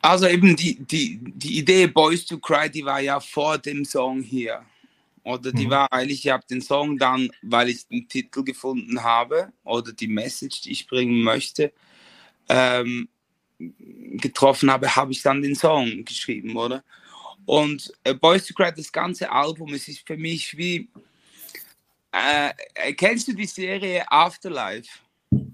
Also 0.00 0.26
eben 0.26 0.56
die, 0.56 0.82
die, 0.82 1.20
die 1.22 1.58
Idee 1.58 1.88
Boys 1.88 2.24
to 2.24 2.38
Cry, 2.38 2.70
die 2.70 2.86
war 2.86 3.00
ja 3.00 3.20
vor 3.20 3.58
dem 3.58 3.84
Song 3.84 4.22
hier. 4.22 4.62
Oder 5.22 5.52
die 5.52 5.66
mhm. 5.66 5.70
war 5.70 5.92
eigentlich, 5.92 6.24
ich 6.24 6.32
habe 6.32 6.44
den 6.48 6.62
Song 6.62 6.96
dann, 6.96 7.30
weil 7.42 7.68
ich 7.68 7.86
den 7.86 8.08
Titel 8.08 8.42
gefunden 8.42 9.04
habe 9.04 9.52
oder 9.62 9.92
die 9.92 10.08
Message, 10.08 10.62
die 10.62 10.72
ich 10.72 10.86
bringen 10.86 11.22
möchte, 11.22 11.70
ähm, 12.48 13.10
getroffen 13.58 14.70
habe, 14.70 14.96
habe 14.96 15.12
ich 15.12 15.20
dann 15.20 15.42
den 15.42 15.54
Song 15.54 16.02
geschrieben, 16.06 16.56
oder? 16.56 16.82
Und 17.44 17.92
äh, 18.04 18.14
Boys 18.14 18.46
to 18.46 18.54
Cry, 18.54 18.72
das 18.74 18.90
ganze 18.90 19.30
Album, 19.30 19.74
es 19.74 19.86
ist 19.86 20.06
für 20.06 20.16
mich 20.16 20.56
wie, 20.56 20.88
äh, 22.12 22.50
äh 22.74 22.92
kennst 22.92 23.28
du 23.28 23.32
die 23.32 23.46
Serie 23.46 24.10
Afterlife? 24.10 24.88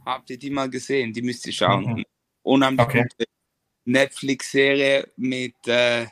Habt 0.04 0.30
ihr 0.30 0.38
die 0.38 0.50
mal 0.50 0.70
gesehen? 0.70 1.12
Die 1.12 1.22
müsst 1.22 1.46
ihr 1.46 1.52
schauen. 1.52 1.84
Mhm. 1.84 2.04
Unheimlich 2.42 2.86
okay. 2.86 3.02
gute 3.02 3.24
Netflix-Serie 3.84 5.08
mit 5.16 5.54
äh, 5.66 6.06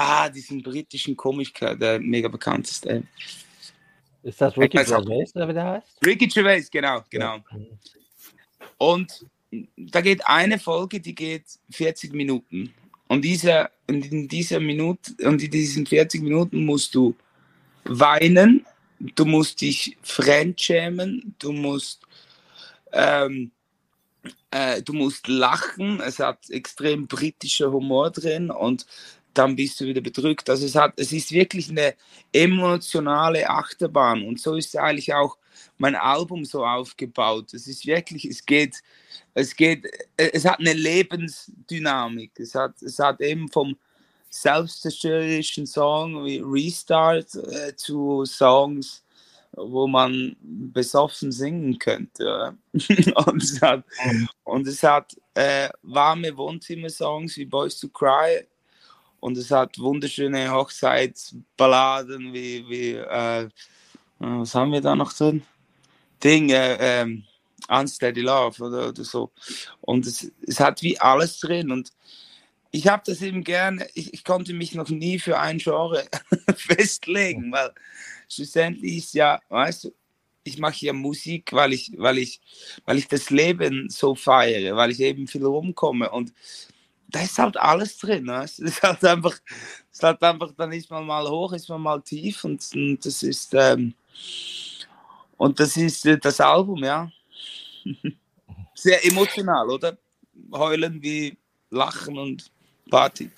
Ah, 0.00 0.28
diesen 0.28 0.62
britischen 0.62 1.16
Komiker, 1.16 1.74
der 1.74 1.98
mega 1.98 2.28
bekannt 2.28 2.70
ist. 2.70 2.86
Ey. 2.86 3.02
Ist 4.22 4.40
das 4.40 4.56
Ricky 4.56 4.76
Gervais, 4.76 5.34
oder 5.34 5.48
wie 5.48 5.52
der 5.52 5.64
heißt? 5.64 6.06
Ricky 6.06 6.28
Gervais, 6.28 6.70
genau, 6.70 7.02
genau. 7.10 7.40
Und 8.76 9.26
da 9.76 10.00
geht 10.00 10.24
eine 10.24 10.60
Folge, 10.60 11.00
die 11.00 11.16
geht 11.16 11.46
40 11.72 12.12
Minuten. 12.12 12.72
Und, 13.08 13.22
dieser, 13.22 13.72
und 13.88 14.06
in 14.06 14.28
dieser 14.28 14.60
Minute, 14.60 15.14
und 15.24 15.42
in 15.42 15.50
diesen 15.50 15.84
40 15.84 16.22
Minuten 16.22 16.64
musst 16.64 16.94
du 16.94 17.16
weinen, 17.82 18.64
du 19.00 19.24
musst 19.24 19.60
dich 19.60 19.96
fremdschämen, 20.02 21.34
du 21.38 21.52
musst, 21.52 22.02
ähm, 22.92 23.50
äh, 24.50 24.82
du 24.82 24.92
musst 24.92 25.28
lachen. 25.28 26.00
Es 26.00 26.18
hat 26.18 26.50
extrem 26.50 27.06
britischer 27.06 27.70
Humor 27.72 28.10
drin 28.10 28.50
und 28.50 28.86
dann 29.34 29.54
bist 29.54 29.80
du 29.80 29.86
wieder 29.86 30.00
bedrückt. 30.00 30.50
Also 30.50 30.66
es, 30.66 30.74
hat, 30.74 30.94
es 30.96 31.12
ist 31.12 31.30
wirklich 31.30 31.70
eine 31.70 31.94
emotionale 32.32 33.48
Achterbahn 33.48 34.24
und 34.24 34.40
so 34.40 34.56
ist 34.56 34.76
eigentlich 34.76 35.14
auch 35.14 35.38
mein 35.76 35.94
Album 35.94 36.44
so 36.44 36.64
aufgebaut. 36.64 37.54
Es 37.54 37.66
ist 37.68 37.86
wirklich, 37.86 38.24
es 38.24 38.44
geht, 38.44 38.76
es 39.34 39.54
geht, 39.54 39.86
es 40.16 40.44
hat 40.44 40.58
eine 40.58 40.72
Lebensdynamik. 40.72 42.32
Es 42.38 42.54
hat, 42.54 42.82
es 42.82 42.98
hat 42.98 43.20
eben 43.20 43.48
vom 43.48 43.76
selbstzerstörerischen 44.30 45.66
Song 45.66 46.24
wie 46.24 46.42
Restart 46.44 47.34
äh, 47.34 47.74
zu 47.76 48.24
Songs, 48.24 49.04
wo 49.52 49.86
man 49.86 50.36
besoffen 50.40 51.32
singen 51.32 51.78
könnte. 51.78 52.56
und, 52.72 53.42
es 53.42 53.60
hat, 53.60 53.84
mhm. 54.04 54.28
und 54.44 54.66
es 54.66 54.82
hat 54.82 55.16
äh, 55.34 55.68
warme 55.82 56.36
Wohnzimmer-Songs 56.36 57.36
wie 57.36 57.46
Boys 57.46 57.78
to 57.78 57.88
Cry 57.88 58.46
und 59.20 59.36
es 59.36 59.50
hat 59.50 59.78
wunderschöne 59.78 60.52
Hochzeitsballaden 60.52 62.32
wie, 62.32 62.68
wie 62.68 62.92
äh, 62.92 63.48
äh, 64.20 64.26
was 64.26 64.54
haben 64.54 64.72
wir 64.72 64.80
da 64.80 64.94
noch 64.94 65.12
drin? 65.12 65.42
Ding, 66.22 66.50
äh, 66.50 67.02
ähm, 67.02 67.24
Unsteady 67.68 68.22
Love 68.22 68.62
oder, 68.64 68.88
oder 68.88 69.04
so. 69.04 69.30
Und 69.80 70.06
es, 70.06 70.30
es 70.46 70.60
hat 70.60 70.82
wie 70.82 70.98
alles 71.00 71.38
drin 71.38 71.70
und 71.70 71.92
ich 72.70 72.86
habe 72.86 73.02
das 73.06 73.22
eben 73.22 73.44
gerne, 73.44 73.88
ich, 73.94 74.12
ich, 74.12 74.24
konnte 74.24 74.52
mich 74.52 74.74
noch 74.74 74.88
nie 74.88 75.18
für 75.18 75.38
ein 75.38 75.58
Genre 75.58 76.06
festlegen, 76.56 77.50
weil 77.52 77.72
schlussendlich 78.28 78.98
ist 78.98 79.14
ja, 79.14 79.40
weißt 79.48 79.84
du, 79.84 79.94
ich 80.44 80.58
mache 80.58 80.84
ja 80.84 80.92
Musik, 80.92 81.52
weil 81.52 81.72
ich, 81.72 81.92
weil 81.96 82.18
ich, 82.18 82.40
weil 82.84 82.98
ich 82.98 83.08
das 83.08 83.30
Leben 83.30 83.88
so 83.90 84.14
feiere, 84.14 84.76
weil 84.76 84.90
ich 84.90 85.00
eben 85.00 85.26
viel 85.26 85.44
rumkomme 85.44 86.10
und 86.10 86.32
da 87.10 87.22
ist 87.22 87.38
halt 87.38 87.56
alles 87.56 87.96
drin. 87.96 88.28
Es 88.44 88.58
ist 88.58 88.82
halt 88.82 89.04
einfach, 89.04 89.34
es 89.90 89.98
ist 89.98 90.02
halt 90.02 90.22
einfach, 90.22 90.52
dann 90.56 90.72
ist 90.72 90.90
man 90.90 91.06
mal 91.06 91.28
hoch, 91.28 91.52
ist 91.52 91.68
man 91.68 91.80
mal 91.80 92.00
tief 92.02 92.44
und, 92.44 92.62
und 92.74 93.04
das 93.04 93.22
ist 93.22 93.54
ähm, 93.54 93.94
und 95.36 95.58
das 95.60 95.76
ist 95.76 96.04
äh, 96.04 96.18
das 96.18 96.40
Album, 96.40 96.84
ja. 96.84 97.10
Sehr 98.74 99.04
emotional, 99.06 99.70
oder? 99.70 99.96
Heulen 100.52 101.02
wie 101.02 101.36
Lachen 101.70 102.18
und 102.18 102.50
Party. 102.90 103.30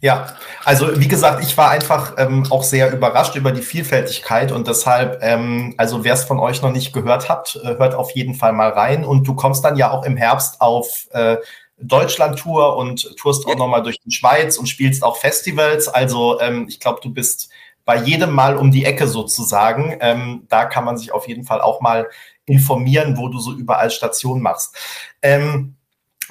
Ja, 0.00 0.36
also 0.64 1.00
wie 1.00 1.08
gesagt, 1.08 1.42
ich 1.42 1.56
war 1.58 1.70
einfach 1.70 2.14
ähm, 2.18 2.46
auch 2.50 2.62
sehr 2.62 2.92
überrascht 2.92 3.34
über 3.34 3.50
die 3.50 3.62
Vielfältigkeit 3.62 4.52
und 4.52 4.68
deshalb, 4.68 5.18
ähm, 5.22 5.74
also 5.76 6.04
wer 6.04 6.14
es 6.14 6.22
von 6.22 6.38
euch 6.38 6.62
noch 6.62 6.70
nicht 6.70 6.92
gehört 6.92 7.28
hat, 7.28 7.58
äh, 7.64 7.76
hört 7.78 7.96
auf 7.96 8.12
jeden 8.12 8.34
Fall 8.36 8.52
mal 8.52 8.68
rein 8.68 9.04
und 9.04 9.26
du 9.26 9.34
kommst 9.34 9.64
dann 9.64 9.76
ja 9.76 9.90
auch 9.90 10.04
im 10.04 10.16
Herbst 10.16 10.60
auf 10.60 11.08
äh, 11.10 11.38
Deutschland-Tour 11.80 12.76
und 12.76 13.16
tourst 13.16 13.44
auch 13.46 13.56
nochmal 13.56 13.82
durch 13.82 13.98
die 14.00 14.12
Schweiz 14.12 14.56
und 14.56 14.68
spielst 14.68 15.02
auch 15.02 15.16
Festivals. 15.16 15.88
Also 15.88 16.40
ähm, 16.40 16.66
ich 16.68 16.78
glaube, 16.78 17.00
du 17.02 17.12
bist 17.12 17.50
bei 17.84 17.96
jedem 17.96 18.30
Mal 18.30 18.56
um 18.56 18.70
die 18.70 18.84
Ecke 18.84 19.08
sozusagen. 19.08 19.96
Ähm, 20.00 20.44
da 20.48 20.66
kann 20.66 20.84
man 20.84 20.96
sich 20.96 21.10
auf 21.12 21.26
jeden 21.26 21.44
Fall 21.44 21.60
auch 21.60 21.80
mal 21.80 22.08
informieren, 22.44 23.16
wo 23.16 23.28
du 23.28 23.40
so 23.40 23.52
überall 23.52 23.90
Station 23.90 24.42
machst. 24.42 24.76
Ähm, 25.22 25.77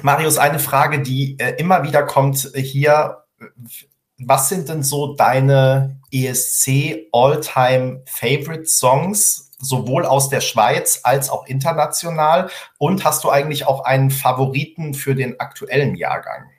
Marius, 0.01 0.37
eine 0.37 0.59
Frage, 0.59 1.01
die 1.01 1.37
äh, 1.39 1.55
immer 1.57 1.83
wieder 1.83 2.03
kommt 2.03 2.51
hier. 2.55 3.23
Was 4.19 4.49
sind 4.49 4.69
denn 4.69 4.83
so 4.83 5.15
deine 5.15 5.99
ESC 6.11 7.07
All-Time 7.11 8.03
Favorite 8.05 8.65
Songs? 8.65 9.47
sowohl 9.59 10.05
aus 10.05 10.29
der 10.29 10.41
Schweiz 10.41 11.01
als 11.03 11.29
auch 11.29 11.45
international? 11.47 12.49
Und 12.77 13.03
hast 13.03 13.23
du 13.23 13.29
eigentlich 13.29 13.65
auch 13.65 13.83
einen 13.83 14.11
Favoriten 14.11 14.93
für 14.93 15.15
den 15.15 15.39
aktuellen 15.39 15.95
Jahrgang? 15.95 16.49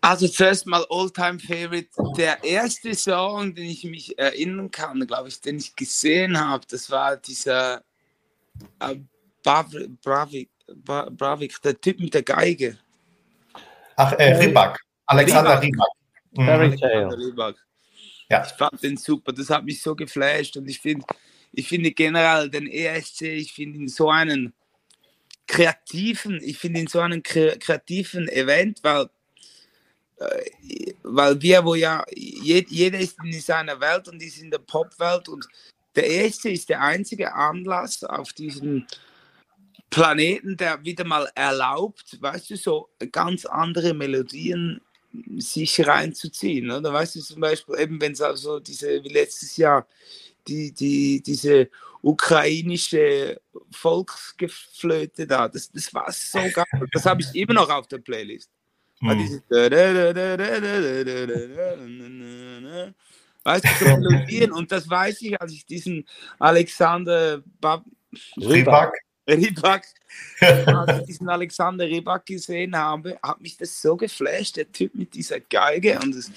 Also 0.00 0.28
zuerst 0.28 0.66
mal 0.66 0.84
All-Time 0.88 1.38
Favorite. 1.38 1.90
Der 2.16 2.42
erste 2.42 2.94
Song, 2.94 3.54
den 3.54 3.66
ich 3.66 3.84
mich 3.84 4.18
erinnern 4.18 4.70
kann, 4.70 5.06
glaube 5.06 5.28
ich, 5.28 5.40
den 5.40 5.58
ich 5.58 5.76
gesehen 5.76 6.38
habe, 6.38 6.64
das 6.68 6.90
war 6.90 7.16
dieser 7.16 7.82
äh, 8.80 8.96
Bravik, 9.42 10.50
Bravik, 10.76 11.60
der 11.62 11.80
Typ 11.80 12.00
mit 12.00 12.14
der 12.14 12.22
Geige. 12.22 12.78
Ach, 13.96 14.12
äh, 14.12 14.34
Ribak. 14.34 14.80
Alexander 15.06 15.60
Ribak. 15.60 15.88
Ribak. 16.36 16.78
Mhm. 16.78 17.12
Ribak. 17.12 17.56
Ja. 18.30 18.44
Ich 18.46 18.52
fand 18.52 18.82
den 18.82 18.96
super, 18.96 19.32
das 19.32 19.50
hat 19.50 19.64
mich 19.64 19.82
so 19.82 19.94
geflasht 19.96 20.56
und 20.56 20.68
ich 20.68 20.78
finde, 20.78 21.04
ich 21.52 21.68
finde 21.68 21.90
generell 21.90 22.48
den 22.48 22.68
ESC, 22.68 23.22
ich 23.22 23.52
finde 23.52 23.80
ihn 23.80 23.88
so 23.88 24.08
einen 24.08 24.54
kreativen, 25.48 26.40
ich 26.42 26.56
finde 26.56 26.80
ihn 26.80 26.86
so 26.86 27.00
einen 27.00 27.24
kreativen 27.24 28.28
Event, 28.28 28.78
weil, 28.82 29.10
äh, 30.18 30.92
weil 31.02 31.42
wir, 31.42 31.64
wo 31.64 31.74
ja, 31.74 32.04
jeder 32.14 32.98
ist 32.98 33.16
in 33.24 33.32
seiner 33.40 33.80
Welt 33.80 34.06
und 34.06 34.22
ist 34.22 34.40
in 34.40 34.50
der 34.50 34.58
Popwelt 34.58 35.28
und 35.28 35.46
der 35.96 36.08
ESC 36.08 36.46
ist 36.46 36.68
der 36.68 36.80
einzige 36.80 37.34
Anlass 37.34 38.04
auf 38.04 38.32
diesem 38.32 38.86
Planeten, 39.90 40.56
der 40.56 40.84
wieder 40.84 41.04
mal 41.04 41.28
erlaubt, 41.34 42.16
weißt 42.20 42.50
du, 42.50 42.56
so 42.56 42.88
ganz 43.10 43.44
andere 43.44 43.92
Melodien 43.92 44.80
sich 45.38 45.84
reinzuziehen. 45.84 46.70
Oder 46.70 46.92
weißt 46.92 47.16
du 47.16 47.20
zum 47.20 47.40
Beispiel, 47.40 47.78
eben 47.78 48.00
wenn 48.00 48.12
es 48.12 48.20
also 48.20 48.60
diese, 48.60 49.02
wie 49.02 49.08
letztes 49.08 49.56
Jahr, 49.56 49.86
die, 50.46 50.72
die, 50.72 51.20
diese 51.20 51.68
ukrainische 52.02 53.40
Volksgeflöte 53.72 55.26
da, 55.26 55.48
das, 55.48 55.70
das 55.70 55.92
war 55.92 56.10
so 56.12 56.38
geil. 56.38 56.64
Das 56.92 57.04
habe 57.04 57.20
ich 57.20 57.34
immer 57.34 57.54
noch 57.54 57.68
auf 57.68 57.88
der 57.88 57.98
Playlist. 57.98 58.48
Hm. 59.00 59.08
Weißt 63.42 63.64
du, 63.64 63.68
so 63.78 63.96
Melodien, 63.96 64.52
und 64.52 64.70
das 64.70 64.88
weiß 64.88 65.22
ich, 65.22 65.40
als 65.40 65.52
ich 65.52 65.66
diesen 65.66 66.06
Alexander 66.38 67.42
Bab 67.60 67.84
Rybak 68.36 68.92
Rybak, 69.28 69.86
als 70.40 71.00
ich 71.00 71.06
diesen 71.06 71.28
Alexander 71.28 71.86
Rybak 71.86 72.26
gesehen 72.26 72.76
habe, 72.76 73.18
hat 73.22 73.40
mich 73.40 73.56
das 73.56 73.80
so 73.80 73.96
geflasht, 73.96 74.56
der 74.56 74.70
Typ 74.70 74.94
mit 74.94 75.14
dieser 75.14 75.40
Geige 75.40 75.98
und, 75.98 76.14
das, 76.14 76.30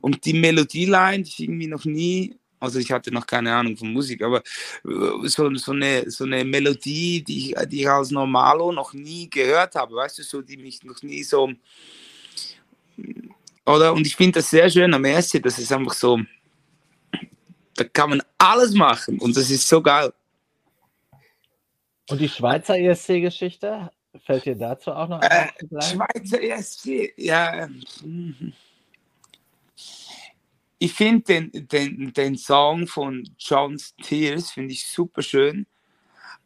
Und 0.00 0.24
die 0.24 0.34
Melodieline, 0.34 1.22
die 1.22 1.30
ich 1.30 1.40
irgendwie 1.40 1.66
noch 1.66 1.84
nie, 1.84 2.36
also 2.60 2.78
ich 2.78 2.90
hatte 2.90 3.12
noch 3.12 3.26
keine 3.26 3.54
Ahnung 3.54 3.76
von 3.76 3.92
Musik, 3.92 4.22
aber 4.22 4.38
äh, 4.38 5.28
so, 5.28 5.52
so, 5.54 5.72
eine, 5.72 6.10
so 6.10 6.24
eine 6.24 6.44
Melodie, 6.44 7.22
die 7.22 7.50
ich, 7.50 7.68
die 7.68 7.80
ich 7.80 7.88
als 7.88 8.10
Normalo 8.10 8.72
noch 8.72 8.92
nie 8.92 9.28
gehört 9.30 9.74
habe, 9.74 9.94
weißt 9.94 10.18
du, 10.18 10.22
so, 10.22 10.42
die 10.42 10.56
mich 10.56 10.82
noch 10.84 11.02
nie 11.02 11.22
so, 11.22 11.52
oder? 13.64 13.92
Und 13.92 14.06
ich 14.06 14.16
finde 14.16 14.40
das 14.40 14.50
sehr 14.50 14.68
schön 14.70 14.92
am 14.94 15.04
ESC, 15.04 15.42
das 15.42 15.58
ist 15.58 15.72
einfach 15.72 15.94
so, 15.94 16.20
da 17.74 17.84
kann 17.84 18.10
man 18.10 18.22
alles 18.38 18.72
machen 18.72 19.18
und 19.18 19.36
das 19.36 19.50
ist 19.50 19.68
so 19.68 19.80
geil. 19.80 20.12
Und 22.08 22.20
die 22.20 22.28
Schweizer 22.28 22.78
ESC-Geschichte, 22.78 23.90
fällt 24.24 24.46
dir 24.46 24.56
dazu 24.56 24.92
auch 24.92 25.08
noch 25.08 25.22
äh, 25.22 25.48
Schweizer 25.82 26.42
ESC, 26.42 27.12
ja. 27.16 27.68
Mhm. 28.02 28.52
Ich 30.80 30.92
finde 30.92 31.24
den, 31.24 31.68
den, 31.68 32.12
den 32.12 32.36
Song 32.36 32.86
von 32.86 33.28
John's 33.38 33.94
Tears, 33.96 34.52
finde 34.52 34.72
ich 34.72 34.86
super 34.86 35.22
schön, 35.22 35.66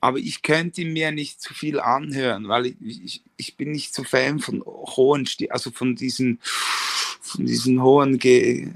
aber 0.00 0.18
ich 0.18 0.42
könnte 0.42 0.84
mir 0.84 1.12
nicht 1.12 1.40
zu 1.40 1.54
viel 1.54 1.78
anhören, 1.78 2.48
weil 2.48 2.66
ich, 2.66 2.76
ich, 2.80 3.22
ich 3.36 3.56
bin 3.56 3.72
nicht 3.72 3.94
so 3.94 4.04
Fan 4.04 4.40
von 4.40 4.62
hohen, 4.64 5.28
also 5.50 5.70
von 5.70 5.94
diesen, 5.94 6.40
von 6.42 7.44
diesen 7.46 7.82
hohen, 7.82 8.18
Ge, 8.18 8.68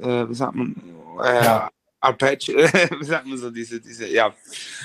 äh, 0.00 0.28
wie 0.28 0.34
sagt 0.34 0.54
man, 0.54 0.74
äh, 1.22 1.44
ja. 1.44 1.70
Arpeggio, 2.00 2.56
wie 2.56 3.04
sagt 3.04 3.26
man 3.26 3.38
so, 3.38 3.50
diese, 3.50 3.80
diese, 3.80 4.08
ja. 4.08 4.34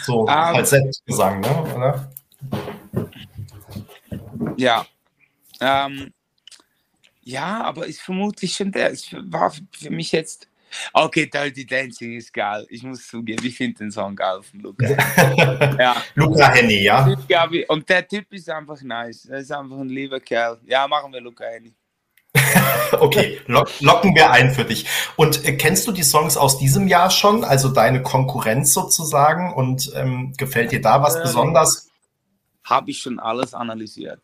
So, 0.03 0.21
um, 0.21 0.27
ähm, 0.27 0.33
als 0.33 0.69
Selbstgesang, 0.71 1.41
ne? 1.41 1.73
Oder? 1.75 2.11
Ja. 4.57 4.85
Ähm, 5.59 6.11
ja, 7.21 7.61
aber 7.63 7.85
ist 7.85 8.01
vermutlich 8.01 8.53
schon 8.53 8.71
der. 8.71 8.91
Es 8.91 9.13
war 9.13 9.51
für 9.71 9.89
mich 9.89 10.11
jetzt. 10.11 10.47
Okay, 10.91 11.27
Dirty 11.27 11.67
Dancing 11.67 12.13
ist 12.17 12.33
geil. 12.33 12.65
Ich 12.67 12.81
muss 12.81 13.05
zugeben, 13.05 13.45
ich 13.45 13.55
finde 13.55 13.77
den 13.77 13.91
Song 13.91 14.15
geil 14.15 14.41
von 14.41 14.59
Luca. 14.59 14.87
ja. 15.79 16.03
Luca 16.15 16.51
Henny, 16.51 16.81
ja. 16.81 17.15
Und 17.67 17.87
der 17.87 18.07
Typ 18.07 18.33
ist 18.33 18.49
einfach 18.49 18.81
nice. 18.81 19.25
Er 19.25 19.37
ist 19.37 19.51
einfach 19.51 19.77
ein 19.77 19.89
lieber 19.89 20.19
Kerl. 20.19 20.59
Ja, 20.65 20.87
machen 20.87 21.13
wir 21.13 21.21
Luca 21.21 21.45
Henny. 21.45 21.75
okay, 22.99 23.39
lock, 23.47 23.69
locken 23.79 24.15
wir 24.15 24.31
ein 24.31 24.51
für 24.51 24.65
dich. 24.65 24.85
Und 25.15 25.45
äh, 25.45 25.55
kennst 25.57 25.87
du 25.87 25.91
die 25.91 26.03
Songs 26.03 26.37
aus 26.37 26.57
diesem 26.57 26.87
Jahr 26.87 27.09
schon? 27.09 27.43
Also 27.43 27.69
deine 27.69 28.01
Konkurrenz 28.01 28.73
sozusagen? 28.73 29.53
Und 29.53 29.91
ähm, 29.95 30.33
gefällt 30.37 30.71
dir 30.71 30.81
da 30.81 31.01
was 31.01 31.15
äh, 31.15 31.21
besonders? 31.21 31.89
Habe 32.63 32.91
ich 32.91 32.99
schon 32.99 33.19
alles 33.19 33.53
analysiert. 33.53 34.21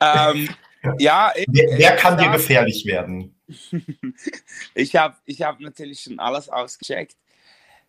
Ähm, 0.00 0.48
ja, 0.98 1.32
wer, 1.48 1.78
wer 1.78 1.96
kann 1.96 2.18
dir 2.18 2.30
gefährlich 2.30 2.86
werden? 2.86 3.34
ich 4.74 4.96
habe 4.96 5.16
ich 5.24 5.42
hab 5.42 5.60
natürlich 5.60 6.00
schon 6.00 6.18
alles 6.18 6.48
ausgecheckt. 6.48 7.16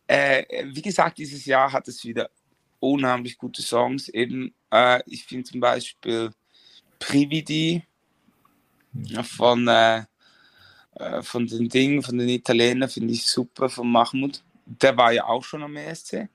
Äh, 0.08 0.44
wie 0.74 0.82
gesagt, 0.82 1.18
dieses 1.18 1.46
Jahr 1.46 1.72
hat 1.72 1.88
es 1.88 2.04
wieder 2.04 2.30
unheimlich 2.80 3.38
gute 3.38 3.62
Songs. 3.62 4.10
Eben, 4.10 4.54
äh, 4.72 5.02
ich 5.08 5.26
finde 5.26 5.46
zum 5.46 5.60
Beispiel 5.60 6.32
Prividi 7.00 7.84
von, 9.24 9.68
äh, 9.68 10.04
äh, 10.96 11.22
von 11.22 11.48
den 11.48 11.70
Dingen, 11.70 12.02
von 12.02 12.18
den 12.18 12.30
Italienern, 12.30 12.90
finde 12.90 13.14
ich 13.14 13.28
super, 13.28 13.70
von 13.70 13.92
Mahmoud. 13.92 14.42
Der 14.66 14.96
war 14.98 15.12
ja 15.12 15.26
auch 15.26 15.44
schon 15.44 15.64
am 15.64 15.76
ESC. 15.76 16.30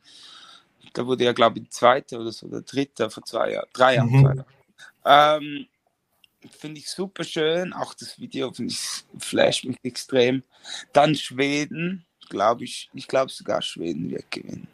Da 0.92 1.06
wurde 1.06 1.24
ja, 1.24 1.32
glaube 1.32 1.61
ich, 1.61 1.70
Zweiter 1.70 2.20
oder 2.20 2.32
so, 2.32 2.48
der 2.48 2.62
Dritte 2.62 3.11
vor 3.11 3.24
zwei 3.24 3.52
Jahren, 3.52 3.68
drei 3.72 3.94
Jahren. 3.96 4.11
Mhm. 4.11 4.44
Ähm, 5.04 5.66
finde 6.48 6.80
ich 6.80 6.88
super 6.88 7.24
schön. 7.24 7.72
Auch 7.72 7.94
das 7.94 8.18
Video 8.18 8.52
finde 8.52 8.72
ich 8.72 9.04
flasht 9.18 9.64
mich 9.64 9.76
extrem. 9.82 10.42
Dann 10.92 11.14
Schweden, 11.14 12.04
glaube 12.28 12.64
ich. 12.64 12.90
Ich 12.94 13.06
glaube 13.06 13.30
sogar 13.30 13.62
Schweden 13.62 14.11
wird 14.11 14.30
gewinnen. 14.30 14.68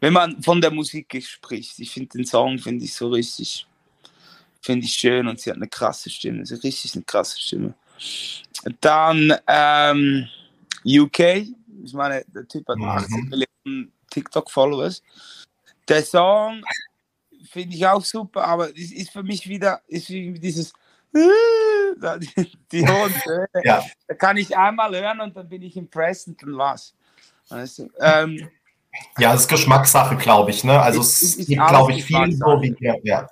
Wenn 0.00 0.12
man 0.12 0.42
von 0.42 0.60
der 0.60 0.70
Musik 0.70 1.22
spricht, 1.24 1.78
ich 1.78 1.90
finde 1.90 2.18
den 2.18 2.26
Song 2.26 2.58
finde 2.58 2.84
ich 2.84 2.94
so 2.94 3.08
richtig, 3.08 3.66
finde 4.60 4.86
ich 4.86 4.92
schön 4.92 5.26
und 5.26 5.40
sie 5.40 5.50
hat 5.50 5.56
eine 5.56 5.68
krasse 5.68 6.10
Stimme, 6.10 6.44
sie 6.44 6.54
hat 6.54 6.64
richtig 6.64 6.94
eine 6.94 7.04
krasse 7.04 7.40
Stimme. 7.40 7.74
Dann 8.80 9.34
ähm, 9.46 10.28
UK, 10.84 11.18
ich 11.84 11.92
meine, 11.92 12.24
der 12.28 12.46
Typ 12.46 12.68
hat 12.68 12.78
18 12.78 13.20
mhm. 13.20 13.28
Millionen 13.28 13.92
TikTok-Followers. 14.10 15.02
Der 15.88 16.04
Song 16.04 16.62
finde 17.50 17.76
ich 17.76 17.86
auch 17.86 18.04
super, 18.04 18.44
aber 18.44 18.70
es 18.70 18.92
ist 18.92 19.10
für 19.10 19.22
mich 19.22 19.48
wieder 19.48 19.80
ist 19.86 20.08
dieses 20.08 20.72
die, 21.12 22.52
die 22.70 22.86
hohen 22.86 23.12
Töne. 23.12 23.48
ja. 23.64 23.84
Da 24.06 24.14
kann 24.14 24.36
ich 24.36 24.56
einmal 24.56 24.94
hören 24.94 25.20
und 25.20 25.36
dann 25.36 25.48
bin 25.48 25.62
ich 25.62 25.76
impressed 25.76 26.28
und 26.28 26.42
dann 26.42 26.56
was. 26.56 26.94
Weißt 27.48 27.80
du? 27.80 27.90
ähm, 27.98 28.48
ja, 29.18 29.32
das 29.32 29.42
ist 29.42 29.48
Geschmackssache, 29.48 30.16
glaube 30.16 30.50
ich. 30.50 30.64
Ne? 30.64 30.80
Also 30.80 31.00
ist, 31.00 31.22
es 31.22 31.46
gibt, 31.46 31.66
glaube 31.66 31.92
ich, 31.92 32.04
viel 32.04 32.32
so 32.32 32.62
wie 32.62 32.76
ja. 32.80 32.94
ja. 33.02 33.28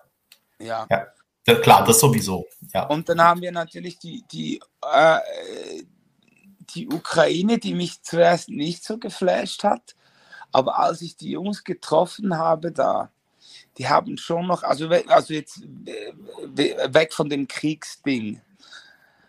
ja. 0.91 1.07
Ja. 1.55 1.61
Klar, 1.61 1.85
das 1.85 2.01
sowieso. 2.01 2.47
Ja. 2.73 2.87
Und 2.87 3.09
dann 3.09 3.21
haben 3.21 3.41
wir 3.41 3.53
natürlich 3.53 3.99
die, 3.99 4.25
die, 4.31 4.61
äh, 4.83 5.19
die 6.75 6.89
Ukraine, 6.89 7.59
die 7.59 7.75
mich 7.75 8.03
zuerst 8.03 8.49
nicht 8.49 8.85
so 8.85 8.99
geflasht 8.99 9.65
hat. 9.65 9.95
Aber 10.53 10.79
als 10.79 11.03
ich 11.03 11.17
die 11.17 11.31
Jungs 11.31 11.65
getroffen 11.65 12.37
habe, 12.37 12.73
da, 12.73 13.11
die 13.77 13.89
haben 13.89 14.17
schon 14.17 14.47
noch, 14.47 14.63
also, 14.63 14.89
also 14.89 15.35
jetzt 15.35 15.63
weg 15.63 17.13
von 17.13 17.29
dem 17.29 17.47
Kriegsding, 17.47 18.41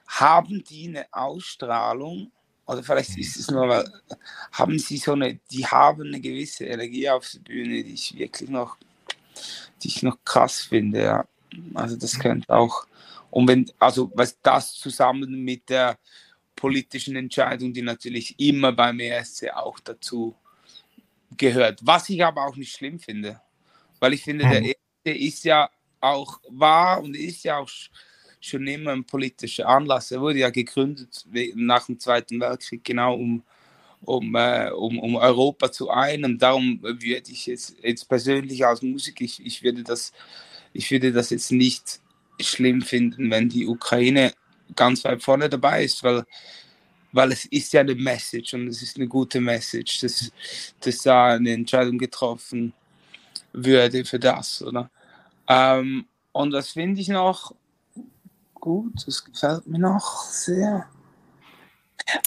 haben 0.07 0.63
die 0.63 0.87
eine 0.87 1.05
Ausstrahlung, 1.11 2.31
oder 2.65 2.83
vielleicht 2.83 3.17
ist 3.17 3.37
es 3.37 3.49
nur, 3.49 3.67
weil, 3.67 3.91
haben 4.51 4.77
sie 4.79 4.97
so 4.97 5.13
eine, 5.13 5.39
die 5.51 5.65
haben 5.65 6.07
eine 6.07 6.19
gewisse 6.19 6.65
Energie 6.65 7.09
auf 7.09 7.29
der 7.31 7.39
Bühne, 7.39 7.83
die 7.83 7.93
ich 7.93 8.17
wirklich 8.17 8.49
noch, 8.49 8.77
die 9.81 9.87
ich 9.87 10.03
noch 10.03 10.17
krass 10.23 10.61
finde, 10.61 11.03
ja. 11.03 11.25
Also 11.73 11.95
das 11.95 12.19
könnte 12.19 12.49
auch, 12.49 12.85
und 13.31 13.47
wenn, 13.47 13.69
also 13.79 14.11
was 14.15 14.39
das 14.41 14.73
zusammen 14.73 15.43
mit 15.43 15.69
der 15.69 15.97
politischen 16.55 17.15
Entscheidung, 17.15 17.73
die 17.73 17.81
natürlich 17.81 18.39
immer 18.39 18.71
beim 18.71 18.99
ESC 18.99 19.49
auch 19.53 19.79
dazu 19.79 20.35
gehört. 21.37 21.79
Was 21.83 22.09
ich 22.09 22.23
aber 22.23 22.45
auch 22.45 22.55
nicht 22.55 22.75
schlimm 22.75 22.99
finde, 22.99 23.39
weil 23.99 24.13
ich 24.13 24.23
finde, 24.23 24.47
der 24.47 24.61
mhm. 24.61 24.67
erste 24.67 25.19
ist 25.19 25.43
ja 25.45 25.69
auch, 26.01 26.39
war 26.49 27.01
und 27.01 27.15
ist 27.15 27.43
ja 27.43 27.57
auch 27.57 27.69
schon 28.39 28.67
immer 28.67 28.91
ein 28.91 29.03
politischer 29.03 29.67
Anlass. 29.67 30.11
Er 30.11 30.21
wurde 30.21 30.39
ja 30.39 30.49
gegründet 30.49 31.25
nach 31.55 31.85
dem 31.85 31.99
Zweiten 31.99 32.39
Weltkrieg, 32.39 32.83
genau 32.83 33.15
um, 33.15 33.43
um, 34.01 34.35
äh, 34.35 34.69
um, 34.71 34.99
um 34.99 35.15
Europa 35.15 35.71
zu 35.71 35.89
einen. 35.89 36.37
Darum 36.37 36.81
würde 36.81 37.31
ich 37.31 37.47
jetzt, 37.47 37.75
jetzt 37.83 38.07
persönlich 38.07 38.65
als 38.65 38.81
Musiker, 38.81 39.23
ich, 39.23 39.45
ich, 39.45 39.63
würde 39.63 39.83
das, 39.83 40.13
ich 40.73 40.91
würde 40.91 41.11
das 41.11 41.29
jetzt 41.29 41.51
nicht 41.51 41.99
schlimm 42.39 42.81
finden, 42.81 43.31
wenn 43.31 43.49
die 43.49 43.67
Ukraine 43.67 44.33
ganz 44.75 45.03
weit 45.03 45.23
vorne 45.23 45.49
dabei 45.49 45.83
ist, 45.83 46.03
weil 46.03 46.25
weil 47.11 47.31
es 47.31 47.45
ist 47.45 47.73
ja 47.73 47.81
eine 47.81 47.95
Message 47.95 48.53
und 48.53 48.67
es 48.67 48.81
ist 48.81 48.97
eine 48.97 49.07
gute 49.07 49.41
Message, 49.41 50.01
dass, 50.01 50.31
dass 50.79 50.97
da 50.99 51.27
eine 51.33 51.53
Entscheidung 51.53 51.97
getroffen 51.97 52.73
würde 53.51 54.05
für 54.05 54.19
das, 54.19 54.61
oder? 54.61 54.89
Ähm, 55.47 56.05
und 56.31 56.51
das 56.51 56.69
finde 56.69 57.01
ich 57.01 57.07
noch 57.07 57.55
gut, 58.53 58.93
das 59.07 59.23
gefällt 59.25 59.65
mir 59.67 59.79
noch 59.79 60.21
sehr. 60.23 60.85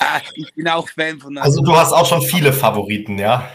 Ah, 0.01 0.21
ich 0.35 0.53
bin 0.55 0.69
auch 0.69 0.89
Fan 0.89 1.19
von. 1.21 1.39
Also 1.39 1.63
du 1.63 1.75
hast 1.77 1.93
auch 1.93 2.07
schon 2.07 2.23
viele 2.23 2.53
Favoriten, 2.53 3.19
ja? 3.19 3.49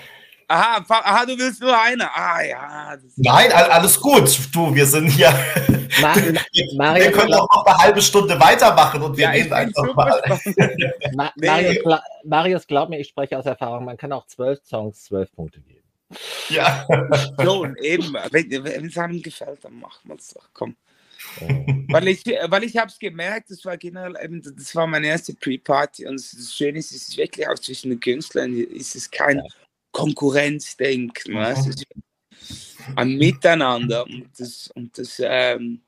Aha, 0.50 0.86
aha, 0.88 1.26
du 1.26 1.38
willst 1.38 1.62
nur 1.62 1.78
eine. 1.78 2.10
Ah 2.16 2.42
ja. 2.42 2.98
Nein, 3.18 3.52
alles 3.52 4.00
gut. 4.00 4.40
Du, 4.54 4.74
wir 4.74 4.86
sind 4.86 5.10
hier. 5.10 5.28
Mario, 6.02 7.04
wir 7.04 7.12
können 7.12 7.34
auch 7.34 7.50
noch 7.54 7.66
eine 7.66 7.78
halbe 7.78 8.02
Stunde 8.02 8.40
weitermachen 8.40 9.02
und 9.02 9.18
wir 9.18 9.26
ja, 9.26 9.30
reden 9.32 9.52
einfach 9.52 9.94
mal. 9.94 10.22
Ma 11.16 11.32
Marius, 11.36 11.84
gla 11.84 12.04
Marius, 12.24 12.68
glaub 12.68 12.90
mir, 12.90 13.00
ich 13.00 13.10
spreche 13.10 13.38
aus 13.38 13.46
Erfahrung, 13.46 13.86
man 13.86 13.98
kann 13.98 14.14
auch 14.14 14.26
zwölf 14.28 14.60
Songs 14.64 15.04
zwölf 15.04 15.34
Punkte 15.34 15.60
geben. 15.62 15.84
Ja. 16.50 16.88
So, 17.44 17.66
eben, 17.82 18.14
wenn 18.32 18.86
es 18.86 18.98
einem 18.98 19.22
gefällt, 19.22 19.64
dann 19.64 19.80
machen 19.80 20.00
wir 20.06 20.16
es 20.16 20.34
doch. 20.34 20.48
Komm. 20.54 20.76
Oh. 21.42 21.48
weil 21.90 22.08
ich, 22.08 22.24
weil 22.26 22.64
ich 22.64 22.78
habe 22.78 22.90
es 22.90 23.00
gemerkt, 23.00 23.50
das 23.50 23.66
war 23.66 23.76
generell 23.76 24.16
eben, 24.24 24.42
das 24.42 24.76
war 24.76 24.88
meine 24.88 25.08
erste 25.08 25.34
Pre-Party 25.34 26.06
und 26.06 26.16
das 26.16 26.54
Schöne 26.54 26.80
ist, 26.80 26.92
es 26.92 27.10
ist 27.10 27.18
wirklich 27.18 27.48
auch 27.48 27.56
zwischen 27.56 27.90
den 27.90 28.00
Künstlern, 28.00 28.54
ist 28.54 28.96
es 28.96 29.10
kein 29.10 29.38
ja. 29.38 29.44
Konkurrenzdenken, 29.98 31.34
mhm. 31.34 31.38
weißt? 31.38 31.68
Es 31.70 31.84
ein 32.96 33.18
Miteinander 33.18 34.06
und 34.06 34.30
das, 34.38 34.70
und 34.76 34.96
das 34.98 35.20
ähm, 35.24 35.82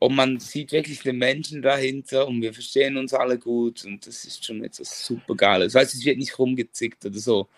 und 0.00 0.16
man 0.16 0.40
sieht 0.40 0.72
wirklich 0.72 1.00
den 1.02 1.16
Menschen 1.16 1.62
dahinter 1.62 2.26
und 2.26 2.42
wir 2.42 2.52
verstehen 2.52 2.96
uns 2.96 3.14
alle 3.14 3.38
gut 3.38 3.84
und 3.84 4.04
das 4.06 4.24
ist 4.24 4.44
schon 4.44 4.62
etwas 4.64 5.06
super 5.06 5.34
Geiles. 5.36 5.74
Weißt 5.74 5.94
du, 5.94 5.98
es 5.98 6.04
wird 6.04 6.18
nicht 6.18 6.38
rumgezickt 6.38 7.06
oder 7.06 7.18
so. 7.18 7.48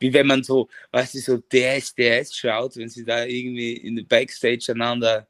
Wie 0.00 0.12
wenn 0.12 0.26
man 0.26 0.42
so, 0.42 0.68
weißt 0.90 1.14
du, 1.14 1.18
so 1.20 1.38
DS, 1.38 1.94
DS 1.94 2.34
schaut, 2.34 2.76
wenn 2.76 2.88
sie 2.88 3.04
da 3.04 3.24
irgendwie 3.24 3.74
in 3.74 3.96
der 3.96 4.02
Backstage 4.02 4.72
einander 4.72 5.28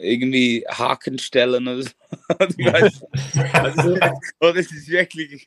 irgendwie 0.00 0.64
Haken 0.68 1.18
stellen 1.18 1.66
oder 1.66 1.82
so. 1.82 1.90
also, 3.52 3.96
es 4.58 4.72
ist 4.72 4.88
wirklich, 4.88 5.44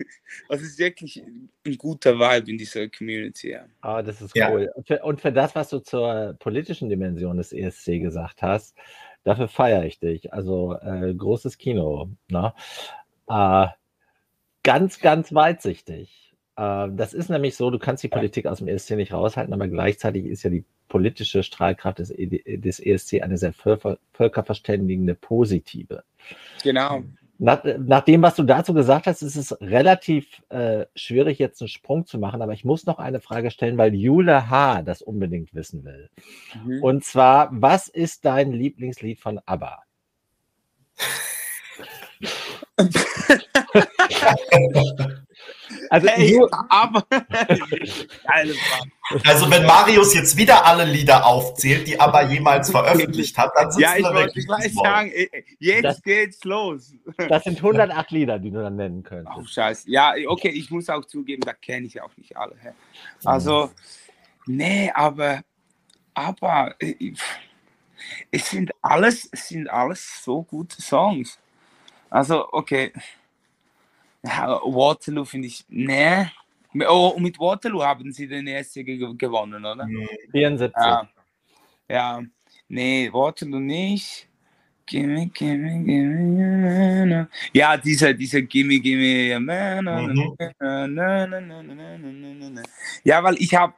es 0.49 0.61
ist 0.61 0.77
wirklich 0.77 1.23
ein 1.65 1.77
guter 1.77 2.19
Vibe 2.19 2.51
in 2.51 2.57
dieser 2.57 2.89
Community. 2.89 3.51
Ja. 3.51 3.65
Ah, 3.81 4.01
das 4.01 4.21
ist 4.21 4.35
cool. 4.35 4.63
Ja. 4.63 4.71
Und, 4.73 4.87
für, 4.87 5.03
und, 5.03 5.21
für, 5.21 5.31
das, 5.31 5.55
was 5.55 5.69
du 5.69 5.79
zur 5.79 6.35
politischen 6.39 6.89
Dimension 6.89 7.37
des 7.37 7.53
ESC 7.53 7.99
gesagt 8.01 8.41
hast, 8.41 8.75
dafür 9.23 9.47
feiere 9.47 9.85
ich 9.85 9.99
dich. 9.99 10.33
Also 10.33 10.75
äh, 10.81 11.13
großes 11.13 11.57
Kino. 11.57 12.11
Ne? 12.29 12.53
Äh, 13.27 13.67
ganz, 14.63 14.99
ganz 14.99 15.33
weitsichtig. 15.33 16.28
Äh, 16.59 16.89
das 16.91 17.13
ist 17.13 17.29
nämlich 17.29 17.55
so, 17.55 17.71
du 17.71 17.79
kannst 17.79 18.03
die 18.03 18.09
Politik 18.09 18.45
aus 18.45 18.57
dem 18.57 18.67
ESC 18.67 18.91
nicht 18.91 19.13
raushalten, 19.13 19.53
aber 19.53 19.69
gleichzeitig 19.69 20.25
ist 20.25 20.43
ja 20.43 20.49
die 20.49 20.65
politische 20.89 21.41
Strahlkraft 21.41 21.99
des, 21.99 22.11
e 22.11 22.57
des 22.57 22.81
ESC 22.81 23.21
eine 23.21 23.37
sehr 23.37 23.53
völkerverständigende 23.53 25.15
positive. 25.15 26.03
Genau. 26.63 27.03
Nach, 27.37 27.63
nach, 27.63 28.01
dem, 28.01 28.21
was 28.21 28.35
du 28.35 28.43
dazu 28.43 28.73
gesagt 28.73 29.07
hast, 29.07 29.21
ist 29.21 29.37
es 29.37 29.61
relativ 29.61 30.43
äh, 30.49 30.87
schwierig, 30.95 31.39
jetzt 31.39 31.61
einen 31.61 31.69
Sprung 31.69 32.05
zu 32.05 32.19
machen, 32.19 32.41
aber 32.41 32.51
ich 32.51 32.65
muss 32.65 32.85
noch 32.85 32.99
eine 32.99 33.21
Frage 33.21 33.49
stellen, 33.49 33.77
weil 33.77 33.95
Jule 33.95 34.49
H. 34.49 34.81
das 34.81 35.01
unbedingt 35.01 35.55
wissen 35.55 35.85
will. 35.85 36.09
Mhm. 36.65 36.83
Und 36.83 37.05
zwar, 37.05 37.47
was 37.51 37.87
ist 37.87 38.25
dein 38.25 38.51
Lieblingslied 38.51 39.21
von 39.21 39.39
ABBA? 39.45 39.83
Also, 45.89 46.07
hey, 46.07 46.37
nur, 46.37 46.49
aber 46.71 47.03
also 49.25 49.49
wenn 49.49 49.65
Marius 49.65 50.13
jetzt 50.13 50.37
wieder 50.37 50.65
alle 50.65 50.85
Lieder 50.85 51.25
aufzählt, 51.25 51.87
die 51.87 51.99
aber 51.99 52.23
jemals 52.23 52.69
veröffentlicht 52.69 53.37
hat, 53.37 53.51
dann 53.55 53.71
sind 53.71 53.81
Ja, 53.81 53.97
ich 53.97 54.03
wollte 54.03 54.39
gleich 54.41 54.73
sagen, 54.73 55.11
jetzt 55.59 55.83
das, 55.83 56.01
geht's 56.01 56.43
los. 56.43 56.93
Das 57.29 57.43
sind 57.43 57.57
108 57.57 58.11
Lieder, 58.11 58.37
die 58.37 58.51
du 58.51 58.61
dann 58.61 58.75
nennen 58.75 59.03
könntest. 59.03 59.37
Oh, 59.37 59.43
scheiße. 59.43 59.89
Ja, 59.89 60.13
okay, 60.27 60.49
ich 60.49 60.69
muss 60.69 60.89
auch 60.89 61.05
zugeben, 61.05 61.41
da 61.41 61.53
kenne 61.53 61.87
ich 61.87 62.01
auch 62.01 62.15
nicht 62.17 62.37
alle. 62.37 62.55
Also, 63.23 63.71
nee, 64.45 64.91
aber, 64.93 65.41
aber 66.13 66.75
äh, 66.79 67.13
es 68.31 68.49
sind 68.49 68.71
alles, 68.81 69.27
es 69.31 69.47
sind 69.47 69.69
alles 69.69 70.23
so 70.23 70.43
gute 70.43 70.81
Songs. 70.81 71.39
Also, 72.09 72.47
okay. 72.51 72.93
Ja, 74.23 74.59
Waterloo 74.63 75.25
finde 75.25 75.47
ich, 75.47 75.65
ne. 75.69 76.31
Oh, 76.87 77.15
mit 77.19 77.39
Waterloo 77.39 77.81
haben 77.81 78.11
sie 78.11 78.27
den 78.27 78.47
ESC 78.47 78.85
gewonnen, 78.85 79.65
oder? 79.65 79.87
74. 80.31 80.75
Ja, 80.77 81.09
ja. 81.87 82.21
nee, 82.67 83.09
Waterloo 83.11 83.59
nicht. 83.59 84.29
Gimme, 84.89 85.27
gimme, 85.27 85.83
gimme, 85.83 87.29
ja, 87.53 87.77
dieser, 87.77 88.11
dieser 88.11 88.41
Gimme, 88.41 88.79
Gimme, 88.79 89.39
mhm. 89.39 90.35
ja, 93.03 93.23
weil 93.23 93.35
ich 93.37 93.53
habe, 93.53 93.73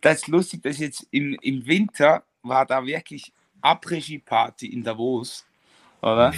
das 0.00 0.22
ist 0.22 0.26
lustig, 0.26 0.64
dass 0.64 0.80
jetzt 0.80 1.06
im, 1.12 1.38
im 1.40 1.64
Winter 1.64 2.24
war 2.42 2.66
da 2.66 2.84
wirklich 2.84 3.32
Après-Ski-Party 3.60 4.66
in 4.66 4.82
Davos, 4.82 5.46
oder? 6.02 6.34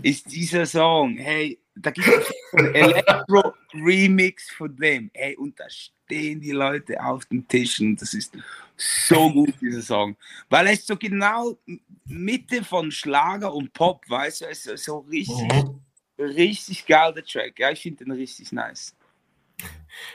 Ist 0.00 0.32
dieser 0.32 0.64
Song, 0.64 1.18
hey, 1.18 1.58
da 1.82 1.90
gibt 1.90 2.08
es 2.08 2.32
einen 2.52 2.74
Elektro-Remix 2.74 4.50
von 4.50 4.76
dem. 4.76 5.10
Ey, 5.12 5.36
und 5.36 5.58
da 5.58 5.64
stehen 5.68 6.40
die 6.40 6.52
Leute 6.52 7.02
auf 7.02 7.26
den 7.26 7.46
Tischen. 7.46 7.96
Das 7.96 8.14
ist 8.14 8.36
so 8.76 9.30
gut, 9.30 9.54
dieser 9.60 9.82
Song. 9.82 10.16
Weil 10.48 10.68
es 10.68 10.86
so 10.86 10.96
genau 10.96 11.58
Mitte 12.04 12.64
von 12.64 12.90
Schlager 12.90 13.52
und 13.52 13.72
Pop, 13.72 14.08
weißt 14.08 14.42
du, 14.42 14.46
es 14.46 14.66
ist 14.66 14.84
so 14.84 14.98
richtig, 15.00 15.52
mhm. 15.52 15.80
richtig 16.18 16.86
geil, 16.86 17.12
der 17.12 17.24
Track. 17.24 17.58
Ja, 17.58 17.70
ich 17.70 17.82
finde 17.82 18.04
den 18.04 18.12
richtig 18.12 18.52
nice. 18.52 18.94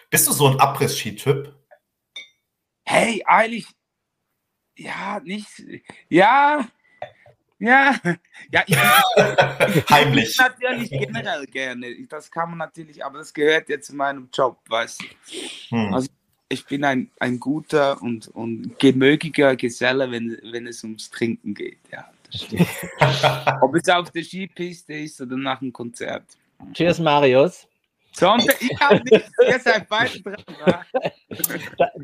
Bist 0.10 0.28
du 0.28 0.32
so 0.32 0.48
ein 0.48 0.60
Abriss-Ski-Typ? 0.60 1.54
Hey, 2.86 3.24
eigentlich, 3.26 3.68
ja, 4.78 5.20
nicht, 5.20 5.48
ja, 6.10 6.68
ja, 7.64 7.96
ja 8.52 8.64
ich, 8.68 8.76
ich, 9.76 9.90
Heimlich. 9.90 10.30
Ich 10.30 10.38
natürlich 10.38 10.90
generell 10.90 11.46
gerne. 11.46 11.96
Das 12.10 12.30
kann 12.30 12.50
man 12.50 12.60
natürlich, 12.60 13.04
aber 13.04 13.20
das 13.20 13.34
gehört 13.34 13.70
ja 13.70 13.80
zu 13.80 13.96
meinem 13.96 14.30
Job, 14.34 14.60
weißt 14.68 15.02
du. 15.02 15.76
Hm. 15.76 15.94
Also 15.94 16.10
ich 16.50 16.66
bin 16.66 16.84
ein, 16.84 17.10
ein 17.20 17.40
guter 17.40 18.02
und, 18.02 18.28
und 18.28 18.78
gemögiger 18.80 19.56
Geselle, 19.56 20.12
wenn, 20.12 20.38
wenn 20.52 20.68
es 20.68 20.84
ums 20.84 21.10
Trinken 21.10 21.54
geht. 21.54 21.80
Ja, 21.92 22.10
Ob 23.62 23.76
es 23.76 23.88
auf 23.90 24.12
der 24.12 24.24
Skipiste 24.24 24.94
ist 24.94 25.22
oder 25.22 25.38
nach 25.38 25.62
einem 25.62 25.72
Konzert. 25.72 26.26
Cheers, 26.74 27.00
Marius. 27.00 27.68
Sonntag, 28.16 28.62
ich 28.62 28.80
habe 28.80 29.02
nichts, 29.04 29.30
ihr 29.48 29.60
seid 29.60 29.90
beide 29.90 30.22
dran. 30.22 30.86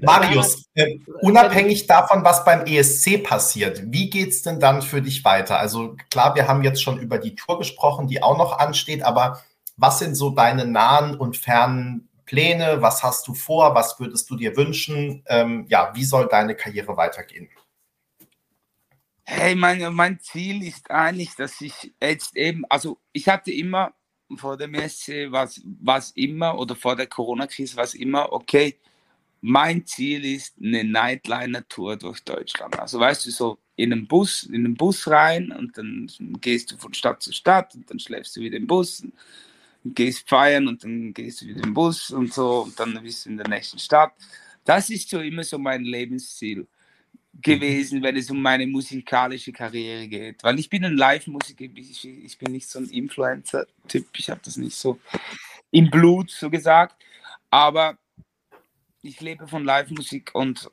Marius, 0.02 0.66
äh, 0.74 1.00
unabhängig 1.22 1.88
davon, 1.88 2.24
was 2.24 2.44
beim 2.44 2.66
ESC 2.66 3.24
passiert, 3.24 3.82
wie 3.86 4.10
geht 4.10 4.30
es 4.30 4.42
denn 4.42 4.60
dann 4.60 4.82
für 4.82 5.02
dich 5.02 5.24
weiter? 5.24 5.60
Also 5.60 5.96
klar, 6.10 6.36
wir 6.36 6.48
haben 6.48 6.64
jetzt 6.64 6.82
schon 6.82 7.00
über 7.00 7.18
die 7.18 7.36
Tour 7.36 7.60
gesprochen, 7.60 8.08
die 8.08 8.24
auch 8.24 8.38
noch 8.38 8.58
ansteht, 8.58 9.04
aber 9.04 9.42
was 9.78 10.00
sind 10.00 10.16
so 10.16 10.32
deine 10.32 10.66
nahen 10.66 11.16
und 11.16 11.38
fernen 11.38 12.10
Pläne? 12.26 12.82
Was 12.82 13.02
hast 13.02 13.28
du 13.28 13.34
vor? 13.34 13.74
Was 13.76 14.00
würdest 14.00 14.30
du 14.30 14.36
dir 14.36 14.56
wünschen? 14.56 15.24
Ähm, 15.28 15.66
ja, 15.70 15.92
wie 15.96 16.04
soll 16.04 16.28
deine 16.28 16.56
Karriere 16.56 16.96
weitergehen? 16.96 17.50
Hey, 19.24 19.56
mein, 19.56 19.94
mein 19.94 20.20
Ziel 20.20 20.64
ist 20.64 20.90
eigentlich, 20.92 21.36
dass 21.36 21.62
ich 21.62 21.94
jetzt 22.02 22.36
eben, 22.36 22.66
also 22.68 23.00
ich 23.14 23.28
hatte 23.28 23.52
immer 23.52 23.94
vor 24.36 24.58
der 24.58 24.68
Messe 24.68 25.32
war 25.32 25.46
es 25.98 26.12
immer 26.12 26.58
oder 26.58 26.76
vor 26.76 26.96
der 26.96 27.08
Corona-Krise 27.08 27.76
war 27.76 27.84
es 27.84 27.94
immer, 27.94 28.32
okay, 28.32 28.78
mein 29.42 29.86
Ziel 29.86 30.26
ist 30.26 30.56
eine 30.62 30.84
Nightliner-Tour 30.84 31.98
durch 31.98 32.24
Deutschland. 32.24 32.78
Also 32.78 33.00
weißt 33.00 33.26
du, 33.26 33.32
so 33.32 33.58
in 33.76 33.94
einen 33.94 34.08
Bus, 34.08 34.44
in 34.44 34.64
den 34.64 34.76
Bus 34.76 35.08
rein 35.08 35.52
und 35.52 35.78
dann 35.78 36.10
gehst 36.42 36.72
du 36.72 36.78
von 36.78 36.94
Stadt 36.94 37.24
zu 37.24 37.32
Stadt 37.32 37.74
und 37.76 37.90
dann 37.90 38.00
schläfst 38.00 38.36
du 38.36 38.42
wieder 38.42 38.58
im 38.58 38.68
Bus, 38.68 39.02
und 39.02 39.96
gehst 39.96 40.28
feiern 40.28 40.68
und 40.68 40.84
dann 40.84 41.14
gehst 41.14 41.42
du 41.42 41.46
wieder 41.46 41.64
im 41.64 41.74
Bus 41.74 42.12
und 42.12 42.34
so 42.34 42.64
und 42.64 42.80
dann 42.80 43.02
bist 43.02 43.26
du 43.26 43.30
in 43.30 43.38
der 43.38 43.48
nächsten 43.48 43.80
Stadt. 43.80 44.12
Das 44.66 44.90
ist 44.90 45.10
so 45.10 45.20
immer 45.22 45.44
so 45.44 45.58
mein 45.58 45.84
Lebensziel 45.84 46.68
gewesen, 47.34 48.02
wenn 48.04 48.16
es 48.16 48.30
um 48.30 48.42
meine 48.42 48.68
musikalische 48.68 49.52
Karriere 49.52 50.08
geht. 50.08 50.44
Weil 50.44 50.60
ich 50.60 50.70
bin 50.70 50.84
ein 50.84 50.98
Live-Musiker, 50.98 51.66
ich, 51.76 52.06
ich, 52.06 52.38
bin 52.38 52.52
nicht 52.52 52.70
so 52.70 52.80
ein 52.80 52.90
Influencer-Typ, 52.90 54.08
ich 54.18 54.30
habe 54.30 54.42
das 54.44 54.58
nicht 54.58 54.76
so 54.76 55.00
im 55.72 55.90
Blut, 55.90 56.32
so 56.32 56.50
gesagt. 56.50 56.96
Aber 57.50 57.98
ich 59.02 59.22
lebe 59.22 59.48
von 59.48 59.64
Live-Musik 59.64 60.32
und, 60.34 60.70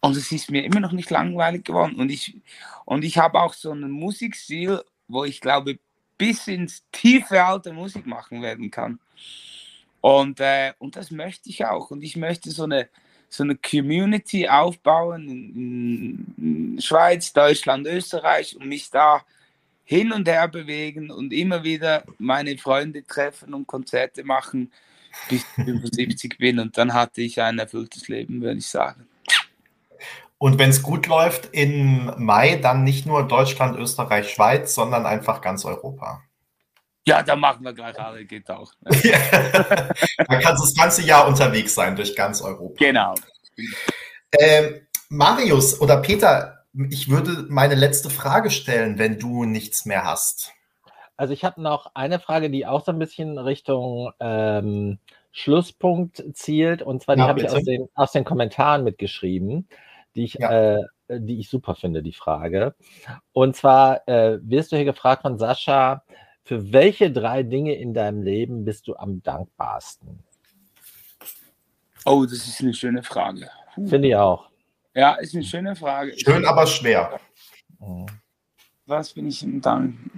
und 0.00 0.16
es 0.16 0.32
ist 0.32 0.50
mir 0.50 0.64
immer 0.64 0.80
noch 0.80 0.92
nicht 0.92 1.10
langweilig 1.10 1.64
geworden. 1.64 1.96
Und 1.96 2.10
ich, 2.10 2.40
und 2.84 3.04
ich 3.04 3.18
habe 3.18 3.40
auch 3.40 3.54
so 3.54 3.72
einen 3.72 3.90
Musikstil, 3.90 4.82
wo 5.08 5.24
ich 5.24 5.40
glaube, 5.40 5.78
bis 6.16 6.46
ins 6.46 6.84
tiefe 6.92 7.44
Alter 7.44 7.72
Musik 7.72 8.06
machen 8.06 8.42
werden 8.42 8.70
kann. 8.70 9.00
Und, 10.00 10.40
äh, 10.40 10.72
und 10.78 10.96
das 10.96 11.10
möchte 11.10 11.48
ich 11.48 11.64
auch. 11.64 11.90
Und 11.90 12.02
ich 12.02 12.16
möchte 12.16 12.50
so 12.50 12.64
eine 12.64 12.88
so 13.32 13.44
eine 13.44 13.56
Community 13.56 14.46
aufbauen 14.46 15.26
in, 15.26 16.34
in 16.36 16.80
Schweiz, 16.82 17.32
Deutschland, 17.32 17.86
Österreich 17.86 18.54
und 18.56 18.66
mich 18.66 18.90
da 18.90 19.22
hin 19.84 20.12
und 20.12 20.28
her 20.28 20.48
bewegen 20.48 21.10
und 21.10 21.32
immer 21.32 21.64
wieder 21.64 22.04
meine 22.18 22.58
Freunde 22.58 23.06
treffen 23.06 23.54
und 23.54 23.66
Konzerte 23.66 24.22
machen, 24.22 24.70
bis 25.30 25.46
ich 25.56 25.64
75 25.64 26.36
bin. 26.38 26.58
Und 26.58 26.76
dann 26.76 26.92
hatte 26.92 27.22
ich 27.22 27.40
ein 27.40 27.58
erfülltes 27.58 28.06
Leben, 28.08 28.42
würde 28.42 28.58
ich 28.58 28.66
sagen. 28.66 29.08
Und 30.36 30.58
wenn 30.58 30.68
es 30.68 30.82
gut 30.82 31.06
läuft 31.06 31.48
im 31.52 32.12
Mai, 32.18 32.56
dann 32.56 32.84
nicht 32.84 33.06
nur 33.06 33.26
Deutschland, 33.26 33.78
Österreich, 33.78 34.28
Schweiz, 34.28 34.74
sondern 34.74 35.06
einfach 35.06 35.40
ganz 35.40 35.64
Europa. 35.64 36.22
Ja, 37.06 37.22
da 37.22 37.34
machen 37.34 37.64
wir 37.64 37.72
gleich 37.72 37.98
alle, 37.98 38.24
geht 38.24 38.48
auch. 38.50 38.72
Ne? 38.80 38.90
da 40.18 40.40
kannst 40.40 40.62
du 40.62 40.66
das 40.66 40.74
ganze 40.74 41.02
Jahr 41.02 41.26
unterwegs 41.26 41.74
sein 41.74 41.96
durch 41.96 42.14
ganz 42.14 42.40
Europa. 42.40 42.76
Genau. 42.78 43.14
Ähm, 44.38 44.86
Marius 45.08 45.80
oder 45.80 45.98
Peter, 45.98 46.64
ich 46.90 47.10
würde 47.10 47.46
meine 47.48 47.74
letzte 47.74 48.08
Frage 48.08 48.50
stellen, 48.50 48.98
wenn 48.98 49.18
du 49.18 49.44
nichts 49.44 49.84
mehr 49.84 50.04
hast. 50.04 50.52
Also 51.16 51.34
ich 51.34 51.44
habe 51.44 51.60
noch 51.60 51.90
eine 51.94 52.18
Frage, 52.18 52.50
die 52.50 52.66
auch 52.66 52.84
so 52.84 52.92
ein 52.92 52.98
bisschen 52.98 53.38
Richtung 53.38 54.12
ähm, 54.20 54.98
Schlusspunkt 55.32 56.24
zielt. 56.34 56.82
Und 56.82 57.02
zwar, 57.02 57.16
die 57.16 57.22
ja, 57.22 57.28
habe 57.28 57.40
ich 57.40 57.50
aus 57.50 57.62
den, 57.64 57.88
aus 57.94 58.12
den 58.12 58.24
Kommentaren 58.24 58.84
mitgeschrieben, 58.84 59.68
die 60.14 60.24
ich, 60.24 60.34
ja. 60.34 60.76
äh, 60.76 60.80
die 61.08 61.40
ich 61.40 61.50
super 61.50 61.74
finde, 61.74 62.02
die 62.02 62.12
Frage. 62.12 62.74
Und 63.32 63.56
zwar 63.56 64.06
äh, 64.08 64.38
wirst 64.42 64.72
du 64.72 64.76
hier 64.76 64.84
gefragt 64.84 65.22
von 65.22 65.38
Sascha, 65.38 66.04
für 66.44 66.72
welche 66.72 67.10
drei 67.10 67.42
Dinge 67.42 67.74
in 67.74 67.94
deinem 67.94 68.22
Leben 68.22 68.64
bist 68.64 68.88
du 68.88 68.96
am 68.96 69.22
dankbarsten? 69.22 70.18
Oh, 72.04 72.24
das 72.24 72.46
ist 72.46 72.60
eine 72.60 72.74
schöne 72.74 73.02
Frage. 73.02 73.48
Finde 73.86 74.08
ich 74.08 74.16
auch. 74.16 74.50
Ja, 74.94 75.14
ist 75.14 75.34
eine 75.34 75.44
schöne 75.44 75.76
Frage. 75.76 76.14
Schön, 76.18 76.44
aber 76.44 76.66
schwer. 76.66 77.20
Mhm. 77.78 78.06
was 78.86 79.12
bin 79.12 79.28
ich 79.28 79.42
ihm 79.42 79.60
danken? 79.60 80.10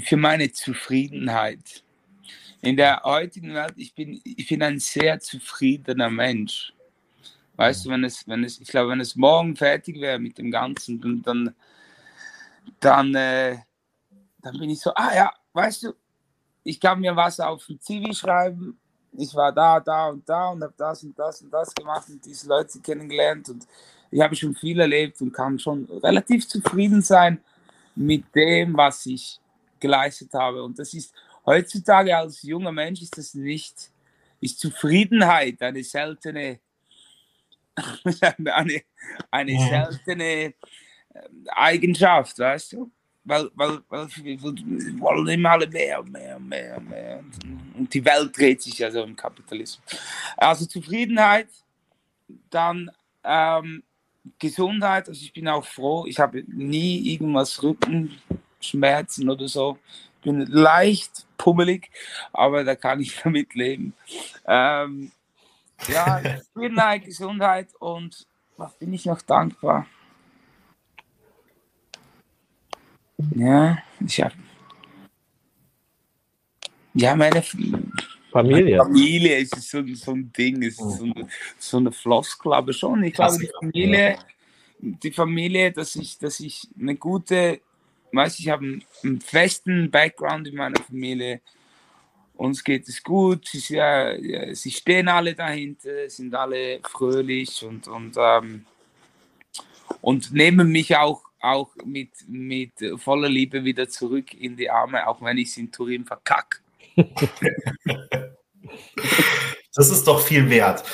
Für 0.00 0.16
meine 0.16 0.52
Zufriedenheit. 0.52 1.82
In 2.60 2.76
der 2.76 3.02
heutigen 3.02 3.54
Welt, 3.54 3.74
ich 3.76 3.94
bin, 3.94 4.20
ich 4.24 4.48
bin 4.48 4.62
ein 4.62 4.78
sehr 4.78 5.20
zufriedener 5.20 6.08
Mensch. 6.08 6.73
Weißt 7.56 7.84
du, 7.84 7.90
wenn 7.90 8.04
es, 8.04 8.26
wenn 8.26 8.42
es, 8.44 8.60
ich 8.60 8.68
glaube, 8.68 8.90
wenn 8.90 9.00
es 9.00 9.14
morgen 9.14 9.54
fertig 9.56 10.00
wäre 10.00 10.18
mit 10.18 10.38
dem 10.38 10.50
Ganzen, 10.50 11.00
dann, 11.00 11.22
dann, 11.22 11.54
dann, 12.80 13.14
äh, 13.14 13.58
dann 14.42 14.58
bin 14.58 14.70
ich 14.70 14.80
so, 14.80 14.92
ah 14.94 15.14
ja, 15.14 15.32
weißt 15.52 15.84
du, 15.84 15.94
ich 16.64 16.80
kann 16.80 17.00
mir 17.00 17.14
was 17.14 17.38
auf 17.40 17.64
dem 17.66 17.80
CV 17.80 18.12
schreiben, 18.12 18.78
ich 19.12 19.34
war 19.34 19.52
da, 19.52 19.78
da 19.78 20.08
und 20.08 20.28
da 20.28 20.48
und 20.48 20.62
habe 20.62 20.74
das 20.76 21.04
und 21.04 21.16
das 21.18 21.42
und 21.42 21.50
das 21.50 21.74
gemacht 21.74 22.08
und 22.08 22.24
diese 22.24 22.48
Leute 22.48 22.80
kennengelernt 22.80 23.48
und 23.48 23.66
ich 24.10 24.20
habe 24.20 24.34
schon 24.36 24.54
viel 24.54 24.78
erlebt 24.80 25.20
und 25.20 25.32
kann 25.32 25.58
schon 25.58 25.86
relativ 26.02 26.46
zufrieden 26.46 27.02
sein 27.02 27.40
mit 27.94 28.24
dem, 28.34 28.76
was 28.76 29.06
ich 29.06 29.40
geleistet 29.80 30.32
habe. 30.34 30.62
Und 30.62 30.78
das 30.78 30.94
ist 30.94 31.12
heutzutage 31.44 32.16
als 32.16 32.42
junger 32.42 32.72
Mensch 32.72 33.02
ist 33.02 33.18
das 33.18 33.34
nicht, 33.34 33.90
ist 34.40 34.58
Zufriedenheit 34.60 35.60
eine 35.62 35.82
seltene, 35.82 36.60
eine, 38.20 38.82
eine 39.30 39.58
seltene 39.58 40.54
ähm, 41.14 41.46
Eigenschaft, 41.48 42.38
weißt 42.38 42.74
du? 42.74 42.90
weil, 43.24 43.50
weil, 43.54 43.80
weil 43.88 44.06
wir 44.16 44.42
wollen 44.42 45.26
immer 45.28 45.50
alle 45.50 45.66
mehr, 45.66 46.02
mehr, 46.02 46.38
mehr, 46.38 46.80
mehr. 46.80 47.24
Und 47.76 47.92
die 47.92 48.04
Welt 48.04 48.36
dreht 48.36 48.62
sich 48.62 48.78
ja 48.78 48.90
so 48.90 49.02
im 49.02 49.16
Kapitalismus. 49.16 49.82
Also 50.36 50.66
Zufriedenheit, 50.66 51.48
dann 52.50 52.90
ähm, 53.24 53.82
Gesundheit, 54.38 55.08
also 55.08 55.20
ich 55.22 55.32
bin 55.32 55.48
auch 55.48 55.64
froh, 55.64 56.06
ich 56.06 56.18
habe 56.18 56.44
nie 56.46 57.12
irgendwas 57.12 57.62
Rückenschmerzen 57.62 59.28
oder 59.28 59.48
so. 59.48 59.78
Ich 60.16 60.30
bin 60.30 60.46
leicht 60.46 61.26
pummelig, 61.36 61.90
aber 62.32 62.64
da 62.64 62.74
kann 62.74 63.00
ich 63.00 63.20
damit 63.24 63.54
leben. 63.54 63.94
Ähm, 64.46 65.10
ja, 65.88 66.20
Zufriedenheit, 66.38 67.04
Gesundheit 67.04 67.74
und 67.78 68.26
was 68.56 68.74
bin 68.78 68.92
ich 68.92 69.06
noch 69.06 69.22
dankbar? 69.22 69.86
Ja, 73.34 73.78
ich 74.00 74.20
habe. 74.20 74.34
Ja, 76.94 77.16
meine 77.16 77.42
Familie. 78.30 78.78
Familie 78.78 79.38
ist 79.38 79.70
so, 79.70 79.84
so 79.94 80.12
ein 80.12 80.32
Ding, 80.32 80.62
ist 80.62 80.78
so, 80.78 81.04
eine, 81.04 81.28
so 81.58 81.76
eine 81.76 81.92
Floskel, 81.92 82.52
aber 82.52 82.72
schon. 82.72 83.02
Ich 83.04 83.14
glaube, 83.14 83.38
die 83.38 83.50
Familie, 83.60 84.18
die 84.78 85.10
Familie, 85.12 85.72
dass 85.72 85.96
ich, 85.96 86.18
dass 86.18 86.40
ich 86.40 86.68
eine 86.78 86.94
gute, 86.96 87.60
weiß 88.12 88.38
ich, 88.38 88.48
habe 88.48 88.64
einen, 88.64 88.84
einen, 89.02 89.20
festen 89.20 89.90
Background 89.90 90.48
in 90.48 90.56
meiner 90.56 90.80
Familie. 90.82 91.40
Uns 92.34 92.64
geht 92.64 92.88
es 92.88 93.02
gut, 93.02 93.46
sie, 93.46 93.76
ja, 93.76 94.16
sie 94.54 94.70
stehen 94.70 95.08
alle 95.08 95.34
dahinter, 95.34 96.08
sind 96.10 96.34
alle 96.34 96.80
fröhlich 96.82 97.64
und, 97.64 97.86
und, 97.86 98.16
ähm, 98.18 98.66
und 100.00 100.32
nehmen 100.32 100.70
mich 100.70 100.96
auch 100.96 101.22
auch 101.44 101.70
mit, 101.84 102.10
mit 102.26 102.72
voller 102.96 103.28
Liebe 103.28 103.64
wieder 103.64 103.88
zurück 103.88 104.32
in 104.32 104.56
die 104.56 104.70
Arme, 104.70 105.06
auch 105.06 105.20
wenn 105.20 105.36
ich 105.38 105.50
es 105.50 105.58
in 105.58 105.70
Turin 105.70 106.06
verkacke. 106.06 106.58
das 109.74 109.90
ist 109.90 110.04
doch 110.04 110.20
viel 110.20 110.48
wert. 110.48 110.84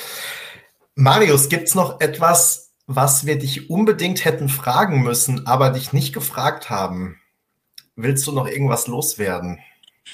Marius, 0.95 1.47
gibt 1.47 1.69
es 1.69 1.75
noch 1.75 2.01
etwas, 2.01 2.73
was 2.85 3.25
wir 3.25 3.39
dich 3.39 3.69
unbedingt 3.69 4.25
hätten 4.25 4.49
fragen 4.49 5.03
müssen, 5.03 5.47
aber 5.47 5.69
dich 5.69 5.93
nicht 5.93 6.13
gefragt 6.13 6.69
haben? 6.69 7.21
Willst 7.95 8.27
du 8.27 8.33
noch 8.33 8.47
irgendwas 8.47 8.87
loswerden? 8.87 9.59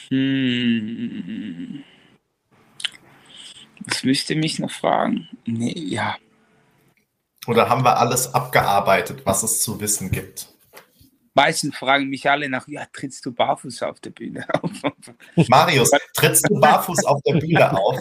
Hm. 0.09 1.83
Das 3.85 4.03
müsste 4.03 4.35
mich 4.35 4.59
noch 4.59 4.71
fragen. 4.71 5.29
Nee, 5.45 5.73
ja. 5.77 6.17
Oder 7.47 7.69
haben 7.69 7.83
wir 7.83 7.97
alles 7.97 8.33
abgearbeitet, 8.33 9.25
was 9.25 9.43
es 9.43 9.61
zu 9.61 9.79
wissen 9.79 10.11
gibt? 10.11 10.49
Meistens 11.33 11.77
fragen 11.77 12.09
mich 12.09 12.27
alle 12.29 12.49
nach, 12.49 12.67
ja, 12.67 12.85
trittst 12.91 13.23
du 13.25 13.31
barfuß 13.31 13.83
auf 13.83 13.99
der 13.99 14.09
Bühne 14.09 14.45
auf? 14.59 14.71
Marius, 15.47 15.91
trittst 16.15 16.49
du 16.49 16.59
barfuß 16.59 17.05
auf 17.05 17.21
der 17.21 17.35
Bühne 17.35 17.71
auf? 17.71 17.99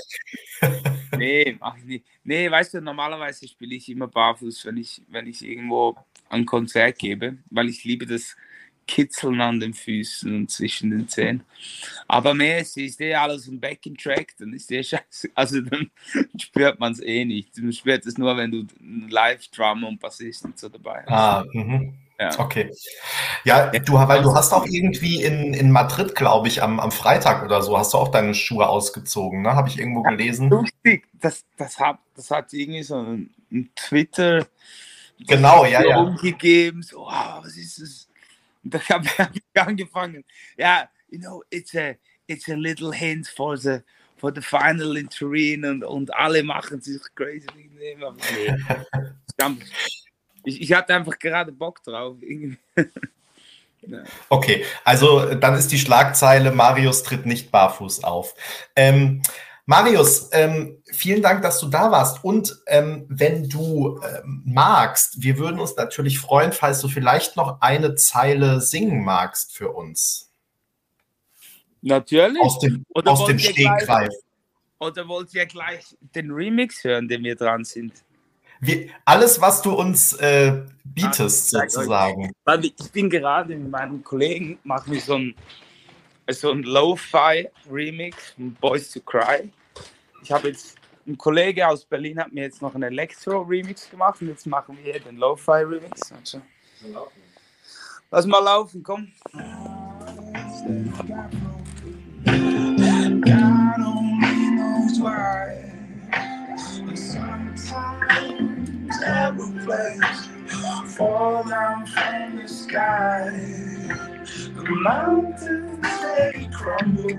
nee, 1.18 1.56
mach 1.60 1.76
ich 1.76 1.84
nicht. 1.84 2.06
Nee, 2.24 2.50
weißt 2.50 2.74
du, 2.74 2.80
normalerweise 2.80 3.46
spiele 3.46 3.74
ich 3.74 3.90
immer 3.90 4.08
barfuß, 4.08 4.64
wenn 4.64 4.78
ich, 4.78 5.02
wenn 5.08 5.26
ich 5.26 5.44
irgendwo 5.44 5.96
ein 6.30 6.46
Konzert 6.46 6.98
gebe, 6.98 7.36
weil 7.50 7.68
ich 7.68 7.84
liebe 7.84 8.06
das 8.06 8.36
Kitzeln 8.86 9.40
an 9.40 9.60
den 9.60 9.74
Füßen 9.74 10.34
und 10.34 10.50
zwischen 10.50 10.90
den 10.90 11.08
Zähnen. 11.08 11.42
Aber 12.08 12.34
mehr 12.34 12.60
ist, 12.60 12.76
ist 12.76 13.00
eh 13.00 13.14
alles 13.14 13.48
ein 13.48 13.60
Backing-Track, 13.60 14.34
dann 14.38 14.52
ist 14.52 14.70
eh 14.70 14.82
scheiße. 14.82 15.30
Also 15.34 15.60
dann 15.60 15.90
spürt 16.40 16.78
man 16.78 16.92
es 16.92 17.00
eh 17.00 17.24
nicht. 17.24 17.56
Du 17.56 17.70
spürst 17.72 18.06
es 18.06 18.18
nur, 18.18 18.36
wenn 18.36 18.50
du 18.50 18.66
Live-Drum 19.08 19.84
und 19.84 20.00
Bassist 20.00 20.44
und 20.44 20.58
so 20.58 20.68
dabei 20.68 21.02
hast. 21.06 21.10
Ah, 21.10 21.44
mhm. 21.52 21.94
Ja. 22.18 22.38
Okay. 22.38 22.72
Ja, 23.44 23.66
du, 23.70 23.92
weil 23.92 24.22
du 24.22 24.34
hast 24.34 24.52
auch 24.54 24.64
irgendwie 24.64 25.22
in, 25.22 25.52
in 25.52 25.70
Madrid, 25.70 26.14
glaube 26.14 26.48
ich, 26.48 26.62
am, 26.62 26.80
am 26.80 26.90
Freitag 26.90 27.44
oder 27.44 27.60
so, 27.60 27.76
hast 27.76 27.92
du 27.92 27.98
auch 27.98 28.08
deine 28.08 28.34
Schuhe 28.34 28.66
ausgezogen, 28.68 29.42
ne? 29.42 29.52
Habe 29.52 29.68
ich 29.68 29.78
irgendwo 29.78 30.02
gelesen. 30.02 30.48
Lustig, 30.48 31.06
das, 31.12 31.44
das, 31.58 31.78
hat, 31.78 31.98
das 32.14 32.30
hat 32.30 32.54
irgendwie 32.54 32.82
so 32.84 32.96
ein, 32.96 33.34
ein 33.52 33.70
Twitter 33.76 34.46
genau, 35.26 35.66
ja, 35.66 35.82
ja. 35.84 36.00
umgegeben, 36.00 36.82
so, 36.82 37.00
wow, 37.00 37.40
was 37.42 37.56
ist 37.56 37.80
das? 37.80 38.05
Und 38.66 38.74
da 38.74 38.80
habe 38.88 39.06
ich 39.34 39.62
angefangen. 39.62 40.24
Ja, 40.56 40.88
you 41.08 41.20
know, 41.20 41.44
it's 41.50 41.74
a, 41.76 41.94
it's 42.26 42.48
a 42.48 42.54
little 42.54 42.92
hint 42.92 43.28
for 43.28 43.56
the, 43.56 43.78
for 44.16 44.32
the 44.34 44.42
final 44.42 44.96
in 44.96 45.08
Turin 45.08 45.64
und, 45.64 45.84
und 45.84 46.12
alle 46.14 46.42
machen 46.42 46.80
sich 46.80 47.00
crazy. 47.14 47.46
Ich, 50.48 50.60
ich 50.60 50.72
hatte 50.72 50.94
einfach 50.94 51.18
gerade 51.18 51.50
Bock 51.50 51.82
drauf. 51.82 52.16
Okay, 54.28 54.64
also 54.84 55.34
dann 55.34 55.54
ist 55.54 55.70
die 55.70 55.78
Schlagzeile, 55.78 56.50
Marius 56.50 57.04
tritt 57.04 57.24
nicht 57.24 57.52
barfuß 57.52 58.02
auf. 58.02 58.34
Ähm, 58.74 59.22
Marius, 59.68 60.30
ähm, 60.32 60.80
vielen 60.84 61.22
Dank, 61.22 61.42
dass 61.42 61.58
du 61.58 61.66
da 61.66 61.90
warst. 61.90 62.22
Und 62.22 62.56
ähm, 62.68 63.04
wenn 63.08 63.48
du 63.48 64.00
ähm, 64.00 64.42
magst, 64.46 65.20
wir 65.22 65.38
würden 65.38 65.58
uns 65.58 65.74
natürlich 65.76 66.20
freuen, 66.20 66.52
falls 66.52 66.80
du 66.80 66.88
vielleicht 66.88 67.36
noch 67.36 67.60
eine 67.60 67.96
Zeile 67.96 68.60
singen 68.60 69.04
magst 69.04 69.56
für 69.56 69.72
uns. 69.72 70.30
Natürlich. 71.82 72.40
Aus 72.40 72.60
dem, 72.60 72.84
oder 72.94 73.10
aus 73.10 73.26
dem 73.26 73.40
Stegreif. 73.40 74.12
Oder 74.78 75.08
wollt 75.08 75.34
ihr 75.34 75.46
gleich 75.46 75.96
den 76.14 76.30
Remix 76.30 76.84
hören, 76.84 77.08
den 77.08 77.24
wir 77.24 77.34
dran 77.34 77.64
sind? 77.64 77.92
Wir, 78.60 78.88
alles, 79.04 79.40
was 79.40 79.62
du 79.62 79.72
uns 79.72 80.12
äh, 80.14 80.62
bietest, 80.84 81.54
ah, 81.56 81.68
sozusagen. 81.68 82.32
Weil 82.44 82.64
ich 82.66 82.74
bin 82.92 83.10
gerade 83.10 83.56
mit 83.56 83.70
meinem 83.70 84.02
Kollegen, 84.04 84.58
machen 84.62 84.92
wir 84.92 85.00
so 85.00 85.14
ein 85.14 85.34
so 86.32 86.50
ein 86.50 86.62
Lo-Fi-Remix 86.62 88.32
von 88.32 88.54
Boys 88.54 88.90
to 88.90 89.00
Cry. 89.00 89.50
Ich 90.22 90.32
habe 90.32 90.48
jetzt, 90.48 90.76
ein 91.06 91.16
Kollege 91.16 91.66
aus 91.66 91.84
Berlin 91.84 92.18
hat 92.18 92.32
mir 92.32 92.42
jetzt 92.42 92.60
noch 92.60 92.74
einen 92.74 92.84
Elektro-Remix 92.84 93.90
gemacht 93.90 94.20
und 94.20 94.28
jetzt 94.28 94.46
machen 94.46 94.76
wir 94.82 94.92
hier 94.92 95.00
den 95.00 95.16
Lo-Fi-Remix. 95.18 96.12
Also, 96.12 96.42
lass 98.10 98.26
mal 98.26 98.40
laufen, 98.40 98.82
komm. 98.82 99.12
God 103.20 103.80
only 103.80 104.56
knows 104.56 105.00
why. 105.00 105.66
Fall 110.48 111.44
down 111.44 111.86
from 111.86 112.36
the 112.36 112.48
sky. 112.48 113.30
The 114.54 114.64
mountains 114.82 115.80
they 116.02 116.48
crumble, 116.52 117.18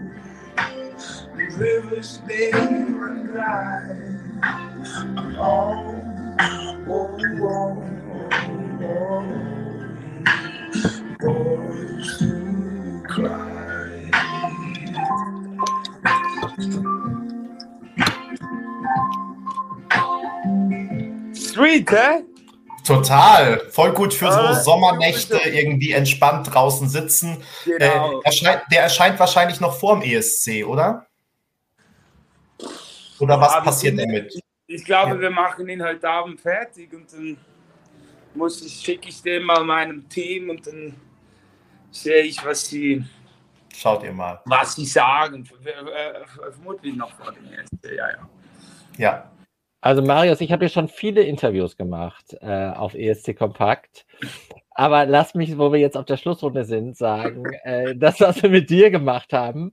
the 1.36 1.46
rivers 1.58 2.22
they 2.28 2.52
run 2.52 3.28
dry. 3.28 4.18
Oh, 5.40 6.02
oh, 6.90 7.18
oh, 7.42 7.84
oh, 8.84 9.24
boys 11.20 12.20
who 12.20 13.04
cry. 13.08 14.12
Sweet, 21.34 21.92
eh? 21.94 22.27
Total, 22.88 23.60
voll 23.70 23.92
gut 23.92 24.14
für 24.14 24.32
so 24.32 24.40
äh, 24.40 24.56
Sommernächte, 24.56 25.38
irgendwie 25.38 25.92
entspannt 25.92 26.54
draußen 26.54 26.88
sitzen. 26.88 27.44
Genau. 27.66 28.22
Äh, 28.22 28.24
erscheint, 28.24 28.62
der 28.72 28.84
erscheint 28.84 29.20
wahrscheinlich 29.20 29.60
noch 29.60 29.78
vor 29.78 30.00
dem 30.00 30.10
ESC, 30.10 30.66
oder? 30.66 31.06
Oder 33.20 33.42
was 33.42 33.54
ja, 33.54 33.62
passiert 33.62 34.00
damit? 34.00 34.34
ich 34.68 34.84
glaube, 34.86 35.16
ja. 35.16 35.22
wir 35.22 35.30
machen 35.30 35.68
ihn 35.68 35.84
heute 35.84 36.08
Abend 36.08 36.40
fertig 36.40 36.94
und 36.94 37.12
dann 37.12 37.38
muss 38.34 38.62
ich, 38.62 38.74
schicke 38.74 39.10
ich 39.10 39.22
den 39.22 39.44
mal 39.44 39.64
meinem 39.64 40.08
Team 40.08 40.50
und 40.50 40.66
dann 40.68 40.96
sehe 41.92 42.24
ich, 42.24 42.44
was 42.46 42.68
sie. 42.68 43.04
Schaut 43.76 44.04
ihr 44.04 44.14
mal. 44.14 44.40
Was 44.46 44.76
sie 44.76 44.86
sagen. 44.86 45.48
Vermutlich 46.52 46.96
noch 46.96 47.12
vor 47.16 47.32
dem 47.32 47.52
ersten. 47.52 47.80
Ja, 47.84 48.10
ja. 48.10 48.30
Ja. 48.98 49.32
Also 49.82 50.02
Marius, 50.02 50.42
ich 50.42 50.52
habe 50.52 50.66
ja 50.66 50.70
schon 50.70 50.88
viele 50.88 51.22
Interviews 51.22 51.78
gemacht 51.78 52.36
äh, 52.42 52.70
auf 52.70 52.96
ESC 52.96 53.36
Kompakt. 53.36 54.06
Aber 54.72 55.06
lass 55.06 55.34
mich, 55.34 55.58
wo 55.58 55.72
wir 55.72 55.80
jetzt 55.80 55.98
auf 55.98 56.06
der 56.06 56.18
Schlussrunde 56.18 56.66
sind, 56.66 56.98
sagen, 56.98 57.46
äh, 57.64 57.96
das, 57.98 58.20
was 58.20 58.42
wir 58.42 58.50
mit 58.50 58.70
dir 58.70 58.90
gemacht 58.90 59.34
haben, 59.34 59.72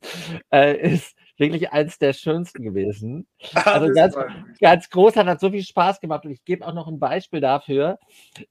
äh, 0.51 0.77
ist 0.77 1.17
wirklich 1.37 1.73
eins 1.73 1.99
der 1.99 2.13
schönsten 2.13 2.63
gewesen. 2.63 3.27
Also 3.65 3.93
ganz, 3.93 4.17
ganz 4.61 4.91
groß, 4.91 5.17
hat, 5.17 5.27
hat 5.27 5.41
so 5.41 5.51
viel 5.51 5.63
Spaß 5.63 6.01
gemacht 6.01 6.25
und 6.25 6.33
ich 6.33 6.45
gebe 6.45 6.67
auch 6.67 6.75
noch 6.75 6.87
ein 6.87 6.99
Beispiel 6.99 7.41
dafür. 7.41 7.99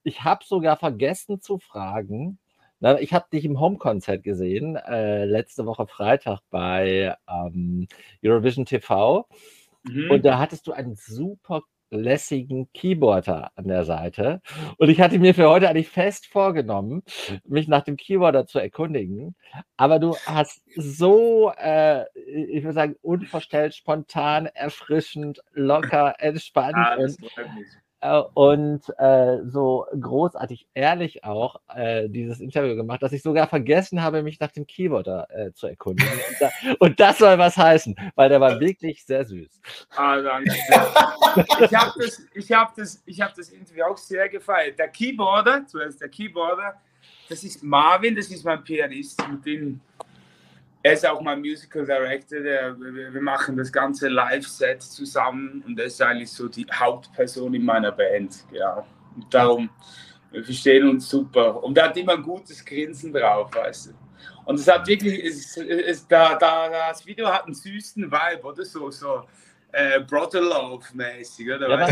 Ich 0.03 0.23
habe 0.23 0.43
sogar 0.45 0.77
vergessen 0.77 1.39
zu 1.39 1.59
fragen, 1.59 2.39
na, 2.79 2.99
ich 2.99 3.13
habe 3.13 3.25
dich 3.31 3.45
im 3.45 3.59
Home-Konzert 3.59 4.23
gesehen, 4.23 4.75
äh, 4.75 5.23
letzte 5.23 5.65
Woche 5.65 5.87
Freitag 5.87 6.39
bei 6.49 7.15
ähm, 7.29 7.87
Eurovision 8.23 8.65
TV. 8.65 9.25
Mhm. 9.83 10.11
Und 10.11 10.25
da 10.25 10.39
hattest 10.39 10.67
du 10.67 10.71
einen 10.71 10.95
super 10.95 11.61
lässigen 11.93 12.71
Keyboarder 12.73 13.51
an 13.55 13.67
der 13.67 13.85
Seite. 13.85 14.41
Und 14.77 14.89
ich 14.89 14.99
hatte 14.99 15.19
mir 15.19 15.33
für 15.35 15.49
heute 15.49 15.69
eigentlich 15.69 15.89
fest 15.89 16.25
vorgenommen, 16.25 17.03
mich 17.45 17.67
nach 17.67 17.83
dem 17.83 17.97
Keyboarder 17.97 18.45
zu 18.45 18.59
erkundigen. 18.59 19.35
Aber 19.77 19.99
du 19.99 20.15
hast 20.25 20.63
so, 20.75 21.51
äh, 21.57 22.05
ich 22.15 22.63
würde 22.63 22.73
sagen, 22.73 22.95
unverstellt, 23.01 23.75
spontan, 23.75 24.47
erfrischend, 24.47 25.41
locker, 25.51 26.15
entspannt. 26.19 26.75
Ah, 26.75 26.95
und, 26.95 27.15
und 28.11 28.81
äh, 28.97 29.39
so 29.45 29.85
großartig 29.99 30.67
ehrlich 30.73 31.23
auch 31.23 31.61
äh, 31.73 32.09
dieses 32.09 32.41
Interview 32.41 32.75
gemacht, 32.75 33.01
dass 33.01 33.13
ich 33.13 33.21
sogar 33.21 33.47
vergessen 33.47 34.01
habe, 34.01 34.23
mich 34.23 34.39
nach 34.39 34.51
dem 34.51 34.67
Keyboarder 34.67 35.27
äh, 35.29 35.53
zu 35.53 35.67
erkundigen. 35.67 36.11
und, 36.11 36.41
da, 36.41 36.49
und, 36.79 36.99
das 36.99 37.17
soll 37.17 37.37
was 37.37 37.55
heißen, 37.55 37.95
weil 38.15 38.29
der 38.29 38.41
war 38.41 38.59
wirklich 38.59 39.05
sehr 39.05 39.23
süß. 39.23 39.61
Ah, 39.95 40.19
danke. 40.21 40.51
ich 40.51 41.73
habe 41.73 41.91
das, 41.97 42.25
ich 42.33 42.51
hab 42.51 42.75
das, 42.75 43.03
hab 43.19 43.35
das 43.35 43.49
Interview 43.49 43.83
auch 43.85 43.97
sehr 43.97 44.27
gefeiert. 44.27 44.77
Der 44.77 44.89
Keyboarder, 44.89 45.65
zuerst 45.65 46.01
der 46.01 46.09
Keyboarder, 46.09 46.73
das 47.29 47.43
ist 47.43 47.63
Marvin, 47.63 48.15
das 48.15 48.29
ist 48.29 48.43
mein 48.43 48.63
Pianist, 48.63 49.21
mit 49.29 49.45
dem 49.45 49.79
er 50.83 50.93
ist 50.93 51.07
auch 51.07 51.21
mein 51.21 51.39
Musical 51.39 51.85
Director. 51.85 52.41
Der, 52.41 52.77
wir, 52.77 53.13
wir 53.13 53.21
machen 53.21 53.55
das 53.55 53.71
ganze 53.71 54.09
Live-Set 54.09 54.81
zusammen 54.81 55.63
und 55.65 55.79
er 55.79 55.85
ist 55.85 56.01
eigentlich 56.01 56.31
so 56.31 56.49
die 56.49 56.67
Hauptperson 56.71 57.53
in 57.53 57.63
meiner 57.63 57.93
Band. 57.93 58.43
Ja. 58.51 58.85
Und 59.15 59.33
darum, 59.33 59.69
wir 60.31 60.43
verstehen 60.43 60.89
uns 60.89 61.09
super. 61.09 61.63
Und 61.63 61.77
er 61.77 61.85
hat 61.85 61.97
immer 61.97 62.13
ein 62.13 62.21
gutes 62.21 62.63
Grinsen 62.65 63.13
drauf, 63.13 63.49
weißt 63.55 63.87
du. 63.87 63.91
Und 64.45 64.59
es 64.59 64.67
hat 64.67 64.85
wirklich, 64.85 65.23
es, 65.23 65.55
es, 65.55 66.05
da, 66.05 66.35
da, 66.35 66.69
das 66.89 67.05
Video 67.05 67.27
hat 67.27 67.45
einen 67.45 67.53
süßen 67.53 68.11
Vibe, 68.11 68.43
oder 68.43 68.65
so, 68.65 68.91
so 68.91 69.23
äh, 69.71 70.01
Brother 70.01 70.41
Love-mäßig, 70.41 71.49
oder? 71.49 71.69
Ja, 71.69 71.87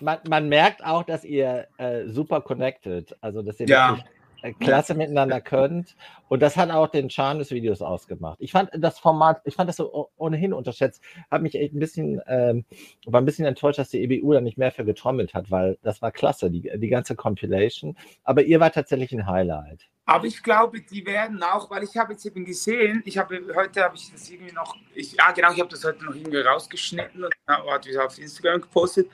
man, 0.00 0.18
man, 0.28 0.48
merkt 0.48 0.84
auch, 0.84 1.04
dass 1.04 1.24
ihr 1.24 1.66
äh, 1.78 2.06
super 2.06 2.42
connected, 2.42 3.16
also 3.22 3.40
dass 3.40 3.58
ihr 3.60 3.66
ja. 3.66 3.90
wirklich 3.90 4.17
klasse 4.60 4.94
miteinander 4.94 5.40
könnt. 5.40 5.96
Und 6.28 6.40
das 6.40 6.56
hat 6.56 6.70
auch 6.70 6.88
den 6.88 7.10
Charme 7.10 7.38
des 7.38 7.50
Videos 7.50 7.82
ausgemacht. 7.82 8.36
Ich 8.40 8.52
fand 8.52 8.70
das 8.72 8.98
Format, 8.98 9.40
ich 9.44 9.54
fand 9.54 9.68
das 9.68 9.76
so 9.76 10.10
ohnehin 10.16 10.52
unterschätzt, 10.52 11.02
habe 11.30 11.42
mich 11.42 11.54
echt 11.54 11.74
ein 11.74 11.78
bisschen, 11.78 12.20
ähm, 12.26 12.64
war 13.06 13.20
ein 13.20 13.24
bisschen 13.24 13.46
enttäuscht, 13.46 13.78
dass 13.78 13.90
die 13.90 14.02
EBU 14.02 14.32
da 14.32 14.40
nicht 14.40 14.58
mehr 14.58 14.72
für 14.72 14.84
getrommelt 14.84 15.34
hat, 15.34 15.50
weil 15.50 15.78
das 15.82 16.02
war 16.02 16.12
klasse, 16.12 16.50
die, 16.50 16.70
die 16.76 16.88
ganze 16.88 17.16
Compilation. 17.16 17.96
Aber 18.24 18.42
ihr 18.42 18.60
war 18.60 18.72
tatsächlich 18.72 19.12
ein 19.12 19.26
Highlight. 19.26 19.88
Aber 20.04 20.26
ich 20.26 20.42
glaube, 20.42 20.80
die 20.80 21.04
werden 21.04 21.42
auch, 21.42 21.70
weil 21.70 21.84
ich 21.84 21.94
habe 21.96 22.14
jetzt 22.14 22.24
eben 22.24 22.44
gesehen, 22.44 23.02
ich 23.04 23.18
habe 23.18 23.42
heute 23.54 23.82
habe 23.82 23.96
ich 23.96 24.10
das 24.10 24.30
irgendwie 24.30 24.54
noch, 24.54 24.74
ich, 24.94 25.12
ja 25.12 25.32
genau, 25.32 25.52
ich 25.52 25.60
habe 25.60 25.68
das 25.68 25.84
heute 25.84 26.02
noch 26.02 26.14
irgendwie 26.14 26.38
rausgeschnitten 26.38 27.24
und 27.24 27.34
habe 27.46 27.90
es 27.90 27.96
auf 27.96 28.18
Instagram 28.18 28.62
gepostet. 28.62 29.10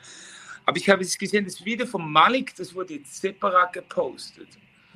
Aber 0.67 0.77
ich 0.77 0.89
habe 0.89 1.03
jetzt 1.03 1.19
gesehen, 1.19 1.45
das 1.45 1.65
Video 1.65 1.85
von 1.85 2.11
Malik, 2.11 2.55
das 2.57 2.75
wurde 2.75 2.95
jetzt 2.95 3.21
separat 3.21 3.73
gepostet. 3.73 4.49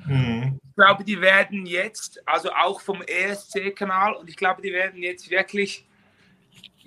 Mhm. 0.05 0.59
Ich 0.63 0.75
glaube, 0.75 1.03
die 1.03 1.19
werden 1.19 1.65
jetzt, 1.65 2.21
also 2.25 2.51
auch 2.51 2.79
vom 2.81 3.01
ESC-Kanal, 3.01 4.13
und 4.13 4.29
ich 4.29 4.35
glaube, 4.35 4.61
die 4.61 4.71
werden 4.71 5.01
jetzt 5.03 5.29
wirklich 5.29 5.85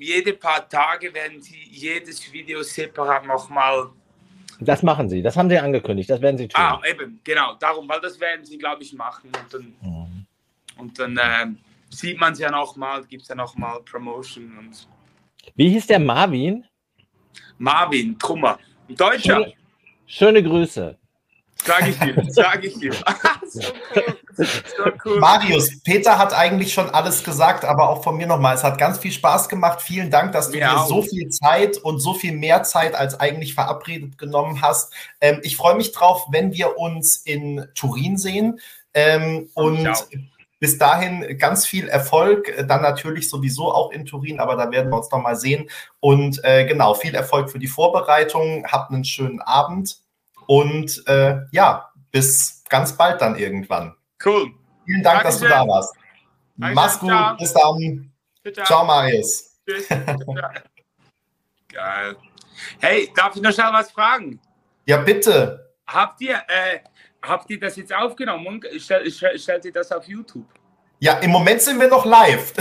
jede 0.03 0.33
paar 0.33 0.69
Tage 0.69 1.13
werden 1.15 1.41
sie 1.41 1.63
jedes 1.71 2.33
Video 2.33 2.63
separat 2.63 3.27
nochmal. 3.27 3.91
Das 4.61 4.83
machen 4.83 5.09
sie, 5.09 5.23
das 5.23 5.37
haben 5.37 5.49
sie 5.49 5.59
angekündigt, 5.59 6.11
das 6.11 6.21
werden 6.21 6.39
sie 6.39 6.49
tun. 6.49 6.61
Ah, 6.61 6.81
eben, 6.89 7.21
genau, 7.25 7.55
darum, 7.55 7.89
weil 7.89 8.01
das 8.01 8.19
werden 8.19 8.45
sie, 8.45 8.59
glaube 8.59 8.83
ich, 8.83 8.93
machen. 8.93 9.31
Und 9.35 9.55
dann, 9.55 9.75
mhm. 9.81 10.27
und 10.77 10.99
dann 10.99 11.17
äh, 11.17 11.47
sieht 11.91 12.19
man 12.19 12.33
es 12.33 12.39
ja 12.39 12.51
nochmal, 12.51 13.05
gibt 13.05 13.23
es 13.23 13.29
ja 13.29 13.35
nochmal 13.35 13.81
Promotion. 13.83 14.57
Und 14.59 14.89
Wie 15.55 15.69
hieß 15.71 15.87
der 15.87 15.99
Marvin? 15.99 16.65
Marvin 17.59 18.19
Trummer, 18.19 18.59
Deutscher. 18.89 19.45
Schöne, 19.45 19.53
schöne 20.07 20.43
Grüße. 20.43 20.99
Sag 21.65 21.89
ich 21.89 21.99
dir, 21.99 22.25
sag 22.29 22.65
ich 22.65 22.79
dir. 22.79 22.93
so 23.47 23.61
cool. 23.95 24.17
So 24.37 24.91
cool. 25.05 25.21
Marius, 25.21 25.81
Peter 25.83 26.19
hat 26.19 26.35
eigentlich 26.35 26.73
schon 26.73 26.91
alles 26.91 27.23
gesagt, 27.23 27.65
aber 27.65 27.89
auch 27.89 28.03
von 28.03 28.17
mir 28.17 28.27
nochmal. 28.27 28.55
Es 28.55 28.65
hat 28.65 28.79
ganz 28.79 28.99
viel 28.99 29.13
Spaß 29.13 29.49
gemacht. 29.49 29.81
Vielen 29.81 30.11
Dank, 30.11 30.33
dass 30.33 30.51
du 30.51 30.59
ja, 30.59 30.75
dir 30.75 30.87
so 30.87 31.03
viel 31.03 31.29
Zeit 31.29 31.79
und 31.79 32.01
so 32.01 32.15
viel 32.15 32.33
mehr 32.33 32.63
Zeit 32.65 32.95
als 32.95 33.19
eigentlich 33.21 33.55
verabredet 33.55 34.19
genommen 34.19 34.63
hast. 34.63 34.93
Ähm, 35.21 35.41
ich 35.43 35.57
freue 35.57 35.77
mich 35.77 35.93
drauf, 35.93 36.27
wenn 36.31 36.53
wir 36.53 36.79
uns 36.79 37.17
in 37.17 37.67
Turin 37.75 38.17
sehen. 38.17 38.59
Ähm, 38.95 39.49
und 39.55 39.89
bis 40.59 40.79
dahin 40.79 41.39
ganz 41.39 41.67
viel 41.67 41.89
Erfolg, 41.89 42.55
dann 42.69 42.83
natürlich 42.83 43.29
sowieso 43.29 43.73
auch 43.73 43.91
in 43.91 44.07
Turin, 44.07 44.39
aber 44.39 44.55
da 44.57 44.71
werden 44.71 44.93
wir 44.93 44.97
uns 44.97 45.11
nochmal 45.11 45.37
sehen. 45.37 45.69
Und 45.99 46.43
äh, 46.45 46.67
genau, 46.67 46.95
viel 46.95 47.15
Erfolg 47.15 47.51
für 47.51 47.59
die 47.59 47.67
Vorbereitung. 47.67 48.65
Habt 48.71 48.93
einen 48.93 49.05
schönen 49.05 49.41
Abend 49.41 50.03
und 50.53 51.03
äh, 51.07 51.41
ja, 51.51 51.91
bis 52.11 52.63
ganz 52.69 52.95
bald 52.95 53.23
dann 53.23 53.37
irgendwann. 53.37 53.97
Cool. 54.23 54.53
Vielen 54.85 55.03
Dank, 55.03 55.23
Dankeschön. 55.23 55.23
dass 55.23 55.41
du 55.41 55.49
da 55.49 55.67
warst. 55.67 55.95
Dankeschön. 56.57 56.75
Mach's 56.75 56.99
gut. 56.99 57.09
Ciao. 57.09 57.37
Bis 57.39 57.53
dann. 57.55 58.13
Ciao, 58.53 58.67
ciao 58.67 58.85
Marius. 58.85 59.59
Tschüss. 59.67 59.89
Geil. 61.69 62.17
Hey, 62.81 63.11
darf 63.17 63.35
ich 63.35 63.41
noch 63.41 63.53
schnell 63.53 63.73
was 63.73 63.91
fragen? 63.91 64.39
Ja, 64.85 64.99
bitte. 64.99 65.73
Habt 65.87 66.21
ihr, 66.21 66.35
äh, 66.35 66.81
habt 67.23 67.49
ihr 67.49 67.59
das 67.59 67.77
jetzt 67.77 67.95
aufgenommen 67.95 68.47
und 68.47 68.67
stellt, 68.77 69.11
stellt 69.11 69.65
ihr 69.65 69.73
das 69.73 69.91
auf 69.91 70.07
YouTube? 70.07 70.45
Ja, 71.03 71.15
im 71.15 71.33
Moment 71.33 71.61
sind 71.61 71.81
wir 71.81 71.89
noch 71.89 72.05
live. 72.05 72.53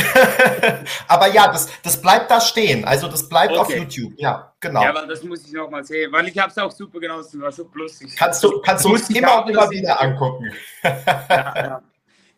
Aber 1.07 1.27
ja, 1.27 1.51
das, 1.51 1.69
das 1.83 2.01
bleibt 2.01 2.31
da 2.31 2.41
stehen. 2.41 2.83
Also 2.85 3.07
das 3.07 3.29
bleibt 3.29 3.51
okay. 3.51 3.59
auf 3.59 3.69
YouTube. 3.69 4.13
Ja, 4.17 4.51
genau. 4.59 4.81
Ja, 4.81 4.89
aber 4.89 5.05
das 5.05 5.21
muss 5.21 5.45
ich 5.45 5.53
noch 5.53 5.69
mal 5.69 5.83
sehen, 5.83 6.11
weil 6.11 6.27
ich 6.27 6.35
habe 6.39 6.49
es 6.49 6.57
auch 6.57 6.71
super 6.71 6.99
genossen. 6.99 7.39
War 7.39 7.51
so 7.51 7.69
lustig. 7.71 8.15
Kannst 8.17 8.43
du, 8.43 8.59
kannst 8.61 8.83
du 8.83 8.95
immer 9.13 9.43
und 9.43 9.51
immer 9.51 9.69
wieder 9.69 10.01
angucken. 10.01 10.51
ja, 10.83 11.53
ja. 11.55 11.83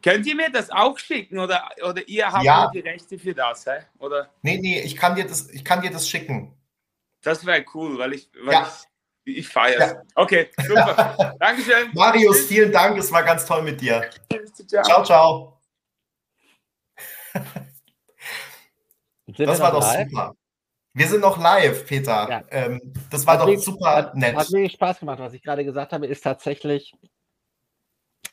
Könnt 0.03 0.25
ihr 0.25 0.35
mir 0.35 0.51
das 0.51 0.69
auch 0.69 0.99
schicken 0.99 1.39
oder, 1.39 1.69
oder 1.81 2.05
ihr 2.05 2.29
habt 2.29 2.43
ja. 2.43 2.69
die 2.73 2.81
Rechte 2.81 3.17
für 3.17 3.33
das? 3.33 3.65
Hä? 3.65 3.85
Oder? 3.99 4.27
Nee, 4.41 4.57
nee, 4.57 4.81
ich 4.81 4.97
kann 4.97 5.15
dir 5.15 5.25
das, 5.25 5.49
ich 5.51 5.63
kann 5.63 5.81
dir 5.81 5.91
das 5.91 6.09
schicken. 6.09 6.53
Das 7.21 7.45
wäre 7.45 7.63
cool, 7.73 7.97
weil 7.97 8.11
ich, 8.11 8.29
weil 8.43 8.53
ja. 8.53 8.69
ich, 9.23 9.37
ich 9.37 9.47
feiere 9.47 9.79
es. 9.79 9.91
Ja. 9.93 10.01
Okay, 10.15 10.49
super. 10.67 11.35
Dankeschön. 11.39 11.91
Marius, 11.93 12.41
vielen 12.41 12.73
Dank. 12.73 12.97
Es 12.97 13.09
war 13.09 13.23
ganz 13.23 13.45
toll 13.45 13.61
mit 13.61 13.79
dir. 13.79 14.09
Ciao, 14.83 15.01
ciao. 15.05 15.52
Das 19.37 19.59
war 19.59 19.71
doch 19.71 19.81
live? 19.81 20.09
super. 20.09 20.35
Wir 20.95 21.07
sind 21.07 21.21
noch 21.21 21.39
live, 21.39 21.85
Peter. 21.87 22.29
Ja. 22.29 22.43
Ähm, 22.51 22.93
das 23.09 23.25
war 23.25 23.33
hat 23.33 23.41
doch 23.41 23.47
wirklich, 23.47 23.65
super 23.65 23.95
hat, 23.95 24.15
nett. 24.15 24.35
Hat 24.35 24.51
wirklich 24.51 24.73
Spaß 24.73 24.99
gemacht. 24.99 25.19
Was 25.19 25.33
ich 25.33 25.41
gerade 25.41 25.65
gesagt 25.65 25.91
habe, 25.91 26.05
ist 26.05 26.21
tatsächlich 26.21 26.93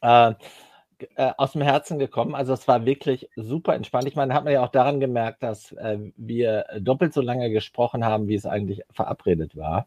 äh, 0.02 0.34
äh, 1.14 1.32
aus 1.38 1.52
dem 1.52 1.62
Herzen 1.62 1.98
gekommen. 1.98 2.34
Also 2.34 2.52
es 2.52 2.68
war 2.68 2.84
wirklich 2.84 3.30
super 3.34 3.74
entspannt. 3.74 4.06
Ich 4.08 4.16
meine, 4.16 4.34
hat 4.34 4.44
man 4.44 4.52
ja 4.52 4.62
auch 4.62 4.70
daran 4.70 5.00
gemerkt, 5.00 5.42
dass 5.42 5.72
äh, 5.72 5.98
wir 6.16 6.66
doppelt 6.78 7.14
so 7.14 7.22
lange 7.22 7.50
gesprochen 7.50 8.04
haben, 8.04 8.28
wie 8.28 8.34
es 8.34 8.44
eigentlich 8.44 8.82
verabredet 8.90 9.56
war. 9.56 9.86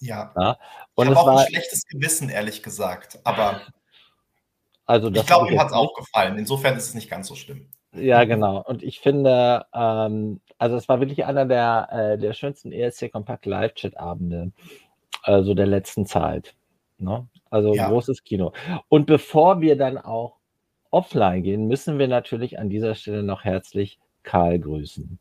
Ja. 0.00 0.32
ja. 0.36 0.58
Und 0.94 1.08
ich 1.08 1.14
habe 1.14 1.20
auch 1.20 1.26
war, 1.26 1.40
ein 1.40 1.46
schlechtes 1.48 1.86
Gewissen, 1.86 2.30
ehrlich 2.30 2.62
gesagt. 2.62 3.18
Aber 3.24 3.60
also 4.86 5.10
ich 5.10 5.26
glaube, 5.26 5.52
ihm 5.52 5.58
hat 5.58 5.68
es 5.68 5.72
auch 5.72 5.94
gefallen. 5.94 6.38
Insofern 6.38 6.76
ist 6.76 6.88
es 6.88 6.94
nicht 6.94 7.10
ganz 7.10 7.26
so 7.28 7.34
schlimm. 7.34 7.68
Ja, 7.98 8.24
genau. 8.24 8.62
Und 8.62 8.82
ich 8.82 9.00
finde, 9.00 9.66
ähm, 9.74 10.40
also 10.58 10.76
es 10.76 10.88
war 10.88 11.00
wirklich 11.00 11.24
einer 11.24 11.46
der, 11.46 11.88
äh, 11.90 12.18
der 12.18 12.32
schönsten 12.32 12.72
ESC 12.72 13.10
Kompakt 13.10 13.46
Live-Chat-Abende 13.46 14.52
also 15.26 15.54
der 15.54 15.66
letzten 15.66 16.06
Zeit. 16.06 16.54
Ne? 16.98 17.26
Also 17.50 17.74
ja. 17.74 17.88
großes 17.88 18.24
Kino. 18.24 18.52
Und 18.88 19.06
bevor 19.06 19.60
wir 19.60 19.76
dann 19.76 19.98
auch 19.98 20.36
offline 20.90 21.42
gehen, 21.42 21.66
müssen 21.66 21.98
wir 21.98 22.08
natürlich 22.08 22.58
an 22.58 22.70
dieser 22.70 22.94
Stelle 22.94 23.22
noch 23.22 23.44
herzlich 23.44 23.98
Karl 24.22 24.58
grüßen. 24.58 25.18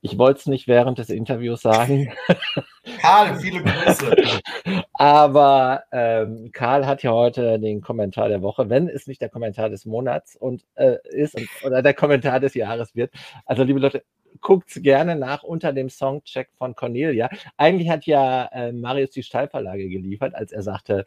Ich 0.00 0.18
wollte 0.18 0.40
es 0.40 0.46
nicht 0.46 0.68
während 0.68 0.98
des 0.98 1.10
Interviews 1.10 1.62
sagen. 1.62 2.12
Karl, 3.00 3.38
viele 3.40 3.62
Grüße. 3.62 4.16
Aber 4.94 5.84
ähm, 5.92 6.50
Karl 6.52 6.86
hat 6.86 7.02
ja 7.02 7.12
heute 7.12 7.58
den 7.58 7.80
Kommentar 7.80 8.28
der 8.28 8.42
Woche, 8.42 8.68
wenn 8.70 8.88
es 8.88 9.06
nicht 9.06 9.20
der 9.20 9.28
Kommentar 9.28 9.68
des 9.68 9.84
Monats 9.84 10.36
und 10.36 10.64
äh, 10.74 10.96
ist 11.10 11.34
und, 11.34 11.48
oder 11.64 11.82
der 11.82 11.94
Kommentar 11.94 12.40
des 12.40 12.54
Jahres 12.54 12.94
wird. 12.94 13.12
Also 13.44 13.62
liebe 13.62 13.80
Leute, 13.80 14.02
guckt 14.40 14.82
gerne 14.82 15.16
nach 15.16 15.42
unter 15.42 15.72
dem 15.72 15.88
Songcheck 15.88 16.50
von 16.56 16.74
Cornelia. 16.74 17.28
Eigentlich 17.56 17.90
hat 17.90 18.06
ja 18.06 18.46
äh, 18.52 18.72
Marius 18.72 19.10
die 19.10 19.22
Steilverlage 19.22 19.88
geliefert, 19.88 20.34
als 20.34 20.52
er 20.52 20.62
sagte, 20.62 21.04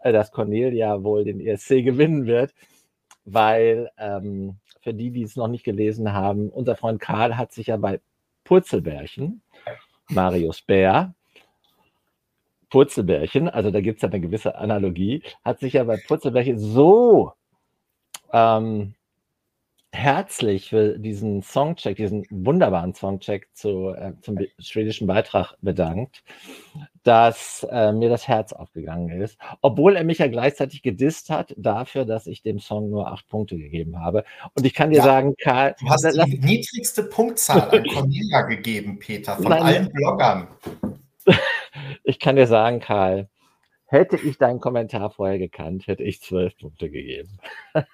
äh, 0.00 0.12
dass 0.12 0.32
Cornelia 0.32 1.02
wohl 1.02 1.24
den 1.24 1.40
ESC 1.40 1.84
gewinnen 1.84 2.26
wird, 2.26 2.52
weil 3.24 3.90
ähm, 3.98 4.56
für 4.82 4.94
die, 4.94 5.10
die 5.10 5.22
es 5.22 5.36
noch 5.36 5.48
nicht 5.48 5.64
gelesen 5.64 6.12
haben, 6.12 6.50
unser 6.50 6.76
Freund 6.76 7.00
Karl 7.00 7.36
hat 7.36 7.52
sich 7.52 7.68
ja 7.68 7.76
bei 7.76 8.00
Purzelbärchen, 8.44 9.42
Marius 10.10 10.60
Bär, 10.62 11.14
Purzelbärchen, 12.70 13.48
also 13.48 13.70
da 13.70 13.80
gibt 13.80 13.98
es 13.98 14.02
ja 14.02 14.08
eine 14.08 14.20
gewisse 14.20 14.56
Analogie, 14.56 15.22
hat 15.44 15.60
sich 15.60 15.74
ja 15.74 15.84
bei 15.84 15.96
Purzelbärchen 15.96 16.58
so 16.58 17.32
ähm, 18.32 18.94
herzlich 19.94 20.70
für 20.70 20.98
diesen 20.98 21.42
Songcheck, 21.42 21.96
diesen 21.96 22.26
wunderbaren 22.30 22.94
Songcheck 22.94 23.48
zu, 23.54 23.90
äh, 23.90 24.12
zum 24.20 24.38
schwedischen 24.58 25.06
Beitrag 25.06 25.54
bedankt, 25.62 26.22
dass 27.04 27.66
äh, 27.70 27.92
mir 27.92 28.08
das 28.08 28.26
Herz 28.26 28.52
aufgegangen 28.52 29.22
ist. 29.22 29.38
Obwohl 29.60 29.96
er 29.96 30.04
mich 30.04 30.18
ja 30.18 30.26
gleichzeitig 30.26 30.82
gedisst 30.82 31.30
hat 31.30 31.54
dafür, 31.56 32.04
dass 32.04 32.26
ich 32.26 32.42
dem 32.42 32.58
Song 32.58 32.90
nur 32.90 33.10
acht 33.10 33.28
Punkte 33.28 33.56
gegeben 33.56 34.00
habe. 34.00 34.24
Und 34.54 34.66
ich 34.66 34.74
kann 34.74 34.90
dir 34.90 34.98
ja, 34.98 35.04
sagen, 35.04 35.34
Karl. 35.40 35.76
Du 35.80 35.88
hast 35.88 36.04
die 36.04 36.38
niedrigste 36.38 37.04
Punktzahl 37.04 37.70
an 37.70 37.84
Cornelia 37.94 38.42
gegeben, 38.42 38.98
Peter, 38.98 39.36
von 39.36 39.44
Nein, 39.44 39.62
allen 39.62 39.92
Bloggern. 39.92 40.48
ich 42.04 42.18
kann 42.18 42.36
dir 42.36 42.46
sagen, 42.46 42.80
Karl, 42.80 43.28
hätte 43.86 44.16
ich 44.16 44.38
deinen 44.38 44.60
Kommentar 44.60 45.10
vorher 45.10 45.38
gekannt, 45.38 45.86
hätte 45.86 46.02
ich 46.02 46.20
zwölf 46.20 46.56
Punkte 46.58 46.90
gegeben. 46.90 47.38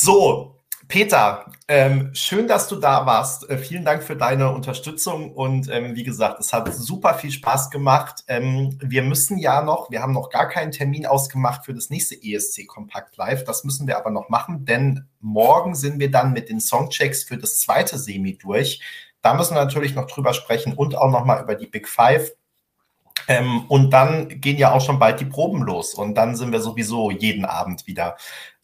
so, 0.00 0.56
Peter, 0.88 1.44
ähm, 1.68 2.10
schön, 2.14 2.48
dass 2.48 2.66
du 2.66 2.76
da 2.76 3.06
warst. 3.06 3.48
Äh, 3.48 3.58
vielen 3.58 3.84
Dank 3.84 4.02
für 4.02 4.16
deine 4.16 4.50
Unterstützung 4.50 5.32
und 5.32 5.68
ähm, 5.70 5.94
wie 5.94 6.02
gesagt, 6.02 6.40
es 6.40 6.52
hat 6.52 6.72
super 6.74 7.14
viel 7.14 7.30
Spaß 7.30 7.70
gemacht. 7.70 8.24
Ähm, 8.26 8.76
wir 8.82 9.02
müssen 9.02 9.38
ja 9.38 9.62
noch, 9.62 9.90
wir 9.90 10.02
haben 10.02 10.12
noch 10.12 10.30
gar 10.30 10.48
keinen 10.48 10.72
Termin 10.72 11.06
ausgemacht 11.06 11.64
für 11.64 11.74
das 11.74 11.90
nächste 11.90 12.16
ESC 12.20 12.66
Kompakt 12.66 13.16
Live. 13.18 13.44
Das 13.44 13.62
müssen 13.62 13.86
wir 13.86 13.98
aber 13.98 14.10
noch 14.10 14.30
machen, 14.30 14.64
denn 14.64 15.06
morgen 15.20 15.76
sind 15.76 16.00
wir 16.00 16.10
dann 16.10 16.32
mit 16.32 16.48
den 16.48 16.60
Songchecks 16.60 17.22
für 17.22 17.36
das 17.36 17.60
zweite 17.60 17.98
Semi 17.98 18.36
durch. 18.36 18.80
Da 19.22 19.34
müssen 19.34 19.54
wir 19.54 19.62
natürlich 19.62 19.94
noch 19.94 20.06
drüber 20.06 20.34
sprechen 20.34 20.72
und 20.72 20.96
auch 20.96 21.10
noch 21.10 21.24
mal 21.24 21.42
über 21.42 21.54
die 21.54 21.66
Big 21.66 21.88
Five. 21.88 22.32
Ähm, 23.28 23.66
und 23.68 23.90
dann 23.90 24.40
gehen 24.40 24.56
ja 24.56 24.72
auch 24.72 24.80
schon 24.80 24.98
bald 24.98 25.20
die 25.20 25.26
Proben 25.26 25.62
los 25.62 25.94
und 25.94 26.14
dann 26.14 26.34
sind 26.34 26.50
wir 26.50 26.60
sowieso 26.60 27.10
jeden 27.10 27.44
Abend 27.44 27.86
wieder 27.86 28.16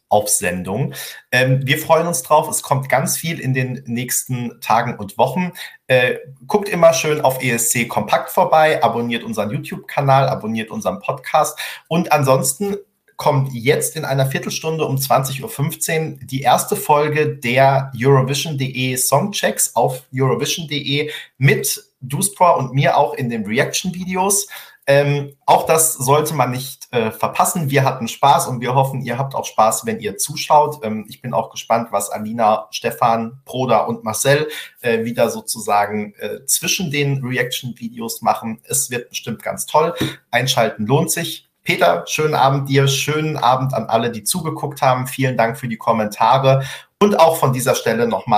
auf 0.08 0.28
Sendung. 0.28 0.94
Ähm, 1.32 1.60
wir 1.64 1.78
freuen 1.78 2.06
uns 2.06 2.22
drauf. 2.22 2.48
Es 2.48 2.62
kommt 2.62 2.88
ganz 2.88 3.16
viel 3.16 3.40
in 3.40 3.54
den 3.54 3.82
nächsten 3.86 4.60
Tagen 4.60 4.96
und 4.98 5.18
Wochen. 5.18 5.52
Äh, 5.86 6.16
guckt 6.46 6.68
immer 6.68 6.92
schön 6.92 7.20
auf 7.20 7.42
ESC 7.42 7.88
Kompakt 7.88 8.30
vorbei, 8.30 8.82
abonniert 8.82 9.24
unseren 9.24 9.50
YouTube-Kanal, 9.50 10.28
abonniert 10.28 10.70
unseren 10.70 11.00
Podcast 11.00 11.58
und 11.88 12.12
ansonsten 12.12 12.76
kommt 13.16 13.52
jetzt 13.54 13.96
in 13.96 14.04
einer 14.04 14.26
Viertelstunde 14.26 14.84
um 14.84 14.96
20.15 14.96 16.12
Uhr 16.12 16.18
die 16.22 16.42
erste 16.42 16.76
Folge 16.76 17.36
der 17.36 17.90
Eurovision.de 17.98 18.96
Songchecks 18.96 19.74
auf 19.74 20.04
Eurovision.de 20.14 21.10
mit 21.38 21.82
Duspra 22.00 22.50
und 22.52 22.74
mir 22.74 22.96
auch 22.96 23.14
in 23.14 23.30
den 23.30 23.46
Reaction-Videos. 23.46 24.48
Ähm, 24.88 25.36
auch 25.46 25.66
das 25.66 25.94
sollte 25.94 26.34
man 26.34 26.52
nicht 26.52 26.92
äh, 26.92 27.10
verpassen. 27.10 27.70
Wir 27.70 27.84
hatten 27.84 28.06
Spaß 28.06 28.46
und 28.46 28.60
wir 28.60 28.74
hoffen, 28.74 29.00
ihr 29.02 29.18
habt 29.18 29.34
auch 29.34 29.44
Spaß, 29.44 29.84
wenn 29.84 29.98
ihr 29.98 30.16
zuschaut. 30.16 30.84
Ähm, 30.84 31.06
ich 31.08 31.20
bin 31.20 31.34
auch 31.34 31.50
gespannt, 31.50 31.88
was 31.90 32.10
Alina, 32.10 32.68
Stefan, 32.70 33.40
Proda 33.44 33.80
und 33.80 34.04
Marcel 34.04 34.48
äh, 34.82 35.04
wieder 35.04 35.28
sozusagen 35.30 36.14
äh, 36.18 36.44
zwischen 36.46 36.92
den 36.92 37.24
Reaction-Videos 37.24 38.22
machen. 38.22 38.60
Es 38.64 38.90
wird 38.90 39.08
bestimmt 39.08 39.42
ganz 39.42 39.66
toll. 39.66 39.94
Einschalten 40.30 40.86
lohnt 40.86 41.10
sich. 41.10 41.48
Peter, 41.64 42.04
schönen 42.06 42.36
Abend 42.36 42.68
dir, 42.68 42.86
schönen 42.86 43.36
Abend 43.36 43.74
an 43.74 43.86
alle, 43.86 44.12
die 44.12 44.22
zugeguckt 44.22 44.82
haben. 44.82 45.08
Vielen 45.08 45.36
Dank 45.36 45.58
für 45.58 45.66
die 45.66 45.76
Kommentare 45.76 46.62
und 47.00 47.18
auch 47.18 47.36
von 47.38 47.52
dieser 47.52 47.74
Stelle 47.74 48.06
nochmal 48.06 48.26